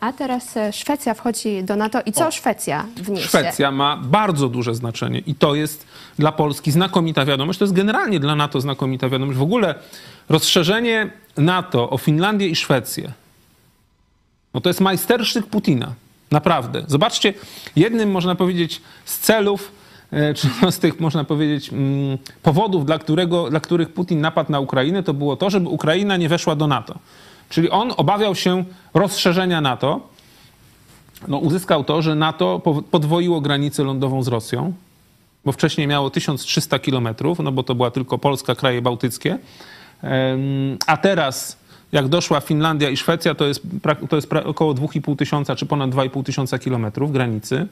a 0.00 0.12
teraz 0.12 0.54
Szwecja 0.72 1.14
wchodzi 1.14 1.64
do 1.64 1.76
NATO. 1.76 2.00
I 2.06 2.12
co 2.12 2.26
o, 2.26 2.30
Szwecja 2.30 2.86
wniesie? 2.96 3.28
Szwecja 3.28 3.70
ma 3.70 3.96
bardzo 3.96 4.48
duże 4.48 4.74
znaczenie 4.74 5.18
i 5.18 5.34
to 5.34 5.54
jest 5.54 5.86
dla 6.18 6.32
Polski 6.32 6.70
znakomita 6.70 7.24
wiadomość. 7.24 7.58
To 7.58 7.64
jest 7.64 7.74
generalnie 7.74 8.20
dla 8.20 8.36
NATO 8.36 8.60
znakomita 8.60 9.08
wiadomość. 9.08 9.38
W 9.38 9.42
ogóle 9.42 9.74
rozszerzenie 10.28 11.10
NATO 11.36 11.90
o 11.90 11.98
Finlandię 11.98 12.48
i 12.48 12.56
Szwecję 12.56 13.12
no 14.54 14.60
to 14.60 14.70
jest 14.70 14.80
majstersztyk 14.80 15.46
Putina. 15.46 15.94
Naprawdę. 16.30 16.84
Zobaczcie, 16.86 17.34
jednym 17.76 18.10
można 18.10 18.34
powiedzieć 18.34 18.80
z 19.04 19.18
celów 19.18 19.72
E, 20.14 20.34
czy 20.34 20.48
z 20.70 20.78
tych, 20.78 21.00
można 21.00 21.24
powiedzieć, 21.24 21.72
mm, 21.72 22.18
powodów, 22.42 22.86
dla, 22.86 22.98
którego, 22.98 23.50
dla 23.50 23.60
których 23.60 23.92
Putin 23.92 24.20
napadł 24.20 24.52
na 24.52 24.60
Ukrainę, 24.60 25.02
to 25.02 25.14
było 25.14 25.36
to, 25.36 25.50
żeby 25.50 25.68
Ukraina 25.68 26.16
nie 26.16 26.28
weszła 26.28 26.56
do 26.56 26.66
NATO. 26.66 26.98
Czyli 27.48 27.70
on 27.70 27.92
obawiał 27.96 28.34
się 28.34 28.64
rozszerzenia 28.94 29.60
NATO. 29.60 30.00
No, 31.28 31.38
uzyskał 31.38 31.84
to, 31.84 32.02
że 32.02 32.14
NATO 32.14 32.62
podwoiło 32.90 33.40
granicę 33.40 33.84
lądową 33.84 34.22
z 34.22 34.28
Rosją, 34.28 34.72
bo 35.44 35.52
wcześniej 35.52 35.86
miało 35.86 36.10
1300 36.10 36.78
kilometrów, 36.78 37.38
no 37.38 37.52
bo 37.52 37.62
to 37.62 37.74
była 37.74 37.90
tylko 37.90 38.18
Polska, 38.18 38.54
kraje 38.54 38.82
bałtyckie. 38.82 39.38
A 40.86 40.96
teraz, 40.96 41.58
jak 41.92 42.08
doszła 42.08 42.40
Finlandia 42.40 42.90
i 42.90 42.96
Szwecja, 42.96 43.34
to 43.34 43.44
jest, 43.44 43.62
to 44.08 44.16
jest 44.16 44.32
około 44.32 44.74
2,5 44.74 45.16
tysiąca 45.16 45.56
czy 45.56 45.66
ponad 45.66 45.90
2,5 45.90 46.24
tysiąca 46.24 46.58
kilometrów 46.58 47.12
granicy. 47.12 47.66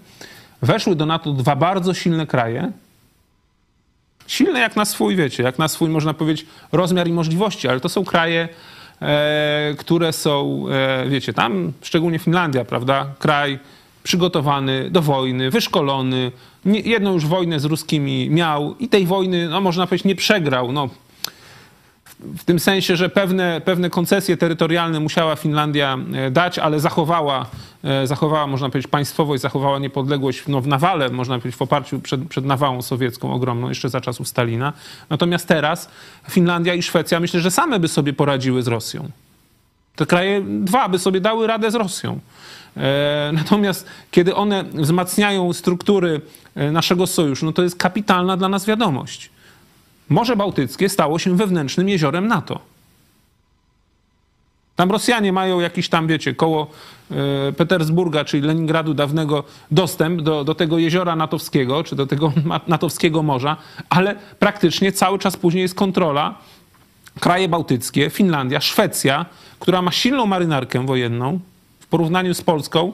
Weszły 0.63 0.97
do 0.97 1.07
NATO 1.07 1.33
dwa 1.33 1.57
bardzo 1.57 1.95
silne 1.95 2.27
kraje. 2.27 2.73
Silne 4.27 4.61
jak 4.61 4.77
na 4.77 4.85
swój, 4.85 5.17
wiecie, 5.17 5.43
jak 5.43 5.59
na 5.59 5.69
swój, 5.69 5.89
można 5.89 6.15
powiedzieć, 6.15 6.47
rozmiar 6.73 7.09
i 7.09 7.13
możliwości, 7.13 7.69
ale 7.69 7.81
to 7.81 7.89
są 7.89 8.05
kraje, 8.05 8.49
e, 9.03 9.75
które 9.79 10.13
są, 10.13 10.65
e, 10.71 11.09
wiecie, 11.09 11.33
tam 11.33 11.73
szczególnie 11.83 12.19
Finlandia, 12.19 12.65
prawda? 12.65 13.07
Kraj 13.19 13.59
przygotowany 14.03 14.91
do 14.91 15.03
wojny, 15.03 15.51
wyszkolony, 15.51 16.33
nie, 16.65 16.81
jedną 16.81 17.13
już 17.13 17.27
wojnę 17.27 17.61
z 17.61 17.65
ruskimi 17.65 18.31
miał 18.31 18.77
i 18.79 18.89
tej 18.89 19.07
wojny, 19.07 19.49
no 19.49 19.61
można 19.61 19.87
powiedzieć, 19.87 20.05
nie 20.05 20.17
przegrał. 20.17 20.73
No, 20.73 20.89
w 22.39 22.45
tym 22.45 22.59
sensie, 22.59 22.97
że 22.97 23.09
pewne, 23.09 23.61
pewne 23.65 23.91
koncesje 23.91 24.37
terytorialne 24.37 25.01
musiała 25.01 25.37
Finlandia 25.37 25.99
e, 26.15 26.31
dać, 26.31 26.59
ale 26.59 26.81
zachowała, 26.81 27.47
e, 27.85 28.07
zachowała, 28.07 28.47
można 28.47 28.71
powiedzieć, 28.71 28.91
państwowość, 28.91 29.43
zachowała 29.43 29.79
niepodległość 29.79 30.43
no, 30.49 30.61
w 30.61 30.67
nawale, 30.67 31.09
można 31.09 31.39
powiedzieć, 31.39 31.59
w 31.59 31.63
oparciu 31.63 32.01
przed, 32.01 32.29
przed 32.29 32.45
nawałą 32.45 32.83
sowiecką 32.83 33.33
ogromną, 33.33 33.69
jeszcze 33.69 33.89
za 33.89 34.01
czasów 34.01 34.29
Stalina. 34.29 34.73
Natomiast 35.11 35.49
teraz 35.49 35.89
Finlandia 36.31 36.75
i 36.75 36.83
Szwecja 36.83 37.21
myślę, 37.21 37.41
że 37.41 37.51
same 37.51 37.81
by 37.81 37.89
sobie 37.89 38.13
poradziły 38.13 38.63
z 38.63 38.67
Rosją. 38.67 39.09
Te 39.97 40.07
kraje 40.07 40.43
dwa 40.43 40.89
by 40.89 40.99
sobie 40.99 41.21
dały 41.21 41.47
radę 41.47 41.71
z 41.71 41.75
Rosją. 41.75 42.19
E, 42.77 43.31
natomiast 43.33 43.87
kiedy 44.11 44.35
one 44.35 44.65
wzmacniają 44.65 45.53
struktury 45.53 46.21
naszego 46.73 47.07
sojuszu, 47.07 47.47
no 47.47 47.53
to 47.53 47.63
jest 47.63 47.77
kapitalna 47.77 48.37
dla 48.37 48.49
nas 48.49 48.67
wiadomość. 48.67 49.32
Morze 50.09 50.37
Bałtyckie 50.37 50.89
stało 50.89 51.19
się 51.19 51.37
wewnętrznym 51.37 51.89
jeziorem 51.89 52.29
NATO. 52.29 52.73
Tam 54.77 54.91
Rosjanie 54.91 55.33
mają 55.33 55.61
jakiś 55.61 55.89
tam, 55.89 56.07
wiecie, 56.07 56.35
koło 56.35 56.67
e, 57.11 57.53
Petersburga, 57.53 58.25
czyli 58.25 58.43
Leningradu 58.47 58.95
dawnego, 58.95 59.45
dostęp 59.71 60.23
do, 60.23 60.45
do 60.45 60.55
tego 60.55 60.79
jeziora 60.79 61.17
natowskiego, 61.17 61.85
czy 61.85 61.97
do 61.97 62.07
tego 62.07 62.33
natowskiego 62.67 63.23
morza, 63.23 63.57
ale 63.91 64.17
praktycznie 64.39 64.93
cały 64.93 65.19
czas 65.19 65.37
później 65.37 65.63
jest 65.63 65.75
kontrola. 65.75 66.35
Kraje 67.21 67.49
bałtyckie, 67.49 68.11
Finlandia, 68.11 68.61
Szwecja, 68.61 69.27
która 69.59 69.83
ma 69.83 69.91
silną 69.91 70.27
marynarkę 70.27 70.87
wojenną, 70.87 71.41
porównaniu 71.93 72.35
z 72.35 72.43
Polską, 72.43 72.93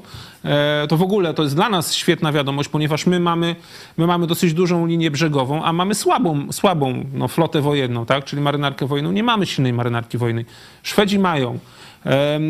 to 0.89 0.97
w 0.97 1.03
ogóle 1.03 1.35
to 1.35 1.43
jest 1.43 1.55
dla 1.55 1.69
nas 1.69 1.95
świetna 1.95 2.33
wiadomość, 2.33 2.69
ponieważ 2.69 3.07
my 3.07 3.21
mamy, 3.21 3.57
my 3.97 4.07
mamy 4.07 4.27
dosyć 4.27 4.55
dużą 4.55 4.87
linię 4.87 5.11
brzegową, 5.11 5.65
a 5.65 5.73
mamy 5.73 5.95
słabą, 5.95 6.53
słabą 6.53 7.05
no, 7.15 7.29
flotę 7.29 7.61
wojenną, 7.61 8.07
tak? 8.07 8.25
czyli 8.25 8.43
marynarkę 8.43 8.87
wojenną. 8.87 9.13
Nie 9.13 9.23
mamy 9.23 9.47
silnej 9.47 9.73
marynarki 9.73 10.19
wojennej. 10.19 10.45
Szwedzi 10.83 11.19
mają. 11.19 11.59
E, 12.07 12.41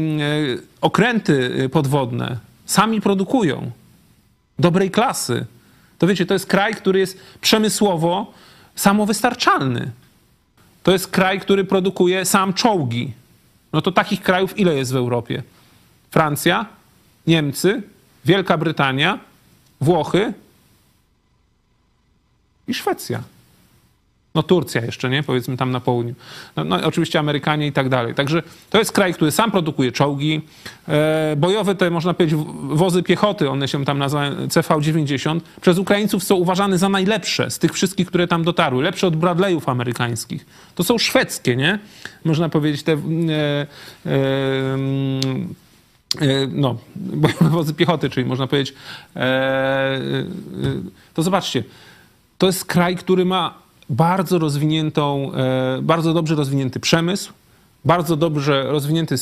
okręty 0.81 1.69
podwodne 1.73 2.39
sami 2.67 3.01
produkują. 3.01 3.71
Dobrej 4.59 4.91
klasy. 4.91 5.47
To 5.99 6.07
wiecie, 6.07 6.27
to 6.27 6.35
jest 6.35 6.47
kraj, 6.47 6.75
który 6.75 6.99
jest 6.99 7.19
przemysłowo 7.41 8.33
samowystarczalny. 8.75 9.91
To 10.83 10.93
jest 10.93 11.09
kraj, 11.09 11.41
który 11.41 11.65
produkuje 11.65 12.25
sam 12.25 12.55
czołgi. 12.55 13.13
No 13.73 13.83
to 13.83 13.93
takich 13.93 14.23
krajów 14.23 14.59
ile 14.59 14.75
jest 14.75 14.93
w 14.93 14.97
Europie? 14.97 15.43
Francja, 16.11 16.67
Niemcy, 17.29 17.83
Wielka 18.25 18.59
Brytania, 18.59 19.19
Włochy 19.81 20.33
i 22.69 22.75
Szwecja. 22.75 23.23
No 24.35 24.43
Turcja 24.43 24.85
jeszcze, 24.85 25.11
nie? 25.11 25.23
Powiedzmy 25.23 25.57
tam 25.57 25.71
na 25.71 25.81
południu. 25.81 26.15
No, 26.57 26.65
no, 26.65 26.77
oczywiście 26.85 27.19
Amerykanie 27.19 27.67
i 27.67 27.73
tak 27.73 27.89
dalej. 27.89 28.15
Także 28.15 28.43
to 28.71 28.79
jest 28.79 28.93
kraj, 28.93 29.15
który 29.15 29.31
sam 29.31 29.51
produkuje 29.51 29.93
czołgi. 29.93 30.41
E, 30.89 31.37
bojowe 31.37 31.75
te, 31.75 31.91
można 31.91 32.15
powiedzieć, 32.15 32.41
wozy 32.63 33.03
piechoty, 33.03 33.51
one 33.51 33.69
się 33.69 33.85
tam 33.85 33.99
nazywają 33.99 34.35
CV-90, 34.47 35.41
przez 35.61 35.79
Ukraińców 35.79 36.25
są 36.25 36.35
uważane 36.35 36.79
za 36.79 36.89
najlepsze 36.89 37.51
z 37.51 37.59
tych 37.59 37.73
wszystkich, 37.73 38.09
które 38.09 38.29
tam 38.29 38.45
dotarły. 38.45 38.83
Lepsze 38.83 39.07
od 39.07 39.17
Bradleyów 39.17 39.69
amerykańskich. 39.69 40.47
To 40.75 40.85
są 40.85 40.99
szwedzkie, 40.99 41.57
nie? 41.57 41.79
Można 42.25 42.49
powiedzieć 42.49 42.83
te... 42.83 42.93
E, 42.93 42.97
e, 44.07 44.09
E, 44.09 45.68
no, 46.49 46.79
wozy 47.41 47.75
piechoty, 47.75 48.11
czyli 48.11 48.27
można 48.27 48.47
powiedzieć, 48.47 48.75
e, 49.17 49.21
e, 49.21 50.01
to 51.15 51.23
zobaczcie, 51.23 51.65
to 52.39 52.47
jest 52.47 52.65
kraj, 52.65 52.97
który 52.97 53.25
ma 53.25 53.55
bardzo 53.91 54.39
rozwiniętą, 54.39 55.33
bardzo 55.83 56.15
dobrze 56.15 56.35
rozwinięty 56.35 56.81
przemysł, 56.81 57.33
bardzo 57.85 58.17
dobrze 58.17 58.63
rozwinięty 58.63 59.15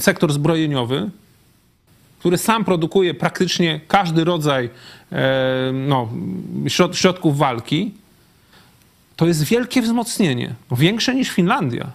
sektor 0.00 0.32
zbrojeniowy, 0.32 1.10
który 2.18 2.38
sam 2.38 2.64
produkuje 2.64 3.14
praktycznie 3.14 3.80
każdy 3.88 4.24
rodzaj 4.24 4.70
no, 5.72 6.08
środków 6.92 7.38
walki, 7.38 7.94
to 9.16 9.26
jest 9.26 9.42
wielkie 9.42 9.82
wzmocnienie, 9.82 10.54
większe 10.70 11.14
niż 11.14 11.30
Finlandia. 11.30 11.92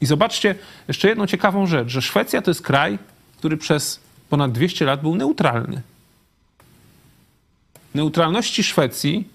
I 0.00 0.06
zobaczcie 0.06 0.54
jeszcze 0.88 1.08
jedną 1.08 1.26
ciekawą 1.26 1.66
rzecz, 1.66 1.88
że 1.88 2.02
Szwecja 2.02 2.42
to 2.42 2.50
jest 2.50 2.62
kraj, 2.62 2.98
który 3.38 3.56
przez 3.56 4.00
ponad 4.30 4.52
200 4.52 4.84
lat 4.84 5.02
był 5.02 5.14
neutralny. 5.14 5.82
Neutralności 7.94 8.62
Szwecji 8.62 9.28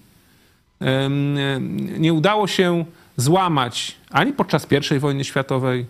nie 1.98 2.12
udało 2.12 2.46
się 2.46 2.84
złamać 3.16 3.96
ani 4.10 4.32
podczas 4.32 4.66
I 4.96 4.98
wojny 4.98 5.24
światowej, 5.24 5.86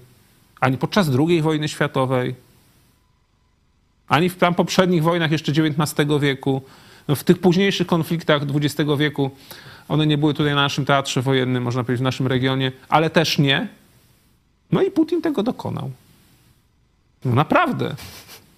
ani 0.61 0.79
podczas 0.79 1.11
II 1.29 1.43
wojny 1.43 1.69
światowej, 1.69 2.35
ani 4.09 4.29
w 4.29 4.37
tam 4.37 4.55
poprzednich 4.55 5.03
wojnach 5.03 5.31
jeszcze 5.31 5.53
XIX 5.53 6.09
wieku. 6.21 6.63
No 7.09 7.15
w 7.15 7.25
tych 7.25 7.39
późniejszych 7.39 7.87
konfliktach 7.87 8.43
XX 8.43 8.91
wieku 8.99 9.31
one 9.89 10.07
nie 10.07 10.19
były 10.19 10.35
tutaj 10.35 10.55
na 10.55 10.63
naszym 10.63 10.85
teatrze 10.85 11.23
wojennym, 11.23 11.63
można 11.63 11.85
powiedzieć, 11.85 12.01
w 12.01 12.05
naszym 12.05 12.27
regionie, 12.27 12.73
ale 12.89 13.11
też 13.11 13.39
nie. 13.39 13.69
No 14.73 14.83
i 14.83 14.91
Putin 14.91 15.23
tego 15.23 15.43
dokonał. 15.43 15.91
No 17.25 17.35
naprawdę. 17.35 17.95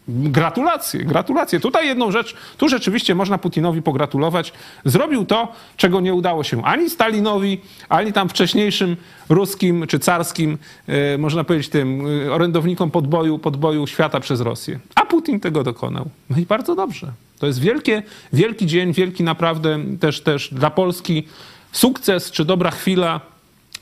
Gratulacje, 0.09 1.05
gratulacje. 1.05 1.61
Tutaj 1.61 1.87
jedną 1.87 2.11
rzecz, 2.11 2.37
tu 2.59 2.69
rzeczywiście 2.69 3.15
można 3.15 3.39
Putinowi 3.39 3.83
pogratulować. 3.83 4.53
Zrobił 4.85 5.25
to, 5.25 5.53
czego 5.77 6.01
nie 6.01 6.15
udało 6.15 6.45
się 6.45 6.65
ani 6.65 6.91
Stalinowi, 6.91 7.61
ani 7.89 8.13
tam 8.13 8.29
wcześniejszym 8.29 8.97
ruskim 9.29 9.87
czy 9.87 9.99
carskim, 9.99 10.59
e, 10.87 11.19
można 11.19 11.45
powiedzieć 11.45 11.69
tym 11.69 12.07
e, 12.27 12.33
orędownikom 12.33 12.91
podboju, 12.91 13.39
podboju 13.39 13.87
świata 13.87 14.21
przez 14.21 14.41
Rosję. 14.41 14.79
A 14.95 15.07
Putin 15.07 15.41
tego 15.41 15.63
dokonał. 15.63 16.11
No 16.31 16.39
i 16.39 16.47
bardzo 16.47 16.75
dobrze. 16.75 17.13
To 17.39 17.47
jest 17.47 17.61
wielkie, 17.61 18.03
wielki 18.33 18.67
dzień, 18.67 18.93
wielki 18.93 19.25
naprawdę 19.25 19.79
też, 20.01 20.21
też 20.21 20.55
dla 20.55 20.71
Polski 20.71 21.29
sukces 21.73 22.31
czy 22.31 22.45
dobra 22.45 22.71
chwila 22.71 23.21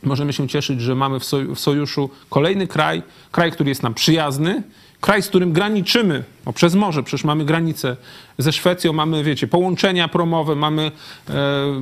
możemy 0.02 0.32
się 0.32 0.48
cieszyć, 0.48 0.80
że 0.80 0.94
mamy 0.94 1.18
w 1.54 1.58
sojuszu 1.60 2.10
kolejny 2.30 2.66
kraj, 2.66 3.02
kraj, 3.30 3.52
który 3.52 3.68
jest 3.68 3.82
nam 3.82 3.94
przyjazny, 3.94 4.62
kraj, 5.02 5.22
z 5.22 5.28
którym 5.28 5.52
graniczymy, 5.52 6.24
no 6.46 6.52
przez 6.52 6.74
morze, 6.74 7.02
przecież 7.02 7.24
mamy 7.24 7.44
granicę 7.44 7.96
ze 8.38 8.52
Szwecją, 8.52 8.92
mamy, 8.92 9.24
wiecie, 9.24 9.46
połączenia 9.46 10.08
promowe, 10.08 10.54
mamy 10.54 10.92
e, 11.28 11.32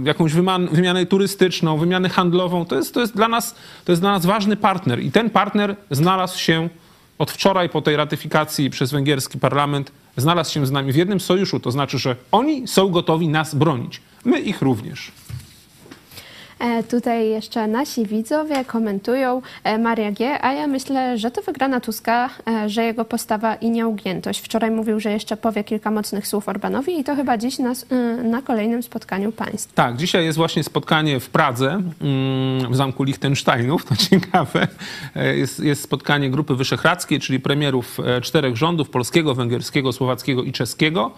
jakąś 0.05 0.33
wyman, 0.33 0.69
wymianę 0.69 1.07
turystyczną, 1.07 1.79
wymianę 1.79 2.09
handlową. 2.09 2.65
To 2.65 2.77
jest, 2.77 2.95
to, 2.95 3.01
jest 3.01 3.17
dla 3.17 3.29
nas, 3.29 3.55
to 3.85 3.93
jest 3.93 4.03
dla 4.03 4.13
nas 4.13 4.27
ważny 4.27 4.57
partner 4.57 5.01
i 5.01 5.13
ten 5.13 5.31
partner 5.31 5.77
znalazł 5.91 6.39
się 6.39 6.69
od 7.19 7.31
wczoraj 7.31 7.69
po 7.69 7.83
tej 7.83 7.97
ratyfikacji 7.97 8.71
przez 8.71 8.91
węgierski 8.91 9.39
parlament, 9.39 9.93
znalazł 10.17 10.53
się 10.53 10.67
z 10.67 10.71
nami 10.71 10.93
w 10.93 10.97
jednym 10.97 11.21
sojuszu, 11.21 11.61
to 11.61 11.71
znaczy, 11.71 11.99
że 11.99 12.17
oni 12.33 12.69
są 12.69 12.89
gotowi 12.89 13.29
nas 13.29 13.55
bronić. 13.55 14.01
My 14.25 14.41
ich 14.41 14.63
również. 14.63 15.13
E, 16.61 16.83
tutaj 16.83 17.29
jeszcze 17.29 17.67
nasi 17.67 18.07
widzowie 18.07 18.65
komentują 18.65 19.43
e, 19.65 19.79
Maria 19.79 20.13
G., 20.13 20.45
a 20.45 20.53
ja 20.53 20.67
myślę, 20.67 21.19
że 21.19 21.31
to 21.31 21.43
wygrana 21.43 21.81
Tuska, 21.81 22.31
e, 22.49 22.69
że 22.69 22.85
jego 22.85 23.05
postawa 23.05 23.55
i 23.55 23.71
nieugiętość. 23.71 24.41
Wczoraj 24.41 24.71
mówił, 24.71 25.01
że 25.01 25.13
jeszcze 25.13 25.37
powie 25.37 25.65
kilka 25.65 25.91
mocnych 25.91 26.27
słów 26.27 26.49
Orbanowi 26.49 27.01
i 27.01 27.05
to 27.05 27.17
chyba 27.17 27.39
dziś 27.39 27.59
na, 27.59 27.73
na 28.23 28.43
kolejnym 28.43 28.83
spotkaniu 28.83 29.33
państw. 29.33 29.73
Tak, 29.75 29.97
dzisiaj 29.97 30.25
jest 30.25 30.39
właśnie 30.39 30.65
spotkanie 30.65 31.21
w 31.21 31.31
Pradze, 31.31 31.83
mm, 32.01 32.73
w 32.73 32.77
zamku 32.77 33.03
Liechtensteinów, 33.03 33.85
to 33.85 33.97
ciekawe. 34.11 34.69
Jest, 35.35 35.61
jest 35.61 35.83
spotkanie 35.83 36.31
Grupy 36.31 36.55
Wyszehradzkiej, 36.55 37.21
czyli 37.21 37.41
premierów 37.41 37.99
czterech 38.23 38.57
rządów, 38.57 38.91
polskiego, 38.91 39.35
węgierskiego, 39.35 39.93
słowackiego 39.93 40.43
i 40.43 40.53
czeskiego. 40.53 41.13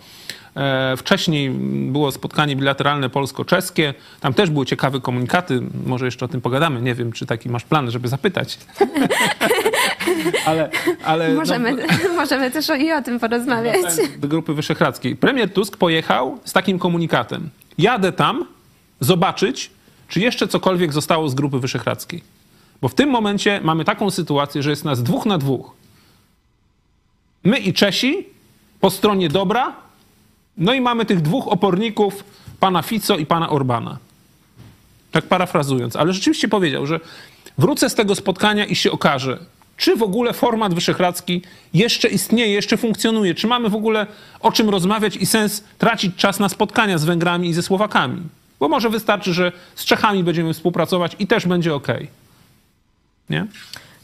E, 0.56 0.96
Wcześniej 0.96 1.50
było 1.90 2.12
spotkanie 2.12 2.56
bilateralne 2.56 3.10
polsko-czeskie. 3.10 3.94
Tam 4.20 4.34
też 4.34 4.50
były 4.50 4.66
ciekawe 4.66 5.00
komunikaty. 5.00 5.60
Może 5.86 6.04
jeszcze 6.04 6.24
o 6.24 6.28
tym 6.28 6.40
pogadamy. 6.40 6.82
Nie 6.82 6.94
wiem, 6.94 7.12
czy 7.12 7.26
taki 7.26 7.48
masz 7.48 7.64
plan, 7.64 7.90
żeby 7.90 8.08
zapytać. 8.08 8.58
ale, 10.46 10.70
ale 11.04 11.28
no, 11.28 11.34
Możemy, 11.40 11.86
możemy 12.16 12.50
też 12.50 12.70
o, 12.70 12.74
i 12.74 12.92
o 12.92 13.02
tym 13.02 13.20
porozmawiać. 13.20 13.96
tak, 13.96 14.18
do 14.18 14.28
Grupy 14.28 14.54
Wyszehradzkiej. 14.54 15.16
Premier 15.16 15.52
Tusk 15.52 15.76
pojechał 15.76 16.38
z 16.44 16.52
takim 16.52 16.78
komunikatem. 16.78 17.50
Jadę 17.78 18.12
tam 18.12 18.44
zobaczyć, 19.00 19.70
czy 20.08 20.20
jeszcze 20.20 20.48
cokolwiek 20.48 20.92
zostało 20.92 21.28
z 21.28 21.34
Grupy 21.34 21.58
Wyszehradzkiej. 21.58 22.22
Bo 22.82 22.88
w 22.88 22.94
tym 22.94 23.10
momencie 23.10 23.60
mamy 23.64 23.84
taką 23.84 24.10
sytuację, 24.10 24.62
że 24.62 24.70
jest 24.70 24.84
nas 24.84 25.02
dwóch 25.02 25.26
na 25.26 25.38
dwóch. 25.38 25.72
My 27.44 27.58
i 27.58 27.72
Czesi 27.72 28.26
po 28.80 28.90
stronie 28.90 29.28
dobra, 29.28 29.76
no 30.56 30.74
i 30.74 30.80
mamy 30.80 31.04
tych 31.04 31.20
dwóch 31.20 31.48
oporników, 31.48 32.24
pana 32.60 32.82
Fico 32.82 33.16
i 33.16 33.26
pana 33.26 33.50
Orbana. 33.50 33.98
Tak 35.10 35.26
parafrazując. 35.26 35.96
Ale 35.96 36.12
rzeczywiście 36.12 36.48
powiedział, 36.48 36.86
że 36.86 37.00
wrócę 37.58 37.90
z 37.90 37.94
tego 37.94 38.14
spotkania 38.14 38.64
i 38.64 38.74
się 38.74 38.92
okaże, 38.92 39.38
czy 39.76 39.96
w 39.96 40.02
ogóle 40.02 40.32
format 40.32 40.74
wyszehradzki 40.74 41.42
jeszcze 41.74 42.08
istnieje, 42.08 42.52
jeszcze 42.52 42.76
funkcjonuje, 42.76 43.34
czy 43.34 43.46
mamy 43.46 43.68
w 43.68 43.74
ogóle 43.74 44.06
o 44.40 44.52
czym 44.52 44.70
rozmawiać 44.70 45.16
i 45.16 45.26
sens 45.26 45.64
tracić 45.78 46.16
czas 46.16 46.38
na 46.38 46.48
spotkania 46.48 46.98
z 46.98 47.04
Węgrami 47.04 47.48
i 47.48 47.54
ze 47.54 47.62
Słowakami. 47.62 48.22
Bo 48.60 48.68
może 48.68 48.90
wystarczy, 48.90 49.34
że 49.34 49.52
z 49.74 49.84
Czechami 49.84 50.24
będziemy 50.24 50.54
współpracować 50.54 51.16
i 51.18 51.26
też 51.26 51.46
będzie 51.46 51.74
ok. 51.74 51.88
Nie? 53.30 53.46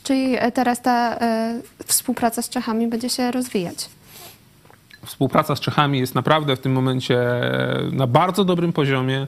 Czyli 0.03 0.37
e, 0.39 0.53
teraz 0.53 0.83
ta 0.83 1.17
e, 1.21 1.61
współpraca 1.87 2.43
z 2.43 2.49
Czechami 2.49 2.87
będzie 2.87 3.11
się 3.11 3.31
rozwijać. 3.31 3.89
Współpraca 5.07 5.57
z 5.57 5.61
Czechami 5.61 5.99
jest 5.99 6.15
naprawdę 6.15 6.57
w 6.57 6.61
tym 6.61 6.73
momencie 6.73 7.19
na 7.93 8.07
bardzo 8.07 8.45
dobrym 8.45 8.73
poziomie. 8.73 9.27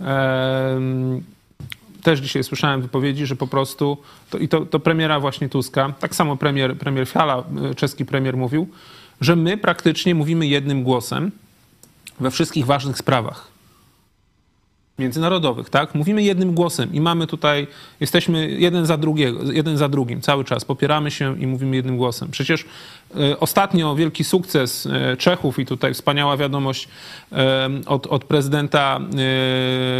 Em, 0.00 1.22
Też 2.06 2.20
dzisiaj 2.20 2.44
słyszałem 2.44 2.82
wypowiedzi, 2.82 3.26
że 3.26 3.36
po 3.36 3.46
prostu, 3.46 3.98
to, 4.30 4.38
i 4.38 4.48
to, 4.48 4.66
to 4.66 4.80
premiera 4.80 5.20
właśnie 5.20 5.48
Tuska, 5.48 5.92
tak 6.00 6.14
samo 6.14 6.36
premier, 6.36 6.78
premier 6.78 7.06
Fiala, 7.06 7.44
y, 7.70 7.74
czeski 7.74 8.04
premier 8.04 8.36
mówił, 8.36 8.68
że 9.20 9.36
my 9.36 9.56
praktycznie 9.56 10.14
mówimy 10.14 10.46
jednym 10.46 10.82
głosem 10.82 11.30
we 12.20 12.30
wszystkich 12.30 12.66
ważnych 12.66 12.98
sprawach 12.98 13.48
międzynarodowych, 14.98 15.70
tak? 15.70 15.94
Mówimy 15.94 16.22
jednym 16.22 16.54
głosem 16.54 16.94
i 16.94 17.00
mamy 17.00 17.26
tutaj, 17.26 17.66
jesteśmy 18.00 18.50
jeden 18.50 18.86
za 18.86 18.96
drugiego, 18.96 19.52
jeden 19.52 19.76
za 19.76 19.88
drugim 19.88 20.20
cały 20.20 20.44
czas, 20.44 20.64
popieramy 20.64 21.10
się 21.10 21.40
i 21.40 21.46
mówimy 21.46 21.76
jednym 21.76 21.96
głosem. 21.96 22.30
Przecież 22.30 22.62
e, 22.62 23.05
ostatnio 23.40 23.94
wielki 23.94 24.24
sukces 24.24 24.86
e, 24.86 25.16
Czechów 25.16 25.58
i 25.58 25.66
tutaj 25.66 25.94
wspaniała 25.94 26.36
wiadomość 26.36 26.88
e, 27.32 27.70
od, 27.86 28.06
od 28.06 28.24
prezydenta 28.24 29.00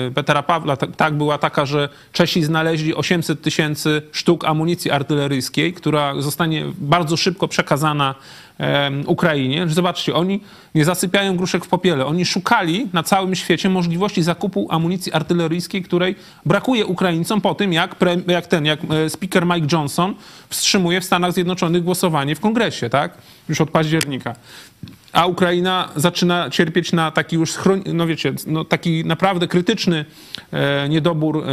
e, 0.09 0.11
Petera 0.11 0.43
Pawła, 0.43 0.77
tak, 0.77 0.97
tak 0.97 1.15
była 1.15 1.39
taka, 1.39 1.67
że 1.67 1.89
Czesi 2.13 2.45
znaleźli 2.45 2.95
800 2.95 3.43
tysięcy 3.43 4.03
sztuk 4.13 4.45
amunicji 4.45 4.91
artyleryjskiej, 4.91 5.73
która 5.73 6.21
zostanie 6.21 6.65
bardzo 6.79 7.17
szybko 7.17 7.49
przekazana 7.49 8.15
Ukrainie. 9.07 9.69
Zobaczcie, 9.69 10.15
oni 10.15 10.41
nie 10.75 10.85
zasypiają 10.85 11.37
gruszek 11.37 11.65
w 11.65 11.69
popiele. 11.69 12.07
Oni 12.07 12.27
szukali 12.27 12.89
na 12.93 13.03
całym 13.03 13.35
świecie 13.35 13.69
możliwości 13.69 14.23
zakupu 14.23 14.67
amunicji 14.71 15.13
artyleryjskiej, 15.13 15.83
której 15.83 16.17
brakuje 16.47 16.87
Ukraińcom 16.87 17.41
po 17.41 17.55
tym, 17.55 17.73
jak, 17.73 17.95
pre, 17.95 18.17
jak 18.27 18.47
ten, 18.47 18.65
jak 18.65 18.81
e, 18.91 19.11
speaker 19.11 19.47
Mike 19.47 19.67
Johnson 19.73 20.15
wstrzymuje 20.49 21.01
w 21.01 21.05
Stanach 21.05 21.33
Zjednoczonych 21.33 21.85
głosowanie 21.85 22.35
w 22.35 22.41
kongresie, 22.41 22.91
tak? 23.01 23.13
Już 23.49 23.61
od 23.61 23.71
października. 23.71 24.35
A 25.13 25.27
Ukraina 25.27 25.89
zaczyna 25.97 26.51
cierpieć 26.51 26.93
na 26.93 27.11
taki 27.11 27.37
już, 27.37 27.55
no 27.95 28.07
wiecie, 28.07 28.33
no 28.47 28.65
taki 28.65 29.05
naprawdę 29.05 29.49
krytyczny 29.49 30.05
e, 30.53 30.89
niedobór, 30.89 31.45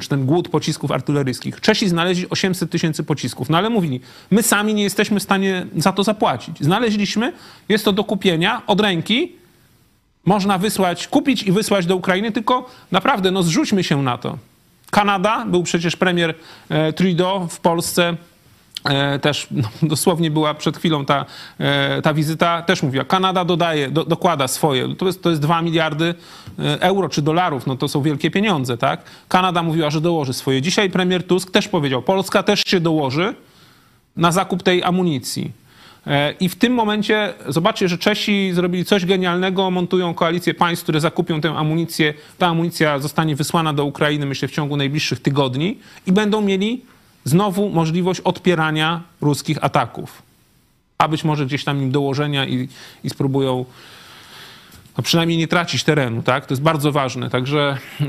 czy 0.00 0.08
ten 0.08 0.26
głód 0.26 0.48
pocisków 0.48 0.90
artyleryjskich. 0.90 1.60
Czesi 1.60 1.88
znaleźli 1.88 2.26
800 2.30 2.70
tysięcy 2.70 3.04
pocisków, 3.04 3.50
no 3.50 3.58
ale 3.58 3.70
mówili, 3.70 4.00
my 4.30 4.42
sami 4.42 4.74
nie 4.74 4.82
jesteśmy 4.82 5.20
w 5.20 5.22
stanie 5.22 5.66
za 5.76 5.92
to 5.92 6.04
zapłacić. 6.04 6.56
Znaleźliśmy, 6.60 7.32
jest 7.68 7.84
to 7.84 7.92
do 7.92 8.04
kupienia 8.04 8.62
od 8.66 8.80
ręki, 8.80 9.32
można 10.24 10.58
wysłać, 10.58 11.08
kupić 11.08 11.42
i 11.42 11.52
wysłać 11.52 11.86
do 11.86 11.96
Ukrainy, 11.96 12.32
tylko 12.32 12.70
naprawdę, 12.90 13.30
no 13.30 13.42
zrzućmy 13.42 13.84
się 13.84 14.02
na 14.02 14.18
to. 14.18 14.38
Kanada, 14.90 15.44
był 15.46 15.62
przecież 15.62 15.96
premier 15.96 16.34
e, 16.68 16.92
Trudeau 16.92 17.48
w 17.48 17.60
Polsce, 17.60 18.16
też 19.22 19.46
no, 19.50 19.68
dosłownie 19.88 20.30
była 20.30 20.54
przed 20.54 20.76
chwilą 20.76 21.04
ta, 21.04 21.24
e, 21.58 22.02
ta 22.02 22.14
wizyta, 22.14 22.62
też 22.62 22.82
mówiła, 22.82 23.04
Kanada 23.04 23.44
dodaje, 23.44 23.90
do, 23.90 24.04
dokłada 24.04 24.48
swoje, 24.48 24.94
to 24.96 25.06
jest, 25.06 25.22
to 25.22 25.30
jest 25.30 25.42
2 25.42 25.62
miliardy 25.62 26.14
e, 26.58 26.80
euro 26.80 27.08
czy 27.08 27.22
dolarów, 27.22 27.66
no 27.66 27.76
to 27.76 27.88
są 27.88 28.02
wielkie 28.02 28.30
pieniądze, 28.30 28.78
tak? 28.78 29.02
Kanada 29.28 29.62
mówiła, 29.62 29.90
że 29.90 30.00
dołoży 30.00 30.32
swoje. 30.32 30.62
Dzisiaj 30.62 30.90
premier 30.90 31.26
Tusk 31.26 31.50
też 31.50 31.68
powiedział, 31.68 32.02
Polska 32.02 32.42
też 32.42 32.62
się 32.66 32.80
dołoży 32.80 33.34
na 34.16 34.32
zakup 34.32 34.62
tej 34.62 34.82
amunicji. 34.82 35.62
E, 36.06 36.34
I 36.40 36.48
w 36.48 36.56
tym 36.56 36.74
momencie 36.74 37.34
zobaczcie, 37.48 37.88
że 37.88 37.98
Czesi 37.98 38.52
zrobili 38.52 38.84
coś 38.84 39.06
genialnego, 39.06 39.70
montują 39.70 40.14
koalicję 40.14 40.54
państw, 40.54 40.82
które 40.82 41.00
zakupią 41.00 41.40
tę 41.40 41.50
amunicję. 41.50 42.14
Ta 42.38 42.46
amunicja 42.46 42.98
zostanie 42.98 43.36
wysłana 43.36 43.72
do 43.72 43.84
Ukrainy, 43.84 44.26
myślę, 44.26 44.48
w 44.48 44.52
ciągu 44.52 44.76
najbliższych 44.76 45.20
tygodni 45.20 45.78
i 46.06 46.12
będą 46.12 46.40
mieli 46.40 46.82
znowu 47.24 47.68
możliwość 47.68 48.20
odpierania 48.20 49.00
ruskich 49.20 49.64
ataków. 49.64 50.22
A 50.98 51.08
być 51.08 51.24
może 51.24 51.46
gdzieś 51.46 51.64
tam 51.64 51.82
im 51.82 51.90
dołożenia 51.90 52.46
i, 52.46 52.68
i 53.04 53.10
spróbują 53.10 53.64
no 54.96 55.02
przynajmniej 55.02 55.38
nie 55.38 55.48
tracić 55.48 55.84
terenu, 55.84 56.22
tak? 56.22 56.46
To 56.46 56.52
jest 56.52 56.62
bardzo 56.62 56.92
ważne. 56.92 57.30
Także 57.30 57.78
e, 58.00 58.06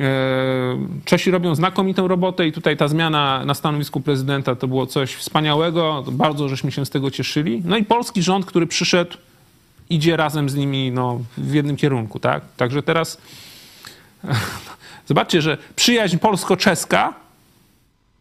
Czesi 1.06 1.32
robią 1.32 1.56
znakomitą 1.56 2.08
robotę 2.08 2.48
i 2.48 2.52
tutaj 2.52 2.78
ta 2.78 2.88
zmiana 2.88 3.46
na 3.46 3.54
stanowisku 3.54 4.02
prezydenta 4.02 4.56
to 4.56 4.68
było 4.68 4.88
coś 4.88 5.14
wspaniałego. 5.16 6.04
Bardzo 6.12 6.50
żeśmy 6.50 6.72
się 6.72 6.86
z 6.86 6.90
tego 6.90 7.12
cieszyli. 7.12 7.62
No 7.66 7.78
i 7.78 7.84
polski 7.84 8.24
rząd, 8.24 8.46
który 8.46 8.68
przyszedł, 8.68 9.18
idzie 9.90 10.18
razem 10.18 10.50
z 10.50 10.56
nimi 10.56 10.92
no, 10.92 11.20
w 11.38 11.54
jednym 11.54 11.78
kierunku, 11.78 12.20
tak? 12.20 12.44
Także 12.58 12.84
teraz 12.84 13.18
zobaczcie, 15.10 15.42
że 15.42 15.58
przyjaźń 15.76 16.18
polsko-czeska 16.18 17.14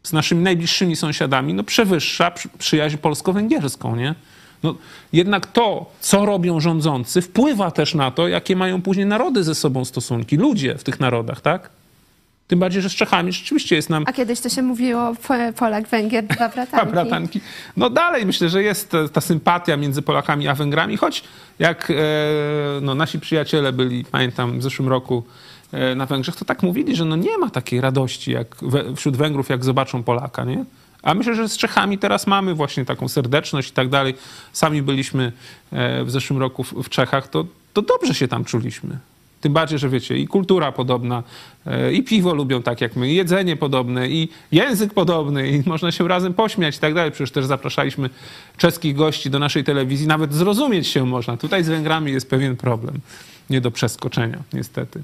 z 0.02 0.12
naszymi 0.12 0.42
najbliższymi 0.42 0.96
sąsiadami 0.96 1.54
no, 1.54 1.62
przewyższa 1.64 2.30
przy- 2.30 2.48
przyjaźń 2.58 2.96
polsko-węgierską, 2.96 3.96
nie? 3.96 4.14
No, 4.62 4.74
jednak 5.12 5.46
to, 5.46 5.90
co 6.00 6.26
robią 6.26 6.60
rządzący, 6.60 7.22
wpływa 7.22 7.70
też 7.70 7.94
na 7.94 8.10
to, 8.10 8.28
jakie 8.28 8.56
mają 8.56 8.82
później 8.82 9.06
narody 9.06 9.44
ze 9.44 9.54
sobą 9.54 9.84
stosunki, 9.84 10.36
ludzie 10.36 10.74
w 10.78 10.84
tych 10.84 11.00
narodach, 11.00 11.40
tak? 11.40 11.70
Tym 12.48 12.58
bardziej, 12.58 12.82
że 12.82 12.90
z 12.90 12.94
Czechami 12.94 13.32
rzeczywiście 13.32 13.76
jest 13.76 13.90
nam 13.90 14.04
A 14.06 14.12
kiedyś 14.12 14.40
to 14.40 14.48
się 14.48 14.62
mówiło 14.62 15.14
po- 15.28 15.52
Polak, 15.58 15.88
Węgier, 15.88 16.24
dwa 16.24 16.36
ta 16.48 16.54
bratanki. 16.54 16.92
bratanki. 16.92 17.40
No 17.76 17.90
dalej 17.90 18.26
myślę, 18.26 18.48
że 18.48 18.62
jest 18.62 18.92
ta, 19.12 19.20
sympatia 19.20 19.76
między 19.76 20.02
Polakami 20.02 20.48
a 20.48 20.54
Węgrami, 20.54 20.96
choć 20.96 21.24
jak 21.58 21.90
e, 21.90 21.94
no, 22.82 22.94
nasi 22.94 23.20
przyjaciele 23.20 23.72
byli, 23.72 24.04
pamiętam, 24.04 24.58
w 24.58 24.62
zeszłym 24.62 24.88
roku 24.88 25.22
na 25.96 26.06
Węgrzech, 26.06 26.36
to 26.36 26.44
tak 26.44 26.62
mówili, 26.62 26.96
że 26.96 27.04
no 27.04 27.16
nie 27.16 27.38
ma 27.38 27.50
takiej 27.50 27.80
radości 27.80 28.32
jak 28.32 28.56
we, 28.62 28.96
wśród 28.96 29.16
Węgrów, 29.16 29.48
jak 29.48 29.64
zobaczą 29.64 30.02
Polaka, 30.02 30.44
nie? 30.44 30.64
A 31.02 31.14
myślę, 31.14 31.34
że 31.34 31.48
z 31.48 31.56
Czechami 31.56 31.98
teraz 31.98 32.26
mamy 32.26 32.54
właśnie 32.54 32.84
taką 32.84 33.08
serdeczność 33.08 33.70
i 33.70 33.72
tak 33.72 33.88
dalej. 33.88 34.14
Sami 34.52 34.82
byliśmy 34.82 35.32
e, 35.72 36.04
w 36.04 36.10
zeszłym 36.10 36.38
roku 36.38 36.64
w, 36.64 36.72
w 36.72 36.88
Czechach, 36.88 37.28
to, 37.28 37.46
to 37.72 37.82
dobrze 37.82 38.14
się 38.14 38.28
tam 38.28 38.44
czuliśmy. 38.44 38.98
Tym 39.40 39.52
bardziej, 39.52 39.78
że 39.78 39.88
wiecie, 39.88 40.18
i 40.18 40.26
kultura 40.26 40.72
podobna, 40.72 41.22
e, 41.66 41.92
i 41.92 42.02
piwo 42.02 42.34
lubią 42.34 42.62
tak 42.62 42.80
jak 42.80 42.96
my, 42.96 43.10
i 43.10 43.14
jedzenie 43.14 43.56
podobne, 43.56 44.08
i 44.08 44.28
język 44.52 44.94
podobny, 44.94 45.48
i 45.48 45.62
można 45.68 45.92
się 45.92 46.08
razem 46.08 46.34
pośmiać 46.34 46.76
i 46.76 46.78
tak 46.78 46.94
dalej. 46.94 47.10
Przecież 47.10 47.30
też 47.30 47.46
zapraszaliśmy 47.46 48.10
czeskich 48.56 48.96
gości 48.96 49.30
do 49.30 49.38
naszej 49.38 49.64
telewizji, 49.64 50.06
nawet 50.06 50.34
zrozumieć 50.34 50.86
się 50.86 51.06
można. 51.06 51.36
Tutaj 51.36 51.64
z 51.64 51.68
Węgrami 51.68 52.12
jest 52.12 52.30
pewien 52.30 52.56
problem, 52.56 53.00
nie 53.50 53.60
do 53.60 53.70
przeskoczenia, 53.70 54.38
niestety. 54.52 55.02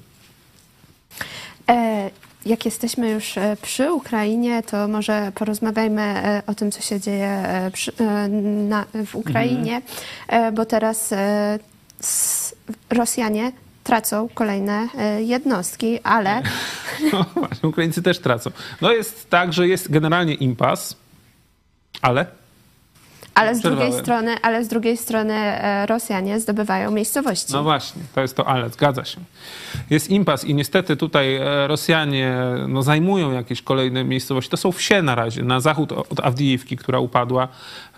E, 1.69 2.11
Jak 2.47 2.65
jesteśmy 2.65 3.11
już 3.11 3.39
e, 3.39 3.57
przy 3.63 3.93
Ukrainie, 3.93 4.63
to 4.63 4.89
może 4.89 5.33
porozmawiajmy 5.35 6.03
e, 6.03 6.43
o 6.47 6.55
tym, 6.55 6.71
co 6.71 6.81
się 6.83 7.01
dzieje 7.01 7.45
przy, 7.73 7.93
na, 8.69 8.85
w 9.07 9.15
Ukrainie, 9.15 9.83
e, 10.29 10.53
bo 10.53 10.65
teraz 10.65 11.15
Rosjanie 12.91 13.53
tracą 13.85 14.29
kolejne 14.35 14.89
jednostki, 15.19 16.01
ale... 16.03 16.43
No 17.13 17.25
właśnie, 17.35 17.69
Ukraińcy 17.69 18.03
też 18.03 18.19
tracą. 18.19 18.51
No 18.81 18.93
jest 18.93 19.31
tak, 19.31 19.53
że 19.53 19.69
jest 19.69 19.91
generalnie 19.91 20.35
impas, 20.35 20.97
ale... 22.03 22.27
Ale 23.39 23.55
z, 23.55 23.61
drugiej 23.61 23.93
strony, 23.93 24.35
ale 24.43 24.65
z 24.65 24.69
drugiej 24.69 24.97
strony 24.97 25.35
e, 25.35 25.87
Rosjanie 25.87 26.41
zdobywają 26.41 26.91
miejscowości. 26.91 27.53
No 27.53 27.63
właśnie, 27.63 28.03
to 28.15 28.21
jest 28.21 28.37
to 28.37 28.49
ale, 28.49 28.69
zgadza 28.69 29.05
się. 29.05 29.21
Jest 29.91 30.11
impas 30.11 30.45
i 30.45 30.55
niestety 30.55 30.97
tutaj 30.97 31.37
e, 31.37 31.67
Rosjanie 31.67 32.35
no, 32.69 32.83
zajmują 32.83 33.33
jakieś 33.33 33.63
kolejne 33.63 34.05
miejscowości. 34.05 34.51
To 34.51 34.57
są 34.57 34.73
wsie 34.73 35.03
na 35.03 35.15
razie, 35.15 35.43
na 35.43 35.61
zachód 35.61 35.93
od 35.93 36.21
Awdijiwki, 36.21 36.77
która 36.77 36.99
upadła. 36.99 37.49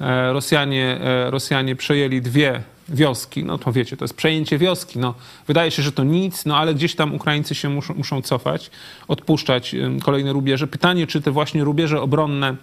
E, 0.00 0.32
Rosjanie, 0.32 0.98
Rosjanie 1.30 1.76
przejęli 1.76 2.20
dwie 2.20 2.62
wioski, 2.88 3.44
no 3.44 3.58
to 3.58 3.72
wiecie, 3.72 3.96
to 3.96 4.04
jest 4.04 4.14
przejęcie 4.14 4.58
wioski. 4.58 4.98
No, 4.98 5.14
wydaje 5.46 5.70
się, 5.70 5.82
że 5.82 5.92
to 5.92 6.04
nic, 6.04 6.46
no 6.46 6.56
ale 6.56 6.74
gdzieś 6.74 6.94
tam 6.94 7.14
Ukraińcy 7.14 7.54
się 7.54 7.68
muszą, 7.68 7.94
muszą 7.94 8.22
cofać, 8.22 8.70
odpuszczać 9.08 9.76
kolejne 10.02 10.32
rubieże. 10.32 10.66
Pytanie, 10.66 11.06
czy 11.06 11.20
te 11.20 11.30
właśnie 11.30 11.64
rubieże 11.64 12.00
obronne 12.00 12.56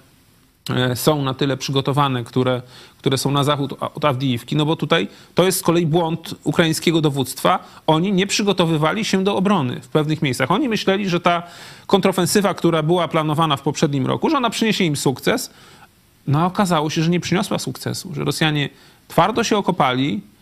są 0.96 1.22
na 1.22 1.34
tyle 1.34 1.58
przygotowane, 1.58 2.24
które, 2.24 2.62
które 2.98 3.18
są 3.18 3.32
na 3.32 3.44
zachód 3.44 3.74
od 3.96 4.06
Awdijiwki, 4.06 4.56
no 4.56 4.66
bo 4.66 4.76
tutaj 4.76 5.08
to 5.36 5.44
jest 5.44 5.60
z 5.60 5.62
kolei 5.62 5.86
błąd 5.86 6.36
ukraińskiego 6.44 7.02
dowództwa. 7.02 7.60
Oni 7.88 8.12
nie 8.12 8.28
przygotowywali 8.28 9.06
się 9.06 9.24
do 9.24 9.36
obrony 9.36 9.82
w 9.82 9.88
pewnych 9.88 10.22
miejscach. 10.22 10.52
Oni 10.52 10.70
myśleli, 10.70 11.10
że 11.10 11.20
ta 11.20 11.44
kontrofensywa, 11.88 12.54
która 12.54 12.84
była 12.84 13.08
planowana 13.08 13.58
w 13.58 13.62
poprzednim 13.62 14.08
roku, 14.08 14.30
że 14.30 14.38
ona 14.38 14.50
przyniesie 14.50 14.84
im 14.84 14.96
sukces. 14.96 15.54
No 16.28 16.46
okazało 16.46 16.90
się, 16.90 17.04
że 17.04 17.10
nie 17.10 17.20
przyniosła 17.20 17.60
sukcesu, 17.60 18.14
że 18.16 18.24
Rosjanie 18.24 18.70
twardo 19.08 19.44
się 19.44 19.58
okopali, 19.58 20.22
E, 20.22 20.37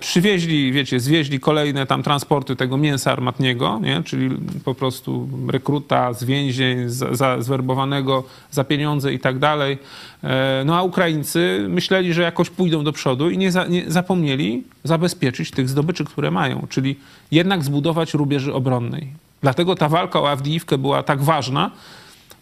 przywieźli, 0.00 0.72
wiecie, 0.72 1.00
zwieźli 1.00 1.40
kolejne 1.40 1.86
tam 1.86 2.02
transporty 2.02 2.56
tego 2.56 2.76
mięsa 2.76 3.12
armatniego, 3.12 3.78
nie? 3.82 4.02
czyli 4.02 4.36
po 4.64 4.74
prostu 4.74 5.28
rekruta 5.48 6.12
z 6.12 6.24
więzień, 6.24 6.78
za, 6.88 7.42
zwerbowanego 7.42 8.24
za 8.50 8.64
pieniądze 8.64 9.12
i 9.12 9.18
tak 9.18 9.38
dalej. 9.38 9.78
E, 10.24 10.62
no 10.66 10.76
a 10.76 10.82
Ukraińcy 10.82 11.66
myśleli, 11.68 12.14
że 12.14 12.22
jakoś 12.22 12.50
pójdą 12.50 12.84
do 12.84 12.92
przodu 12.92 13.30
i 13.30 13.38
nie, 13.38 13.52
za, 13.52 13.66
nie 13.66 13.84
zapomnieli 13.86 14.64
zabezpieczyć 14.84 15.50
tych 15.50 15.68
zdobyczy, 15.68 16.04
które 16.04 16.30
mają, 16.30 16.66
czyli 16.68 16.96
jednak 17.30 17.64
zbudować 17.64 18.14
rubieży 18.14 18.54
obronnej. 18.54 19.08
Dlatego 19.42 19.74
ta 19.74 19.88
walka 19.88 20.20
o 20.20 20.30
Awdijiwkę 20.30 20.78
była 20.78 21.02
tak 21.02 21.22
ważna, 21.22 21.70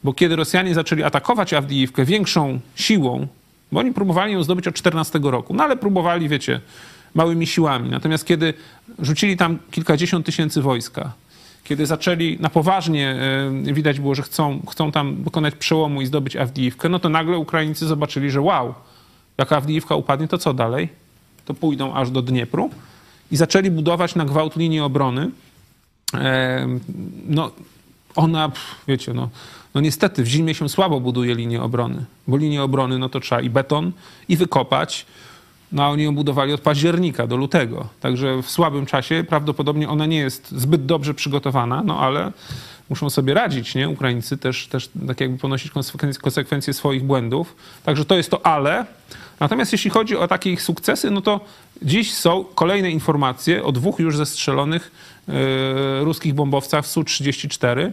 bo 0.04 0.12
kiedy 0.12 0.36
Rosjanie 0.36 0.74
zaczęli 0.74 1.02
atakować 1.02 1.52
Awdijiwkę 1.52 2.04
większą 2.04 2.60
siłą, 2.74 3.26
bo 3.72 3.80
oni 3.80 3.92
próbowali 3.92 4.32
ją 4.32 4.42
zdobyć 4.42 4.68
od 4.68 4.74
14 4.74 5.20
roku, 5.22 5.54
no 5.54 5.64
ale 5.64 5.76
próbowali, 5.76 6.28
wiecie, 6.28 6.60
małymi 7.14 7.46
siłami. 7.46 7.90
Natomiast 7.90 8.26
kiedy 8.26 8.54
rzucili 8.98 9.36
tam 9.36 9.58
kilkadziesiąt 9.70 10.26
tysięcy 10.26 10.62
wojska, 10.62 11.12
kiedy 11.64 11.86
zaczęli 11.86 12.38
na 12.40 12.50
poważnie, 12.50 13.16
e, 13.68 13.74
widać 13.74 14.00
było, 14.00 14.14
że 14.14 14.22
chcą, 14.22 14.62
chcą 14.70 14.92
tam 14.92 15.22
dokonać 15.22 15.54
przełomu 15.54 16.02
i 16.02 16.06
zdobyć 16.06 16.36
Awdijiwkę, 16.36 16.88
no 16.88 16.98
to 16.98 17.08
nagle 17.08 17.38
Ukraińcy 17.38 17.86
zobaczyli, 17.86 18.30
że 18.30 18.40
wow, 18.40 18.74
jak 19.38 19.52
Awdijiwka 19.52 19.94
upadnie, 19.94 20.28
to 20.28 20.38
co 20.38 20.54
dalej? 20.54 20.88
To 21.44 21.54
pójdą 21.54 21.94
aż 21.94 22.10
do 22.10 22.22
Dniepru 22.22 22.70
i 23.30 23.36
zaczęli 23.36 23.70
budować 23.70 24.14
na 24.14 24.24
gwałt 24.24 24.56
linię 24.56 24.84
obrony. 24.84 25.30
E, 26.14 26.68
no, 27.26 27.50
ona, 28.16 28.50
wiecie, 28.88 29.14
no, 29.14 29.28
no 29.74 29.80
niestety 29.80 30.22
w 30.22 30.26
zimie 30.26 30.54
się 30.54 30.68
słabo 30.68 31.00
buduje 31.00 31.34
linię 31.34 31.62
obrony, 31.62 32.04
bo 32.28 32.36
linię 32.36 32.62
obrony 32.62 32.98
no 32.98 33.08
to 33.08 33.20
trzeba 33.20 33.40
i 33.40 33.50
beton, 33.50 33.92
i 34.28 34.36
wykopać, 34.36 35.06
no 35.74 35.84
a 35.84 35.88
oni 35.88 36.04
ją 36.04 36.14
budowali 36.14 36.52
od 36.52 36.60
października 36.60 37.26
do 37.26 37.36
lutego. 37.36 37.88
Także 38.00 38.42
w 38.42 38.50
słabym 38.50 38.86
czasie 38.86 39.24
prawdopodobnie 39.28 39.88
ona 39.88 40.06
nie 40.06 40.18
jest 40.18 40.50
zbyt 40.50 40.86
dobrze 40.86 41.14
przygotowana, 41.14 41.82
no 41.84 42.00
ale 42.00 42.32
muszą 42.88 43.10
sobie 43.10 43.34
radzić, 43.34 43.74
nie? 43.74 43.88
Ukraińcy 43.88 44.38
też, 44.38 44.66
też 44.66 44.90
tak 45.06 45.20
jakby 45.20 45.38
ponosić 45.38 45.72
konsekwencje 46.22 46.72
swoich 46.72 47.04
błędów. 47.04 47.56
Także 47.84 48.04
to 48.04 48.16
jest 48.16 48.30
to 48.30 48.46
ale. 48.46 48.86
Natomiast 49.40 49.72
jeśli 49.72 49.90
chodzi 49.90 50.16
o 50.16 50.28
takie 50.28 50.52
ich 50.52 50.62
sukcesy, 50.62 51.10
no 51.10 51.22
to 51.22 51.40
dziś 51.82 52.14
są 52.14 52.44
kolejne 52.44 52.90
informacje 52.90 53.64
o 53.64 53.72
dwóch 53.72 53.98
już 53.98 54.16
zestrzelonych 54.16 54.90
yy, 55.28 55.34
ruskich 56.04 56.34
bombowcach 56.34 56.86
Su-34. 56.86 57.92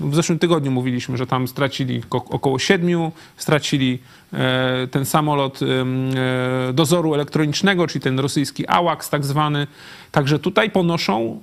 W 0.00 0.14
zeszłym 0.14 0.38
tygodniu 0.38 0.70
mówiliśmy, 0.70 1.16
że 1.16 1.26
tam 1.26 1.48
stracili 1.48 2.02
około 2.10 2.58
siedmiu, 2.58 3.12
stracili 3.36 3.98
e, 4.32 4.88
ten 4.90 5.04
samolot 5.04 5.60
e, 5.62 6.72
dozoru 6.72 7.14
elektronicznego, 7.14 7.86
czyli 7.86 8.02
ten 8.02 8.20
rosyjski 8.20 8.66
AWACS 8.68 9.10
tak 9.10 9.24
zwany. 9.24 9.66
Także 10.12 10.38
tutaj 10.38 10.70
ponoszą 10.70 11.40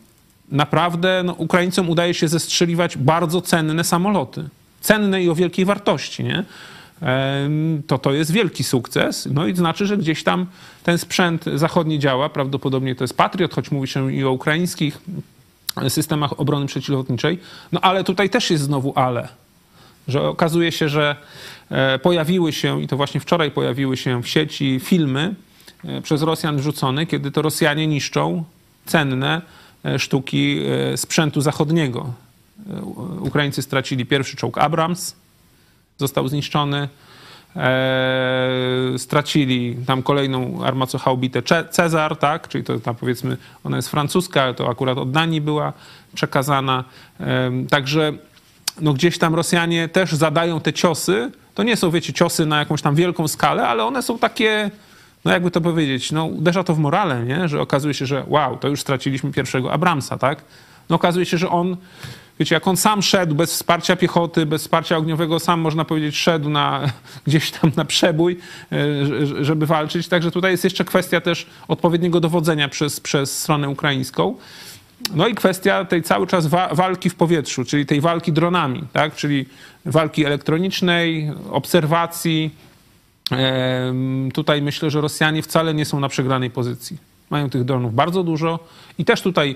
naprawdę, 0.51 1.21
no, 1.25 1.33
Ukraińcom 1.33 1.89
udaje 1.89 2.13
się 2.13 2.27
zestrzeliwać 2.27 2.97
bardzo 2.97 3.41
cenne 3.41 3.83
samoloty. 3.83 4.49
Cenne 4.81 5.23
i 5.23 5.29
o 5.29 5.35
wielkiej 5.35 5.65
wartości, 5.65 6.23
nie? 6.23 6.43
to 7.87 7.97
to 7.97 8.13
jest 8.13 8.31
wielki 8.31 8.63
sukces. 8.63 9.29
No 9.31 9.47
i 9.47 9.55
znaczy, 9.55 9.85
że 9.85 9.97
gdzieś 9.97 10.23
tam 10.23 10.45
ten 10.83 10.97
sprzęt 10.97 11.45
zachodni 11.55 11.99
działa. 11.99 12.29
Prawdopodobnie 12.29 12.95
to 12.95 13.03
jest 13.03 13.17
Patriot, 13.17 13.53
choć 13.53 13.71
mówi 13.71 13.87
się 13.87 14.13
i 14.13 14.23
o 14.23 14.31
ukraińskich 14.31 15.01
systemach 15.89 16.39
obrony 16.39 16.65
przeciwlotniczej. 16.65 17.39
No 17.71 17.81
ale 17.81 18.03
tutaj 18.03 18.29
też 18.29 18.51
jest 18.51 18.63
znowu 18.63 18.93
ale, 18.95 19.27
że 20.07 20.21
okazuje 20.21 20.71
się, 20.71 20.89
że 20.89 21.15
e, 21.69 21.99
pojawiły 21.99 22.53
się, 22.53 22.81
i 22.81 22.87
to 22.87 22.97
właśnie 22.97 23.19
wczoraj 23.19 23.51
pojawiły 23.51 23.97
się 23.97 24.23
w 24.23 24.27
sieci 24.27 24.79
filmy 24.83 25.35
e, 25.85 26.01
przez 26.01 26.21
Rosjan 26.21 26.57
wrzucone, 26.57 27.05
kiedy 27.05 27.31
to 27.31 27.41
Rosjanie 27.41 27.87
niszczą 27.87 28.43
cenne 28.85 29.41
e, 29.85 29.99
sztuki 29.99 30.59
sprzętu 30.95 31.41
zachodniego. 31.41 32.13
Ukraińcy 33.19 33.61
stracili 33.61 34.05
pierwszy 34.05 34.37
czołg 34.37 34.57
Abrams, 34.57 35.15
został 35.97 36.27
zniszczony. 36.27 36.89
E, 37.55 38.97
stracili 38.97 39.77
tam 39.87 40.03
kolejną 40.03 40.65
armacochaubitę 40.65 41.41
Cezar, 41.69 42.17
tak? 42.17 42.47
czyli 42.47 42.63
to 42.63 42.79
tam 42.79 42.95
powiedzmy, 42.95 43.37
ona 43.63 43.77
jest 43.77 43.89
francuska, 43.89 44.43
ale 44.43 44.53
to 44.53 44.69
akurat 44.69 44.97
od 44.97 45.11
Danii 45.11 45.41
była 45.41 45.73
przekazana. 46.13 46.83
Także 47.69 48.13
no 48.81 48.93
gdzieś 48.93 49.17
tam 49.17 49.35
Rosjanie 49.35 49.87
też 49.87 50.13
zadają 50.13 50.61
te 50.61 50.73
ciosy. 50.73 51.31
To 51.55 51.63
nie 51.63 51.75
są, 51.75 51.91
wiecie, 51.91 52.13
ciosy 52.13 52.45
na 52.45 52.59
jakąś 52.59 52.81
tam 52.81 52.95
wielką 52.95 53.27
skalę, 53.27 53.67
ale 53.67 53.85
one 53.85 54.01
są 54.01 54.19
takie, 54.19 54.71
no 55.25 55.31
jakby 55.31 55.51
to 55.51 55.61
powiedzieć, 55.61 56.11
no 56.11 56.25
uderza 56.25 56.63
to 56.63 56.73
w 56.73 56.79
morale, 56.79 57.23
nie? 57.23 57.47
że 57.47 57.61
okazuje 57.61 57.93
się, 57.93 58.05
że 58.05 58.23
wow, 58.27 58.57
to 58.57 58.67
już 58.67 58.81
straciliśmy 58.81 59.31
pierwszego 59.31 59.73
Abramsa, 59.73 60.17
tak? 60.17 60.43
No 60.89 60.95
okazuje 60.95 61.25
się, 61.25 61.37
że 61.37 61.49
on 61.49 61.77
wiecie, 62.39 62.55
jak 62.55 62.67
on 62.67 62.77
sam 62.77 63.01
szedł 63.01 63.35
bez 63.35 63.51
wsparcia 63.53 63.95
piechoty, 63.95 64.45
bez 64.45 64.61
wsparcia 64.61 64.97
ogniowego, 64.97 65.39
sam 65.39 65.59
można 65.59 65.85
powiedzieć 65.85 66.17
szedł 66.17 66.49
na, 66.49 66.91
gdzieś 67.27 67.51
tam 67.51 67.71
na 67.75 67.85
przebój, 67.85 68.39
e, 68.71 69.45
żeby 69.45 69.65
walczyć. 69.65 70.07
Także 70.07 70.31
tutaj 70.31 70.51
jest 70.51 70.63
jeszcze 70.63 70.85
kwestia 70.85 71.21
też 71.21 71.45
odpowiedniego 71.67 72.19
dowodzenia 72.19 72.69
przez, 72.69 72.99
przez 72.99 73.39
stronę 73.39 73.69
ukraińską. 73.69 74.35
No 75.15 75.27
i 75.27 75.35
kwestia 75.35 75.85
tej 75.85 76.03
cały 76.03 76.27
czas 76.27 76.47
wa 76.47 76.67
walki 76.67 77.09
w 77.09 77.15
powietrzu, 77.15 77.65
czyli 77.65 77.85
tej 77.85 78.01
walki 78.01 78.31
dronami, 78.31 78.83
tak? 78.93 79.15
czyli 79.15 79.45
walki 79.85 80.25
elektronicznej, 80.25 81.31
obserwacji. 81.51 82.55
Tutaj 84.33 84.61
myślę, 84.61 84.89
że 84.89 85.01
Rosjanie 85.01 85.41
wcale 85.41 85.73
nie 85.73 85.85
są 85.85 85.99
na 85.99 86.09
przegranej 86.09 86.49
pozycji. 86.49 86.97
Mają 87.29 87.49
tych 87.49 87.63
dronów 87.63 87.95
bardzo 87.95 88.23
dużo 88.23 88.59
i 88.97 89.05
też 89.05 89.21
tutaj 89.21 89.55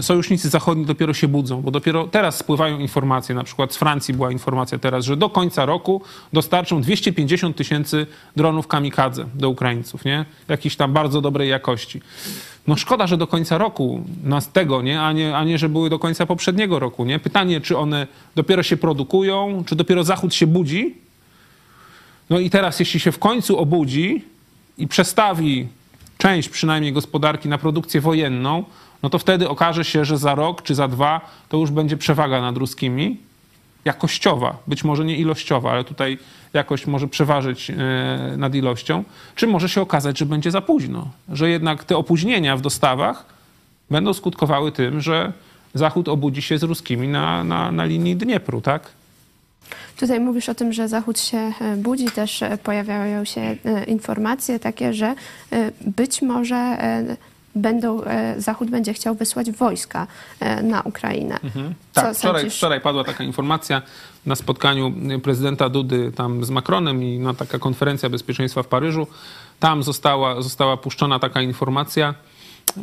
sojusznicy 0.00 0.48
zachodni 0.48 0.84
dopiero 0.84 1.14
się 1.14 1.28
budzą, 1.28 1.62
bo 1.62 1.70
dopiero 1.70 2.06
teraz 2.06 2.38
spływają 2.38 2.78
informacje, 2.78 3.34
na 3.34 3.44
przykład 3.44 3.72
z 3.72 3.76
Francji 3.76 4.14
była 4.14 4.32
informacja 4.32 4.78
teraz, 4.78 5.04
że 5.04 5.16
do 5.16 5.30
końca 5.30 5.66
roku 5.66 6.02
dostarczą 6.32 6.82
250 6.82 7.56
tysięcy 7.56 8.06
dronów 8.36 8.66
kamikadze 8.66 9.26
do 9.34 9.50
Ukraińców, 9.50 10.04
nie? 10.04 10.24
Jakiejś 10.48 10.76
tam 10.76 10.92
bardzo 10.92 11.20
dobrej 11.20 11.48
jakości. 11.50 12.00
No 12.66 12.76
szkoda, 12.76 13.06
że 13.06 13.16
do 13.16 13.26
końca 13.26 13.58
roku 13.58 14.04
nas 14.24 14.52
tego, 14.52 14.82
nie? 14.82 15.02
A, 15.02 15.12
nie? 15.12 15.36
a 15.36 15.44
nie, 15.44 15.58
że 15.58 15.68
były 15.68 15.90
do 15.90 15.98
końca 15.98 16.26
poprzedniego 16.26 16.78
roku, 16.78 17.04
nie? 17.04 17.18
Pytanie, 17.18 17.60
czy 17.60 17.78
one 17.78 18.06
dopiero 18.34 18.62
się 18.62 18.76
produkują, 18.76 19.64
czy 19.66 19.76
dopiero 19.76 20.04
Zachód 20.04 20.34
się 20.34 20.46
budzi? 20.46 20.94
No 22.30 22.38
i 22.38 22.50
teraz, 22.50 22.80
jeśli 22.80 23.00
się 23.00 23.12
w 23.12 23.18
końcu 23.18 23.58
obudzi 23.58 24.24
i 24.78 24.88
przestawi 24.88 25.68
część 26.18 26.48
przynajmniej 26.48 26.92
gospodarki 26.92 27.48
na 27.48 27.58
produkcję 27.58 28.00
wojenną, 28.00 28.64
no 29.02 29.10
to 29.10 29.18
wtedy 29.18 29.48
okaże 29.48 29.84
się, 29.84 30.04
że 30.04 30.18
za 30.18 30.34
rok 30.34 30.62
czy 30.62 30.74
za 30.74 30.88
dwa 30.88 31.20
to 31.48 31.56
już 31.56 31.70
będzie 31.70 31.96
przewaga 31.96 32.40
nad 32.40 32.56
ruskimi, 32.56 33.16
jakościowa, 33.84 34.58
być 34.66 34.84
może 34.84 35.04
nie 35.04 35.16
ilościowa, 35.16 35.70
ale 35.70 35.84
tutaj 35.84 36.18
jakość 36.52 36.86
może 36.86 37.08
przeważyć 37.08 37.70
e, 37.70 37.74
nad 38.36 38.54
ilością, 38.54 39.04
czy 39.34 39.46
może 39.46 39.68
się 39.68 39.80
okazać, 39.80 40.18
że 40.18 40.26
będzie 40.26 40.50
za 40.50 40.60
późno, 40.60 41.08
że 41.28 41.50
jednak 41.50 41.84
te 41.84 41.96
opóźnienia 41.96 42.56
w 42.56 42.60
dostawach 42.60 43.26
będą 43.90 44.14
skutkowały 44.14 44.72
tym, 44.72 45.00
że 45.00 45.32
Zachód 45.74 46.08
obudzi 46.08 46.42
się 46.42 46.58
z 46.58 46.62
ruskimi 46.62 47.08
na, 47.08 47.44
na, 47.44 47.72
na 47.72 47.84
linii 47.84 48.16
Dniepru, 48.16 48.60
tak? 48.60 48.82
Tutaj 49.96 50.20
mówisz 50.20 50.48
o 50.48 50.54
tym, 50.54 50.72
że 50.72 50.88
Zachód 50.88 51.20
się 51.20 51.52
e, 51.60 51.76
budzi, 51.76 52.10
też 52.10 52.42
e, 52.42 52.58
pojawiają 52.58 53.24
się 53.24 53.56
informacje 53.86 54.58
takie, 54.58 54.94
że 54.94 55.14
być 55.80 56.22
może 56.22 56.78
będą, 57.56 58.04
e, 58.04 58.40
Zachód 58.40 58.70
będzie 58.70 58.92
chciał 58.92 59.14
wysłać 59.14 59.50
wojska 59.50 60.06
e, 60.40 60.62
na 60.62 60.82
Ukrainę. 60.82 61.38
Mhm. 61.44 61.74
Tak, 61.92 62.16
wczoraj, 62.16 62.50
wczoraj 62.50 62.80
padła 62.80 63.04
taka 63.04 63.24
informacja 63.24 63.82
na 64.26 64.34
spotkaniu 64.34 64.92
prezydenta 65.22 65.68
Dudy 65.68 66.12
tam 66.12 66.44
z 66.44 66.50
Macronem 66.50 67.02
i 67.02 67.18
na 67.18 67.34
taka 67.34 67.58
konferencja 67.58 68.08
bezpieczeństwa 68.08 68.62
w 68.62 68.66
Paryżu. 68.66 69.06
Tam 69.60 69.82
została, 69.82 70.42
została 70.42 70.76
puszczona 70.76 71.18
taka 71.18 71.42
informacja, 71.42 72.14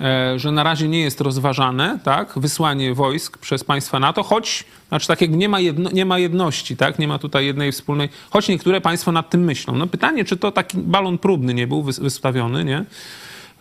E, 0.01 0.39
że 0.39 0.51
na 0.51 0.63
razie 0.63 0.88
nie 0.88 1.01
jest 1.01 1.21
rozważane 1.21 1.99
tak, 2.03 2.34
wysłanie 2.36 2.93
wojsk 2.93 3.38
przez 3.38 3.63
państwa 3.63 3.99
NATO, 3.99 4.24
choć, 4.24 4.63
znaczy 4.89 5.07
tak 5.07 5.21
jak 5.21 5.32
nie 5.32 5.49
ma, 5.49 5.59
jedno, 5.59 5.89
nie 5.91 6.05
ma 6.05 6.19
jedności, 6.19 6.78
tak, 6.78 6.99
nie 6.99 7.07
ma 7.07 7.19
tutaj 7.19 7.45
jednej 7.45 7.71
wspólnej, 7.71 8.09
choć 8.30 8.47
niektóre 8.47 8.82
państwa 8.82 9.11
nad 9.11 9.30
tym 9.30 9.43
myślą. 9.43 9.76
No 9.76 9.88
pytanie, 9.88 10.26
czy 10.26 10.38
to 10.38 10.51
taki 10.51 10.78
balon 10.78 11.17
próbny 11.17 11.53
nie 11.53 11.67
był 11.67 11.84
wystawiony, 11.84 12.65
nie? 12.65 12.86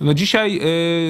No 0.01 0.14
dzisiaj, 0.14 0.61
e, 0.62 0.66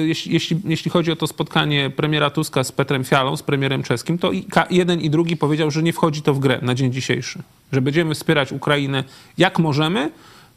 jeśli, 0.07 0.61
jeśli, 0.65 0.91
chodzi 0.91 1.11
o 1.11 1.15
to 1.15 1.27
spotkanie 1.27 1.89
premiera 1.89 2.29
Tuska 2.29 2.63
z 2.63 2.71
Petrem 2.71 3.03
Fialą, 3.03 3.37
z 3.37 3.43
premierem 3.43 3.83
czeskim, 3.83 4.17
to 4.17 4.31
jeden 4.69 5.01
i 5.01 5.09
drugi 5.09 5.37
powiedział, 5.37 5.71
że 5.71 5.83
nie 5.83 5.93
wchodzi 5.93 6.21
to 6.21 6.33
w 6.33 6.39
grę 6.39 6.59
na 6.61 6.75
dzień 6.75 6.93
dzisiejszy. 6.93 7.39
Że 7.71 7.81
będziemy 7.81 8.15
wspierać 8.15 8.51
Ukrainę 8.51 9.03
jak 9.37 9.59
możemy, 9.59 10.11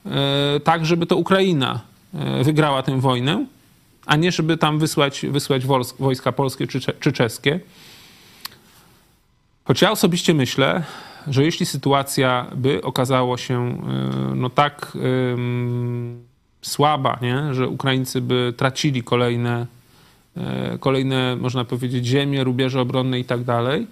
e, 0.07 0.61
tak 0.61 0.87
żeby 0.87 1.07
to 1.07 1.17
Ukraina 1.17 1.81
wygrała 2.43 2.83
tę 2.83 3.01
wojnę 3.01 3.47
a 4.07 4.17
nie 4.17 4.33
żeby 4.33 4.57
tam 4.57 4.79
wysłać, 4.79 5.27
wysłać 5.31 5.63
wojska 5.99 6.33
polskie 6.33 6.67
czy, 6.67 6.81
czy 6.81 7.13
czeskie. 7.13 7.61
Choć 9.65 9.83
ja 9.83 9.91
osobiście 9.91 10.35
myślę, 10.35 10.85
że 11.27 11.45
jeśli 11.45 11.67
sytuacja 11.67 12.47
by 12.57 12.83
okazała 12.83 13.39
się 13.39 13.83
no 14.35 14.51
tak 14.51 14.97
um, 15.31 16.26
słaba, 16.67 17.19
nie? 17.23 17.55
że 17.55 17.69
Ukraińcy 17.69 18.21
by 18.21 18.55
tracili 18.57 19.03
kolejne, 19.03 19.67
e, 20.37 20.79
kolejne, 20.79 21.37
można 21.37 21.65
powiedzieć, 21.65 22.07
ziemie, 22.07 22.45
rubieże 22.45 22.81
obronne 22.81 23.21
i 23.21 23.25
tak 23.25 23.45
dalej, 23.45 23.87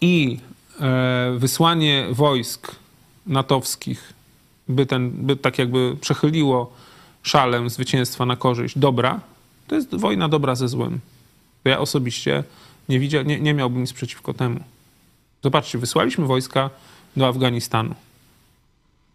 i 0.00 0.38
e, 0.80 1.34
wysłanie 1.36 2.06
wojsk 2.10 2.76
natowskich 3.26 4.12
by, 4.68 4.86
ten, 4.86 5.10
by 5.10 5.36
tak 5.36 5.58
jakby 5.58 5.96
przechyliło 6.00 6.72
szalem 7.22 7.70
zwycięstwa 7.70 8.26
na 8.26 8.36
korzyść 8.36 8.78
dobra, 8.78 9.20
to 9.66 9.74
jest 9.74 9.94
wojna 9.94 10.28
dobra 10.28 10.54
ze 10.54 10.68
złem. 10.68 11.00
Ja 11.64 11.78
osobiście 11.78 12.44
nie, 12.88 13.00
widział, 13.00 13.24
nie, 13.24 13.40
nie 13.40 13.54
miałbym 13.54 13.80
nic 13.80 13.92
przeciwko 13.92 14.34
temu. 14.34 14.60
Zobaczcie, 15.42 15.78
wysłaliśmy 15.78 16.26
wojska 16.26 16.70
do 17.16 17.28
Afganistanu. 17.28 17.94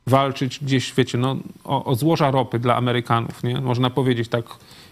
Walczyć 0.08 0.60
gdzieś, 0.60 0.94
wiecie, 0.94 1.18
no, 1.18 1.36
o, 1.64 1.86
o 1.86 1.96
złoża 1.96 2.32
ropy 2.32 2.60
dla 2.60 2.76
Amerykanów, 2.76 3.44
nie? 3.44 3.62
Można 3.62 3.90
powiedzieć 3.90 4.28
tak. 4.28 4.46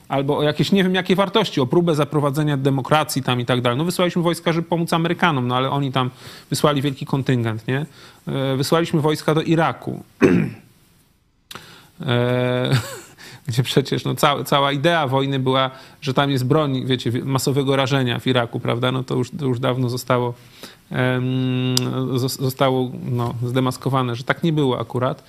Albo 0.07 0.37
o 0.37 0.43
jakieś, 0.43 0.71
nie 0.71 0.83
wiem 0.83 0.95
jakie 0.95 1.15
wartości, 1.15 1.61
o 1.61 1.65
próbę 1.65 1.95
zaprowadzenia 1.95 2.57
demokracji 2.57 3.23
tam 3.23 3.41
i 3.41 3.45
tak 3.45 3.61
dalej. 3.61 3.77
No 3.77 3.85
wysłaliśmy 3.85 4.21
wojska, 4.21 4.53
żeby 4.53 4.67
pomóc 4.67 4.93
Amerykanom, 4.93 5.47
no 5.47 5.55
ale 5.55 5.69
oni 5.69 5.91
tam 5.91 6.09
wysłali 6.49 6.81
wielki 6.81 7.05
kontyngent, 7.05 7.67
nie? 7.67 7.85
E, 8.27 8.55
wysłaliśmy 8.55 9.01
wojska 9.01 9.35
do 9.35 9.41
Iraku. 9.41 10.03
e 12.05 12.71
gdzie 13.49 13.63
przecież 13.63 14.05
no, 14.05 14.15
cała, 14.15 14.43
cała 14.43 14.71
idea 14.71 15.07
wojny 15.07 15.39
była, 15.39 15.71
że 16.01 16.13
tam 16.13 16.31
jest 16.31 16.45
broń, 16.45 16.85
wiecie, 16.85 17.11
masowego 17.23 17.75
rażenia 17.75 18.19
w 18.19 18.27
Iraku, 18.27 18.59
prawda? 18.59 18.91
No 18.91 19.03
to 19.03 19.15
już, 19.15 19.31
to 19.39 19.45
już 19.45 19.59
dawno 19.59 19.89
zostało, 19.89 20.33
zostało 22.39 22.91
no, 23.03 23.33
zdemaskowane, 23.43 24.15
że 24.15 24.23
tak 24.23 24.43
nie 24.43 24.53
było 24.53 24.79
akurat. 24.79 25.23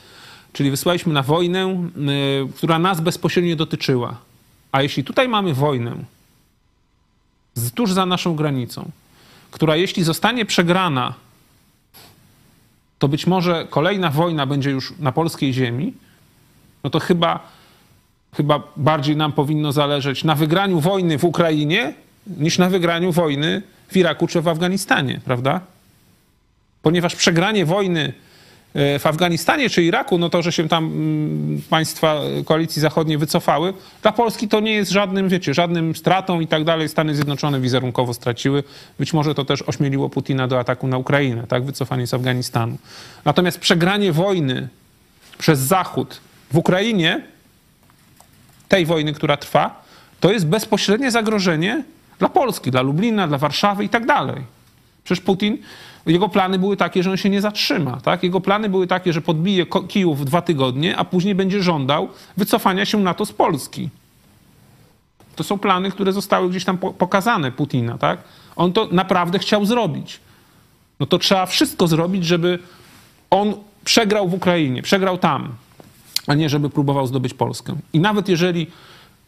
Czyli 0.53 0.71
wysłaliśmy 0.71 1.13
na 1.13 1.23
wojnę, 1.23 1.91
y, 2.49 2.53
która 2.57 2.79
nas 2.79 3.01
bezpośrednio 3.01 3.57
dotyczyła. 3.57 4.17
A 4.73 4.83
jeśli 4.83 5.05
tutaj 5.05 5.29
mamy 5.29 5.55
wojnę 5.55 5.97
tuż 7.75 7.93
za 7.93 8.07
naszą 8.07 8.37
granicą, 8.37 8.91
która 9.51 9.77
jeśli 9.77 10.03
zostanie 10.03 10.45
przegrana, 10.45 11.15
to 12.99 13.09
być 13.09 13.27
może 13.27 13.67
kolejna 13.71 14.11
wojna 14.11 14.47
będzie 14.47 14.71
już 14.71 14.95
na 14.99 15.13
polskiej 15.13 15.53
ziemi, 15.53 15.93
no 16.85 16.91
to 16.91 17.01
chyba 17.01 17.41
chyba 18.37 18.63
bardziej 18.77 19.17
nam 19.17 19.33
powinno 19.33 19.73
zależeć 19.73 20.25
na 20.25 20.35
wygraniu 20.35 20.81
wojny 20.81 21.19
w 21.19 21.25
Ukrainie 21.25 21.95
niż 22.27 22.59
na 22.59 22.71
wygraniu 22.71 23.13
wojny 23.13 23.63
w 23.89 23.97
Iraku 23.97 24.27
czy 24.27 24.41
w 24.41 24.49
Afganistanie, 24.49 25.21
prawda? 25.25 25.61
Ponieważ 26.83 27.17
przegranie 27.17 27.67
wojny 27.67 28.13
e, 28.75 28.99
w 28.99 29.07
Afganistanie 29.07 29.71
czy 29.71 29.83
Iraku, 29.83 30.19
no 30.19 30.31
to, 30.31 30.43
że 30.43 30.53
się 30.53 30.69
tam 30.69 30.85
mm, 30.85 31.63
państwa 31.71 32.21
koalicji 32.45 32.83
zachodniej 32.83 33.19
wycofały, 33.19 33.75
dla 34.03 34.13
Polski 34.13 34.49
to 34.49 34.61
nie 34.61 34.73
jest 34.73 34.91
żadnym, 34.91 35.29
wiecie, 35.29 35.55
żadnym 35.55 35.97
stratą 35.97 36.41
i 36.41 36.47
tak 36.47 36.65
dalej. 36.65 36.89
Stany 36.89 37.15
Zjednoczone 37.15 37.61
wizerunkowo 37.61 38.15
straciły. 38.15 38.63
Być 38.99 39.13
może 39.13 39.35
to 39.35 39.45
też 39.45 39.63
ośmieliło 39.63 40.09
Putina 40.09 40.49
do 40.49 40.59
ataku 40.59 40.87
na 40.87 40.99
Ukrainę, 40.99 41.47
tak? 41.47 41.65
Wycofanie 41.65 42.07
z 42.07 42.15
Afganistanu. 42.15 42.79
Natomiast 43.25 43.59
przegranie 43.59 44.13
wojny 44.13 44.69
przez 45.39 45.59
Zachód 45.59 46.21
w 46.53 46.57
Ukrainie 46.57 47.23
tej 48.69 48.87
wojny, 48.87 49.13
która 49.13 49.37
trwa, 49.37 49.85
to 50.21 50.33
jest 50.33 50.47
bezpośrednie 50.47 51.11
zagrożenie 51.11 51.83
dla 52.21 52.29
Polski, 52.29 52.71
dla 52.71 52.83
Lublina, 52.83 53.29
dla 53.29 53.39
Warszawy 53.39 53.85
i 53.85 53.89
tak 53.89 54.07
dalej. 54.07 54.43
Przecież 55.05 55.25
Putin, 55.25 55.59
jego 56.07 56.29
plany 56.29 56.59
były 56.59 56.77
takie, 56.77 57.03
że 57.03 57.11
on 57.11 57.17
się 57.17 57.31
nie 57.31 57.41
zatrzyma. 57.41 58.01
Tak? 58.01 58.23
Jego 58.23 58.41
plany 58.41 58.69
były 58.69 58.87
takie, 58.87 59.13
że 59.13 59.21
podbije 59.21 59.67
Kijów 59.89 60.21
w 60.21 60.25
dwa 60.25 60.43
tygodnie, 60.43 60.97
a 60.97 61.05
później 61.05 61.35
będzie 61.35 61.63
żądał 61.63 62.09
wycofania 62.37 62.85
się 62.85 62.99
NATO 62.99 63.27
z 63.27 63.33
Polski. 63.33 63.89
To 65.37 65.45
są 65.45 65.59
plany, 65.59 65.91
które 65.91 66.13
zostały 66.13 66.51
gdzieś 66.51 66.65
tam 66.65 66.79
pokazane 66.79 67.53
Putina. 67.53 67.99
Tak? 67.99 68.19
On 68.57 68.73
to 68.73 68.89
naprawdę 68.93 69.39
chciał 69.39 69.67
zrobić. 69.67 70.21
No 71.01 71.07
to 71.07 71.19
trzeba 71.19 71.47
wszystko 71.47 71.87
zrobić, 71.87 72.25
żeby 72.25 72.59
on 73.31 73.55
przegrał 73.85 74.29
w 74.29 74.35
Ukrainie, 74.35 74.83
przegrał 74.83 75.19
tam 75.19 75.53
a 76.27 76.35
nie 76.35 76.49
żeby 76.49 76.71
próbował 76.71 77.07
zdobyć 77.07 77.35
Polskę. 77.35 77.77
I 77.93 78.01
nawet 78.01 78.29
jeżeli 78.29 78.67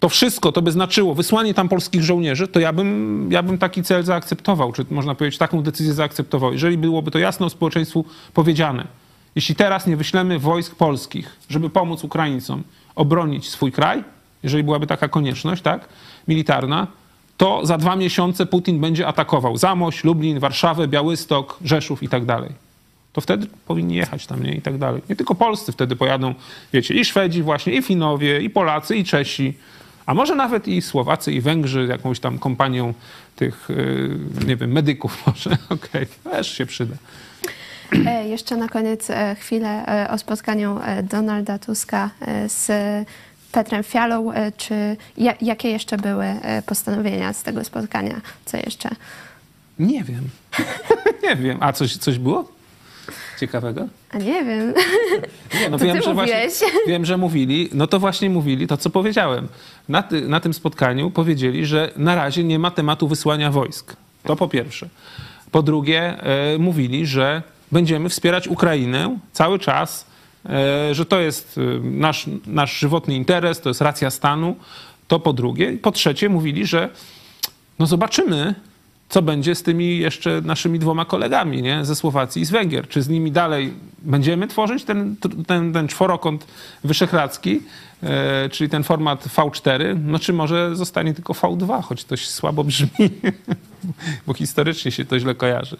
to 0.02 0.08
wszystko 0.08 0.52
to 0.52 0.62
by 0.62 0.72
znaczyło 0.72 1.14
wysłanie 1.14 1.54
tam 1.54 1.68
polskich 1.68 2.02
żołnierzy, 2.02 2.48
to 2.48 2.60
ja 2.60 2.72
bym, 2.72 3.28
ja 3.32 3.42
bym 3.42 3.58
taki 3.58 3.82
cel 3.82 4.02
zaakceptował, 4.02 4.72
czy 4.72 4.84
można 4.90 5.14
powiedzieć 5.14 5.38
taką 5.38 5.62
decyzję 5.62 5.94
zaakceptował, 5.94 6.52
jeżeli 6.52 6.78
byłoby 6.78 7.10
to 7.10 7.18
jasno 7.18 7.50
społeczeństwu 7.50 8.04
powiedziane. 8.34 8.86
Jeśli 9.34 9.54
teraz 9.54 9.86
nie 9.86 9.96
wyślemy 9.96 10.38
wojsk 10.38 10.74
polskich, 10.74 11.36
żeby 11.48 11.70
pomóc 11.70 12.04
Ukraińcom 12.04 12.62
obronić 12.94 13.48
swój 13.48 13.72
kraj, 13.72 14.04
jeżeli 14.42 14.64
byłaby 14.64 14.86
taka 14.86 15.08
konieczność, 15.08 15.62
tak, 15.62 15.88
militarna, 16.28 16.86
to 17.36 17.66
za 17.66 17.78
dwa 17.78 17.96
miesiące 17.96 18.46
Putin 18.46 18.80
będzie 18.80 19.06
atakował 19.06 19.56
Zamość, 19.56 20.04
Lublin, 20.04 20.38
Warszawę, 20.38 20.88
Białystok, 20.88 21.58
Rzeszów 21.64 22.02
i 22.02 22.08
tak 22.08 22.24
dalej 22.24 22.52
to 23.12 23.20
wtedy 23.20 23.46
powinni 23.66 23.94
jechać 23.94 24.26
tam, 24.26 24.42
nie? 24.42 24.54
I 24.54 24.62
tak 24.62 24.78
dalej. 24.78 25.02
Nie 25.08 25.16
tylko 25.16 25.34
polscy 25.34 25.72
wtedy 25.72 25.96
pojadą, 25.96 26.34
wiecie, 26.72 26.94
i 26.94 27.04
Szwedzi 27.04 27.42
właśnie, 27.42 27.72
i 27.72 27.82
Finowie, 27.82 28.40
i 28.40 28.50
Polacy, 28.50 28.96
i 28.96 29.04
Czesi, 29.04 29.54
a 30.06 30.14
może 30.14 30.34
nawet 30.34 30.68
i 30.68 30.82
Słowacy, 30.82 31.32
i 31.32 31.40
Węgrzy, 31.40 31.86
jakąś 31.86 32.20
tam 32.20 32.38
kompanią 32.38 32.94
tych, 33.36 33.70
y, 33.70 34.18
nie 34.46 34.56
wiem, 34.56 34.72
medyków 34.72 35.18
może. 35.26 35.50
Okej, 35.50 36.06
okay. 36.24 36.32
też 36.32 36.58
się 36.58 36.66
przyda. 36.66 36.94
E, 38.06 38.28
jeszcze 38.28 38.56
na 38.56 38.68
koniec 38.68 39.10
e, 39.10 39.36
chwilę 39.40 39.86
e, 39.86 40.10
o 40.10 40.18
spotkaniu 40.18 40.80
Donalda 41.02 41.58
Tuska 41.58 42.10
z 42.46 42.70
Petrem 43.52 43.82
Fialą. 43.82 44.32
Czy 44.56 44.96
jakie 45.40 45.70
jeszcze 45.70 45.96
były 45.96 46.26
postanowienia 46.66 47.32
z 47.32 47.42
tego 47.42 47.64
spotkania? 47.64 48.20
Co 48.44 48.56
jeszcze? 48.56 48.88
Nie 49.78 50.04
wiem. 50.04 50.28
nie 51.28 51.36
wiem. 51.36 51.58
A 51.60 51.72
coś, 51.72 51.96
coś 51.96 52.18
było? 52.18 52.48
ciekawego? 53.40 53.88
A 54.10 54.18
nie 54.18 54.44
wiem. 54.44 54.74
Nie, 55.54 55.70
no 55.70 55.78
to 55.78 55.84
wiem, 55.84 56.02
że 56.02 56.14
właśnie, 56.14 56.48
wiem, 56.86 57.04
że 57.04 57.16
mówili, 57.16 57.68
no 57.72 57.86
to 57.86 57.98
właśnie 57.98 58.30
mówili 58.30 58.66
to, 58.66 58.76
co 58.76 58.90
powiedziałem. 58.90 59.48
Na, 59.88 60.02
ty, 60.02 60.28
na 60.28 60.40
tym 60.40 60.54
spotkaniu 60.54 61.10
powiedzieli, 61.10 61.66
że 61.66 61.92
na 61.96 62.14
razie 62.14 62.44
nie 62.44 62.58
ma 62.58 62.70
tematu 62.70 63.08
wysłania 63.08 63.50
wojsk. 63.50 63.96
To 64.22 64.36
po 64.36 64.48
pierwsze. 64.48 64.88
Po 65.50 65.62
drugie, 65.62 66.22
e, 66.22 66.58
mówili, 66.58 67.06
że 67.06 67.42
będziemy 67.72 68.08
wspierać 68.08 68.48
Ukrainę 68.48 69.18
cały 69.32 69.58
czas, 69.58 70.06
e, 70.46 70.94
że 70.94 71.06
to 71.06 71.20
jest 71.20 71.58
e, 71.58 71.80
nasz, 71.80 72.26
nasz 72.46 72.78
żywotny 72.78 73.14
interes, 73.14 73.60
to 73.60 73.70
jest 73.70 73.80
racja 73.80 74.10
stanu. 74.10 74.56
To 75.08 75.20
po 75.20 75.32
drugie. 75.32 75.72
Po 75.72 75.92
trzecie, 75.92 76.28
mówili, 76.28 76.66
że 76.66 76.88
no 77.78 77.86
zobaczymy, 77.86 78.54
co 79.12 79.22
będzie 79.22 79.54
z 79.54 79.62
tymi 79.62 79.98
jeszcze 79.98 80.40
naszymi 80.44 80.78
dwoma 80.78 81.04
kolegami 81.04 81.62
nie? 81.62 81.84
ze 81.84 81.96
Słowacji 81.96 82.42
i 82.42 82.44
z 82.44 82.50
Węgier. 82.50 82.88
Czy 82.88 83.02
z 83.02 83.08
nimi 83.08 83.32
dalej 83.32 83.74
będziemy 83.98 84.48
tworzyć 84.48 84.84
ten, 84.84 85.16
ten, 85.46 85.72
ten 85.72 85.88
czworokąt 85.88 86.46
wyszehradzki, 86.84 87.60
e, 88.02 88.48
czyli 88.48 88.70
ten 88.70 88.84
format 88.84 89.26
V4, 89.26 90.00
no 90.04 90.18
czy 90.18 90.32
może 90.32 90.76
zostanie 90.76 91.14
tylko 91.14 91.32
V2, 91.32 91.82
choć 91.82 92.04
to 92.04 92.16
słabo 92.16 92.64
brzmi, 92.64 92.88
bo 94.26 94.34
historycznie 94.34 94.90
się 94.90 95.04
to 95.04 95.18
źle 95.18 95.34
kojarzy. 95.34 95.76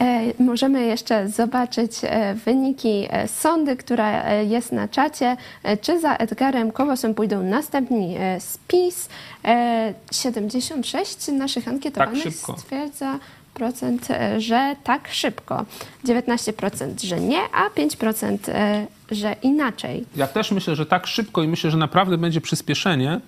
E, 0.00 0.42
możemy 0.42 0.86
jeszcze 0.86 1.28
zobaczyć 1.28 1.92
e, 2.02 2.34
wyniki 2.34 3.06
e, 3.10 3.28
sondy, 3.28 3.76
która 3.76 4.34
jest 4.34 4.72
na 4.72 4.88
czacie. 4.88 5.36
Czy 5.80 6.00
za 6.00 6.16
Edgarem 6.16 6.72
Kowosem 6.72 7.14
pójdą 7.14 7.42
następni 7.42 8.16
spis? 8.38 9.08
E, 9.44 9.94
76 10.12 11.28
naszych 11.28 11.68
ankietowanych 11.68 12.24
Tak 12.46 12.58
stwierdza 12.58 13.18
procent, 13.54 14.08
że 14.38 14.76
tak 14.84 15.08
szybko. 15.12 15.64
19% 16.04 17.04
że 17.04 17.20
nie, 17.20 17.40
a 17.52 17.68
5% 17.68 18.38
e, 18.48 18.86
że 19.10 19.36
inaczej. 19.42 20.04
Ja 20.16 20.26
też 20.26 20.50
myślę, 20.50 20.76
że 20.76 20.86
tak 20.86 21.06
szybko 21.06 21.42
i 21.42 21.48
myślę, 21.48 21.70
że 21.70 21.76
naprawdę 21.76 22.18
będzie 22.18 22.40
przyspieszenie. 22.40 23.20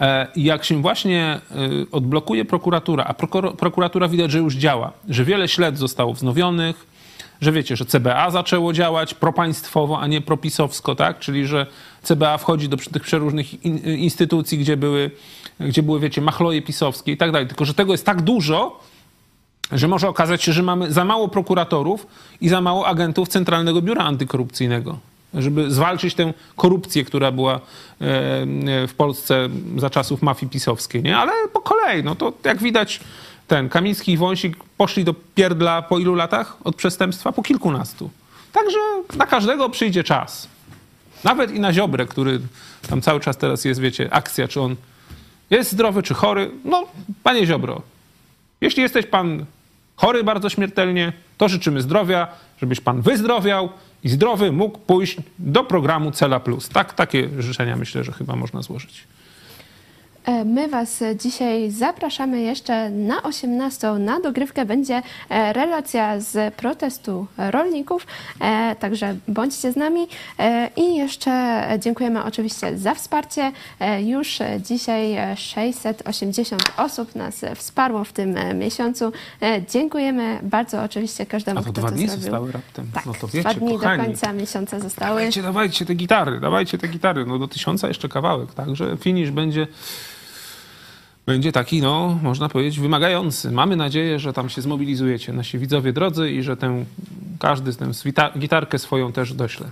E, 0.00 0.26
jak 0.36 0.64
się 0.64 0.82
właśnie 0.82 1.22
e, 1.22 1.40
odblokuje 1.92 2.44
prokuratura, 2.44 3.04
a 3.04 3.14
prokuratura 3.56 4.08
widać, 4.08 4.30
że 4.30 4.38
już 4.38 4.54
działa, 4.54 4.92
że 5.08 5.24
wiele 5.24 5.48
śledztw 5.48 5.80
zostało 5.80 6.12
wznowionych, 6.12 6.86
że 7.40 7.52
wiecie, 7.52 7.76
że 7.76 7.84
CBA 7.84 8.30
zaczęło 8.30 8.72
działać 8.72 9.14
propaństwowo, 9.14 10.00
a 10.00 10.06
nie 10.06 10.20
propisowsko, 10.20 10.94
tak? 10.94 11.18
Czyli, 11.18 11.46
że 11.46 11.66
CBA 12.02 12.38
wchodzi 12.38 12.68
do 12.68 12.76
tych 12.76 13.02
przeróżnych 13.02 13.64
in, 13.64 13.78
instytucji, 13.78 14.58
gdzie 14.58 14.76
były, 14.76 15.10
gdzie 15.60 15.82
były, 15.82 16.00
wiecie, 16.00 16.20
machloje 16.20 16.62
pisowskie 16.62 17.12
i 17.12 17.16
tak 17.16 17.32
dalej. 17.32 17.48
Tylko, 17.48 17.64
że 17.64 17.74
tego 17.74 17.92
jest 17.92 18.06
tak 18.06 18.22
dużo, 18.22 18.80
że 19.72 19.88
może 19.88 20.08
okazać 20.08 20.42
się, 20.42 20.52
że 20.52 20.62
mamy 20.62 20.92
za 20.92 21.04
mało 21.04 21.28
prokuratorów 21.28 22.06
i 22.40 22.48
za 22.48 22.60
mało 22.60 22.86
agentów 22.86 23.28
Centralnego 23.28 23.82
Biura 23.82 24.04
Antykorupcyjnego, 24.04 24.98
żeby 25.36 25.70
zwalczyć 25.70 26.14
tę 26.14 26.34
korupcję, 26.56 27.04
która 27.04 27.32
była 27.32 27.54
e, 27.54 27.60
w 28.86 28.94
Polsce 28.96 29.48
za 29.76 29.90
czasów 29.90 30.22
mafii 30.22 30.50
pisowskiej. 30.50 31.02
Nie? 31.02 31.18
Ale 31.18 31.32
po 31.52 31.60
kolei, 31.60 32.04
no 32.04 32.14
to 32.14 32.32
jak 32.44 32.58
widać, 32.58 33.00
ten 33.46 33.68
Kamiński 33.68 34.12
i 34.12 34.16
Wąsik 34.16 34.56
poszli 34.76 35.04
do 35.04 35.14
pierdla 35.34 35.82
po 35.82 35.98
ilu 35.98 36.14
latach 36.14 36.56
od 36.64 36.76
przestępstwa? 36.76 37.32
Po 37.32 37.42
kilkunastu. 37.42 38.10
Także 38.52 38.78
na 39.16 39.26
każdego 39.26 39.70
przyjdzie 39.70 40.04
czas. 40.04 40.48
Nawet 41.24 41.50
i 41.50 41.60
na 41.60 41.72
Ziobrę, 41.72 42.06
który 42.06 42.40
tam 42.88 43.02
cały 43.02 43.20
czas 43.20 43.36
teraz 43.36 43.64
jest, 43.64 43.80
wiecie, 43.80 44.08
akcja, 44.12 44.48
czy 44.48 44.60
on 44.60 44.76
jest 45.50 45.72
zdrowy, 45.72 46.02
czy 46.02 46.14
chory. 46.14 46.50
No, 46.64 46.84
panie 47.22 47.46
Ziobro, 47.46 47.82
jeśli 48.60 48.82
jesteś 48.82 49.06
pan 49.06 49.44
chory 49.96 50.24
bardzo 50.24 50.48
śmiertelnie, 50.48 51.12
to 51.38 51.48
życzymy 51.48 51.82
zdrowia, 51.82 52.28
żebyś 52.60 52.80
pan 52.80 53.02
wyzdrowiał 53.02 53.68
i 54.06 54.08
zdrowy 54.08 54.52
mógł 54.52 54.78
pójść 54.78 55.16
do 55.38 55.64
programu 55.64 56.10
Cela 56.10 56.40
Plus. 56.40 56.68
Tak, 56.68 56.94
takie 56.94 57.28
życzenia 57.38 57.76
myślę, 57.76 58.04
że 58.04 58.12
chyba 58.12 58.36
można 58.36 58.62
złożyć. 58.62 59.04
E, 60.26 60.44
My 60.44 60.68
Was 60.68 61.02
dzisiaj 61.18 61.70
zapraszamy 61.70 62.40
jeszcze 62.40 62.90
na 62.90 63.22
18. 63.22 63.92
Na 63.92 64.20
dogrywkę 64.20 64.64
będzie 64.64 65.02
e, 65.28 65.52
relacja 65.52 66.20
z 66.20 66.54
protestu 66.54 67.26
rolników, 67.38 68.06
e, 68.40 68.76
także 68.76 69.16
bądźcie 69.28 69.72
z 69.72 69.76
nami. 69.76 70.06
I 70.76 70.96
jeszcze 70.96 71.62
dziękujemy 71.78 72.24
oczywiście 72.24 72.78
za 72.78 72.94
wsparcie. 72.94 73.52
Już 74.04 74.38
dzisiaj 74.60 75.12
e, 75.14 75.36
680 75.36 76.62
osób 76.76 77.14
nas 77.14 77.44
wsparło 77.54 78.04
w 78.04 78.12
tym 78.12 78.36
miesiącu. 78.54 79.12
Dziękujemy 79.70 80.38
bardzo 80.42 80.82
oczywiście 80.82 81.26
każdemu, 81.26 81.60
A 81.60 81.62
to 81.62 81.72
kto 81.72 81.80
dwa 81.80 81.88
to 81.88 81.94
dni 81.94 82.06
zrobił. 82.06 82.22
zostały 82.22 82.52
raptem. 82.52 82.86
Tak, 82.94 83.06
no 83.06 83.12
to 83.12 83.26
dwa 83.26 83.38
wiecie, 83.38 83.60
dni 83.60 83.72
kochani, 83.74 83.98
do 83.98 84.04
końca 84.04 84.32
miesiąca 84.32 84.80
zostały. 84.80 85.08
Dawajcie, 85.16 85.42
dawajcie 85.42 85.86
te 85.86 85.94
gitary, 85.94 86.40
dawajcie 86.40 86.78
te 86.78 86.88
gitary. 86.88 87.26
No 87.26 87.38
do 87.38 87.48
tysiąca 87.48 87.88
jeszcze 87.88 88.08
kawałek, 88.08 88.54
także 88.54 88.96
finish 88.96 89.30
będzie, 89.30 89.66
będzie 91.26 91.52
taki, 91.52 91.82
no, 91.82 92.18
można 92.22 92.48
powiedzieć, 92.48 92.80
wymagający. 92.80 93.50
Mamy 93.50 93.76
nadzieję, 93.76 94.18
że 94.18 94.32
tam 94.32 94.48
się 94.48 94.62
zmobilizujecie, 94.62 95.32
nasi 95.32 95.58
widzowie 95.58 95.92
drodzy 95.92 96.30
i 96.30 96.42
że 96.42 96.56
tę, 96.56 96.84
każdy 97.38 97.74
tę 97.74 97.90
gitarkę 98.38 98.78
swoją 98.78 99.12
też 99.12 99.32
dośle. 99.34 99.66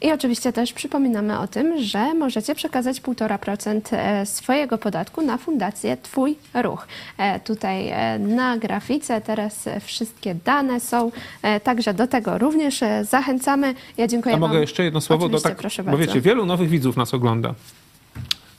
I 0.00 0.12
oczywiście 0.12 0.52
też 0.52 0.72
przypominamy 0.72 1.38
o 1.38 1.46
tym, 1.48 1.82
że 1.82 2.14
możecie 2.14 2.54
przekazać 2.54 3.00
1,5% 3.00 3.80
e, 3.92 4.26
swojego 4.26 4.78
podatku 4.78 5.22
na 5.22 5.38
fundację 5.38 5.96
Twój 5.96 6.36
Ruch. 6.54 6.86
E, 7.18 7.40
Tutaj 7.40 7.88
e, 7.88 8.18
na 8.18 8.58
grafice 8.58 9.20
teraz 9.20 9.68
wszystkie 9.80 10.34
dane 10.34 10.80
są, 10.80 11.12
także 11.64 11.94
do 11.94 12.06
tego 12.06 12.38
również 12.38 12.80
zachęcamy. 13.02 13.74
Ja 13.96 14.06
dziękuję 14.06 14.32
Ja 14.32 14.38
mogę 14.38 14.52
wam. 14.52 14.60
jeszcze 14.60 14.84
jedno 14.84 15.00
słowo? 15.00 15.24
Oczywiście, 15.26 15.48
tak, 15.48 15.58
proszę 15.58 15.84
bo 15.84 15.90
bardzo. 15.90 16.06
wiecie, 16.06 16.20
wielu 16.20 16.46
nowych 16.46 16.68
widzów 16.68 16.96
nas 16.96 17.14
ogląda. 17.14 17.54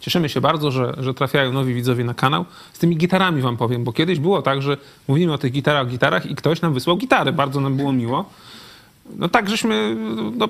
Cieszymy 0.10 0.30
się 0.30 0.42
bardzo, 0.42 0.72
że, 0.72 0.94
że 0.98 1.14
trafiają 1.14 1.54
nowi 1.54 1.74
widzowie 1.74 2.04
na 2.04 2.14
kanał. 2.14 2.46
Z 2.74 2.80
tymi 2.80 2.98
gitarami 2.98 3.42
wam 3.42 3.58
powiem, 3.58 3.84
bo 3.84 3.94
kiedyś 3.94 4.20
było 4.20 4.42
tak, 4.42 4.62
że 4.62 4.78
mówimy 5.08 5.34
o 5.34 5.38
tych 5.38 5.52
gitarach, 5.52 5.88
gitarach 5.88 6.26
i 6.26 6.36
ktoś 6.36 6.62
nam 6.62 6.74
wysłał 6.74 6.98
gitary. 6.98 7.32
Bardzo 7.32 7.62
nam 7.62 7.76
było 7.78 7.94
miło. 7.94 8.30
No 9.16 9.30
tak 9.30 9.50
żeśmy, 9.50 9.96
no, 10.36 10.50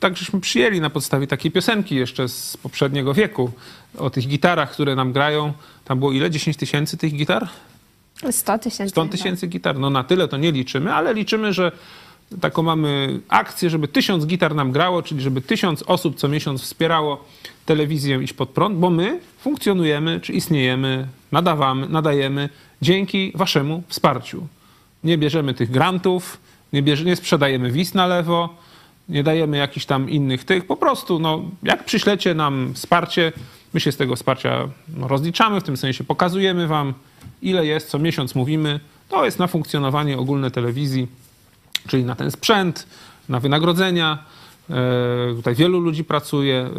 tak 0.00 0.16
żeśmy 0.16 0.40
przyjęli 0.40 0.80
na 0.80 0.90
podstawie 0.90 1.26
takiej 1.26 1.50
piosenki 1.50 1.94
jeszcze 1.94 2.28
z 2.28 2.56
poprzedniego 2.56 3.14
wieku 3.14 3.50
o 3.98 4.10
tych 4.10 4.28
gitarach, 4.28 4.72
które 4.72 4.94
nam 4.94 5.12
grają. 5.12 5.52
Tam 5.84 5.98
było 5.98 6.12
ile? 6.12 6.30
10 6.30 6.56
tysięcy 6.56 6.96
tych 6.96 7.14
gitar? 7.14 7.48
100 8.30 8.58
tysięcy. 8.58 8.90
100 8.90 9.06
tysięcy 9.06 9.46
gitar. 9.46 9.78
No 9.78 9.90
na 9.90 10.04
tyle 10.04 10.28
to 10.28 10.36
nie 10.36 10.52
liczymy, 10.52 10.94
ale 10.94 11.14
liczymy, 11.14 11.52
że 11.52 11.72
taką 12.40 12.62
mamy 12.62 13.20
akcję, 13.28 13.70
żeby 13.70 13.88
tysiąc 13.88 14.26
gitar 14.26 14.54
nam 14.54 14.72
grało, 14.72 15.02
czyli 15.02 15.20
żeby 15.20 15.40
tysiąc 15.40 15.82
osób 15.82 16.16
co 16.16 16.28
miesiąc 16.28 16.62
wspierało 16.62 17.24
telewizję 17.66 18.22
Iść 18.22 18.32
Pod 18.32 18.48
Prąd, 18.48 18.78
bo 18.78 18.90
my 18.90 19.20
funkcjonujemy, 19.38 20.20
czy 20.20 20.32
istniejemy, 20.32 21.08
nadawamy, 21.32 21.88
nadajemy 21.88 22.48
dzięki 22.82 23.32
waszemu 23.34 23.82
wsparciu. 23.88 24.46
Nie 25.04 25.18
bierzemy 25.18 25.54
tych 25.54 25.70
grantów, 25.70 26.38
nie, 26.72 26.82
bierze, 26.82 27.04
nie 27.04 27.16
sprzedajemy 27.16 27.70
wiz 27.70 27.94
na 27.94 28.06
lewo, 28.06 28.56
nie 29.08 29.22
dajemy 29.22 29.56
jakichś 29.56 29.86
tam 29.86 30.10
innych 30.10 30.44
tych. 30.44 30.66
Po 30.66 30.76
prostu, 30.76 31.18
no, 31.18 31.42
jak 31.62 31.84
przyślecie 31.84 32.34
nam 32.34 32.74
wsparcie, 32.74 33.32
my 33.74 33.80
się 33.80 33.92
z 33.92 33.96
tego 33.96 34.16
wsparcia 34.16 34.68
no, 34.96 35.08
rozliczamy, 35.08 35.60
w 35.60 35.64
tym 35.64 35.76
sensie 35.76 36.04
pokazujemy 36.04 36.66
wam, 36.66 36.94
ile 37.42 37.66
jest, 37.66 37.88
co 37.88 37.98
miesiąc 37.98 38.34
mówimy. 38.34 38.80
To 39.08 39.24
jest 39.24 39.38
na 39.38 39.46
funkcjonowanie 39.46 40.18
ogólne 40.18 40.50
telewizji, 40.50 41.08
czyli 41.88 42.04
na 42.04 42.14
ten 42.14 42.30
sprzęt, 42.30 42.86
na 43.28 43.40
wynagrodzenia. 43.40 44.18
E, 44.70 45.34
Tutaj 45.36 45.54
wielu 45.54 45.80
ludzi 45.80 46.04
pracuje, 46.04 46.70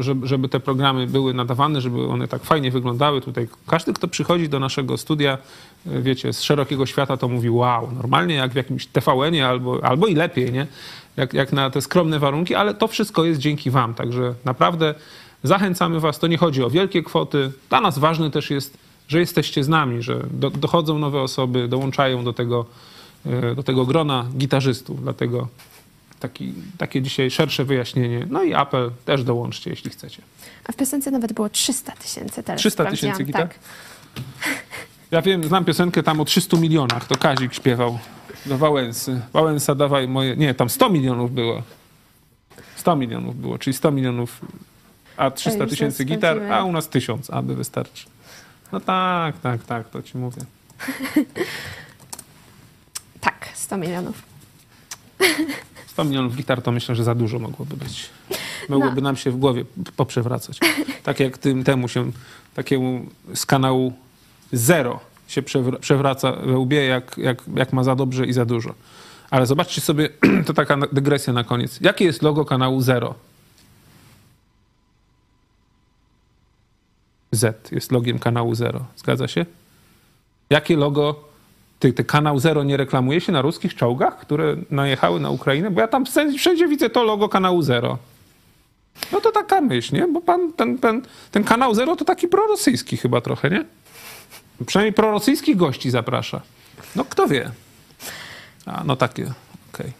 e, 0.00 0.26
żeby, 0.26 0.48
te 0.48 0.60
programy 0.60 1.06
były 1.06 1.34
nadawane, 1.34 1.80
żeby 1.80 2.06
one 2.06 2.28
tak 2.28 2.42
fajnie 2.42 2.70
wyglądały. 2.70 3.20
Tutaj 3.20 3.48
każdy, 3.66 3.92
kto 3.92 4.08
przychodzi 4.08 4.48
do 4.48 4.60
naszego 4.60 4.96
studia, 4.96 5.38
e, 5.86 6.02
wiecie, 6.02 6.32
z 6.32 6.42
szerokiego 6.42 6.86
świata, 6.86 7.16
to 7.16 7.28
mówi 7.28 7.50
wow, 7.50 7.92
normalnie 7.94 8.34
jak 8.34 8.52
w 8.52 8.56
jakimś 8.56 8.86
TVN-ie 8.86 9.48
albo, 9.48 9.84
albo 9.84 10.06
i 10.06 10.14
lepiej, 10.14 10.52
nie? 10.52 10.66
Jak, 11.16 11.34
jak 11.34 11.52
na 11.52 11.70
te 11.70 11.80
skromne 11.82 12.18
warunki, 12.18 12.54
ale 12.54 12.74
to 12.74 12.88
wszystko 12.88 13.24
jest 13.24 13.40
dzięki 13.40 13.70
wam. 13.70 13.94
Także 13.94 14.34
naprawdę 14.44 14.94
zachęcamy 15.42 16.00
was. 16.00 16.18
To 16.18 16.26
nie 16.26 16.38
chodzi 16.38 16.62
o 16.62 16.70
wielkie 16.70 17.02
kwoty. 17.02 17.52
Dla 17.68 17.80
nas 17.80 17.98
ważne 17.98 18.30
też 18.30 18.50
jest, 18.50 18.78
że 19.08 19.20
jesteście 19.20 19.64
z 19.64 19.68
nami, 19.68 20.02
że 20.02 20.22
do, 20.30 20.50
dochodzą 20.50 20.98
nowe 20.98 21.20
osoby, 21.20 21.68
dołączają 21.68 22.24
do 22.24 22.32
tego, 22.32 22.66
do 23.56 23.62
tego 23.62 23.86
grona 23.86 24.26
gitarzystów. 24.36 25.02
Dlatego 25.02 25.48
taki, 26.20 26.54
takie 26.78 27.02
dzisiaj 27.02 27.30
szersze 27.30 27.64
wyjaśnienie. 27.64 28.26
No 28.30 28.42
i 28.42 28.54
apel 28.54 28.90
też 29.04 29.24
dołączcie, 29.24 29.70
jeśli 29.70 29.90
chcecie. 29.90 30.22
A 30.64 30.72
w 30.72 30.76
piosence 30.76 31.10
nawet 31.10 31.32
było 31.32 31.48
300 31.48 31.92
tysięcy. 31.92 32.42
teraz 32.42 32.60
300 32.60 32.84
tysięcy 32.84 33.24
gitar? 33.24 33.48
Tak. 33.48 33.58
Ja 35.10 35.22
wiem, 35.22 35.44
znam 35.44 35.64
piosenkę 35.64 36.02
tam 36.02 36.20
o 36.20 36.24
300 36.24 36.56
milionach. 36.56 37.06
To 37.06 37.16
Kazik 37.16 37.54
śpiewał 37.54 37.98
do 38.46 38.58
Wałęsy. 38.58 39.20
Wałęsa 39.32 39.74
dawaj 39.74 40.08
moje... 40.08 40.36
Nie, 40.36 40.54
tam 40.54 40.70
100 40.70 40.90
milionów 40.90 41.34
było. 41.34 41.62
100 42.76 42.96
milionów 42.96 43.40
było, 43.40 43.58
czyli 43.58 43.74
100 43.74 43.90
milionów, 43.90 44.40
a 45.16 45.30
300 45.30 45.62
już 45.62 45.70
tysięcy 45.70 46.04
gitar, 46.04 46.52
a 46.52 46.64
u 46.64 46.72
nas 46.72 46.88
1000, 46.88 47.30
aby 47.30 47.54
wystarczy. 47.54 48.06
No 48.72 48.80
tak, 48.80 49.40
tak, 49.40 49.64
tak, 49.64 49.88
to 49.90 50.02
ci 50.02 50.18
mówię. 50.18 50.42
tak, 53.26 53.48
100 53.54 53.76
milionów. 53.76 54.22
100 55.92 56.04
milionów 56.04 56.36
gitar 56.36 56.62
to 56.62 56.72
myślę, 56.72 56.94
że 56.94 57.04
za 57.04 57.14
dużo 57.14 57.38
mogłoby 57.38 57.76
być. 57.76 58.10
Mogłoby 58.68 59.02
nam 59.02 59.16
się 59.16 59.30
w 59.30 59.36
głowie 59.36 59.64
poprzewracać. 59.96 60.58
Tak 61.02 61.20
jak 61.20 61.38
tym 61.38 61.64
temu 61.64 61.88
się, 61.88 62.12
takiemu 62.54 63.06
z 63.34 63.46
kanału 63.46 63.92
Zero 64.52 65.00
się 65.28 65.42
przewra- 65.42 65.78
przewraca 65.78 66.32
we 66.32 66.58
łbie, 66.58 66.84
jak, 66.84 67.18
jak, 67.18 67.42
jak 67.54 67.72
ma 67.72 67.84
za 67.84 67.94
dobrze 67.94 68.26
i 68.26 68.32
za 68.32 68.44
dużo. 68.44 68.74
Ale 69.30 69.46
zobaczcie 69.46 69.80
sobie, 69.80 70.08
to 70.46 70.54
taka 70.54 70.76
dygresja 70.92 71.32
na 71.32 71.44
koniec. 71.44 71.80
Jakie 71.80 72.04
jest 72.04 72.22
logo 72.22 72.44
kanału 72.44 72.80
Zero? 72.80 73.14
Z 77.32 77.72
jest 77.72 77.92
logiem 77.92 78.18
kanału 78.18 78.54
Zero. 78.54 78.86
Zgadza 78.96 79.28
się? 79.28 79.46
Jakie 80.50 80.76
logo 80.76 81.35
ty, 81.78 81.92
ty 81.92 82.04
kanał 82.04 82.38
Zero 82.38 82.64
nie 82.64 82.76
reklamuje 82.76 83.20
się 83.20 83.32
na 83.32 83.42
ruskich 83.42 83.74
czołgach, 83.74 84.18
które 84.18 84.56
najechały 84.70 85.20
na 85.20 85.30
Ukrainę? 85.30 85.70
Bo 85.70 85.80
ja 85.80 85.88
tam 85.88 86.04
wszędzie 86.38 86.68
widzę 86.68 86.90
to 86.90 87.02
logo 87.02 87.28
kanału 87.28 87.62
Zero. 87.62 87.98
No 89.12 89.20
to 89.20 89.32
taka 89.32 89.60
myśl, 89.60 89.94
nie? 89.94 90.08
Bo 90.08 90.20
pan, 90.20 90.52
ten, 90.52 90.78
ten, 90.78 91.02
ten 91.30 91.44
kanał 91.44 91.74
Zero 91.74 91.96
to 91.96 92.04
taki 92.04 92.28
prorosyjski 92.28 92.96
chyba 92.96 93.20
trochę, 93.20 93.50
nie? 93.50 93.64
Przynajmniej 94.66 94.92
prorosyjskich 94.92 95.56
gości 95.56 95.90
zaprasza. 95.90 96.40
No 96.96 97.04
kto 97.04 97.26
wie? 97.26 97.50
A, 98.66 98.84
no 98.84 98.96
takie, 98.96 99.22
okej. 99.22 99.86
Okay. 99.86 99.92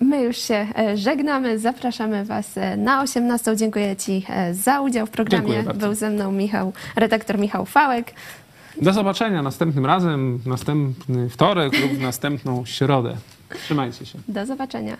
My 0.00 0.22
już 0.22 0.36
się 0.36 0.66
e, 0.78 0.96
żegnamy, 0.96 1.58
zapraszamy 1.58 2.24
Was 2.24 2.58
e, 2.58 2.76
na 2.76 3.02
18. 3.02 3.56
Dziękuję 3.56 3.96
Ci 3.96 4.24
e, 4.28 4.54
za 4.54 4.80
udział 4.80 5.06
w 5.06 5.10
programie. 5.10 5.62
Był 5.74 5.94
ze 5.94 6.10
mną 6.10 6.32
Michał, 6.32 6.72
redaktor 6.96 7.38
Michał 7.38 7.66
Fałek. 7.66 8.12
Do 8.82 8.92
zobaczenia 8.92 9.42
następnym 9.42 9.86
razem, 9.86 10.40
następny 10.46 11.30
wtorek 11.30 11.80
lub 11.80 12.00
następną 12.00 12.64
środę. 12.64 13.16
Trzymajcie 13.64 14.06
się. 14.06 14.18
Do 14.28 14.46
zobaczenia. 14.46 14.96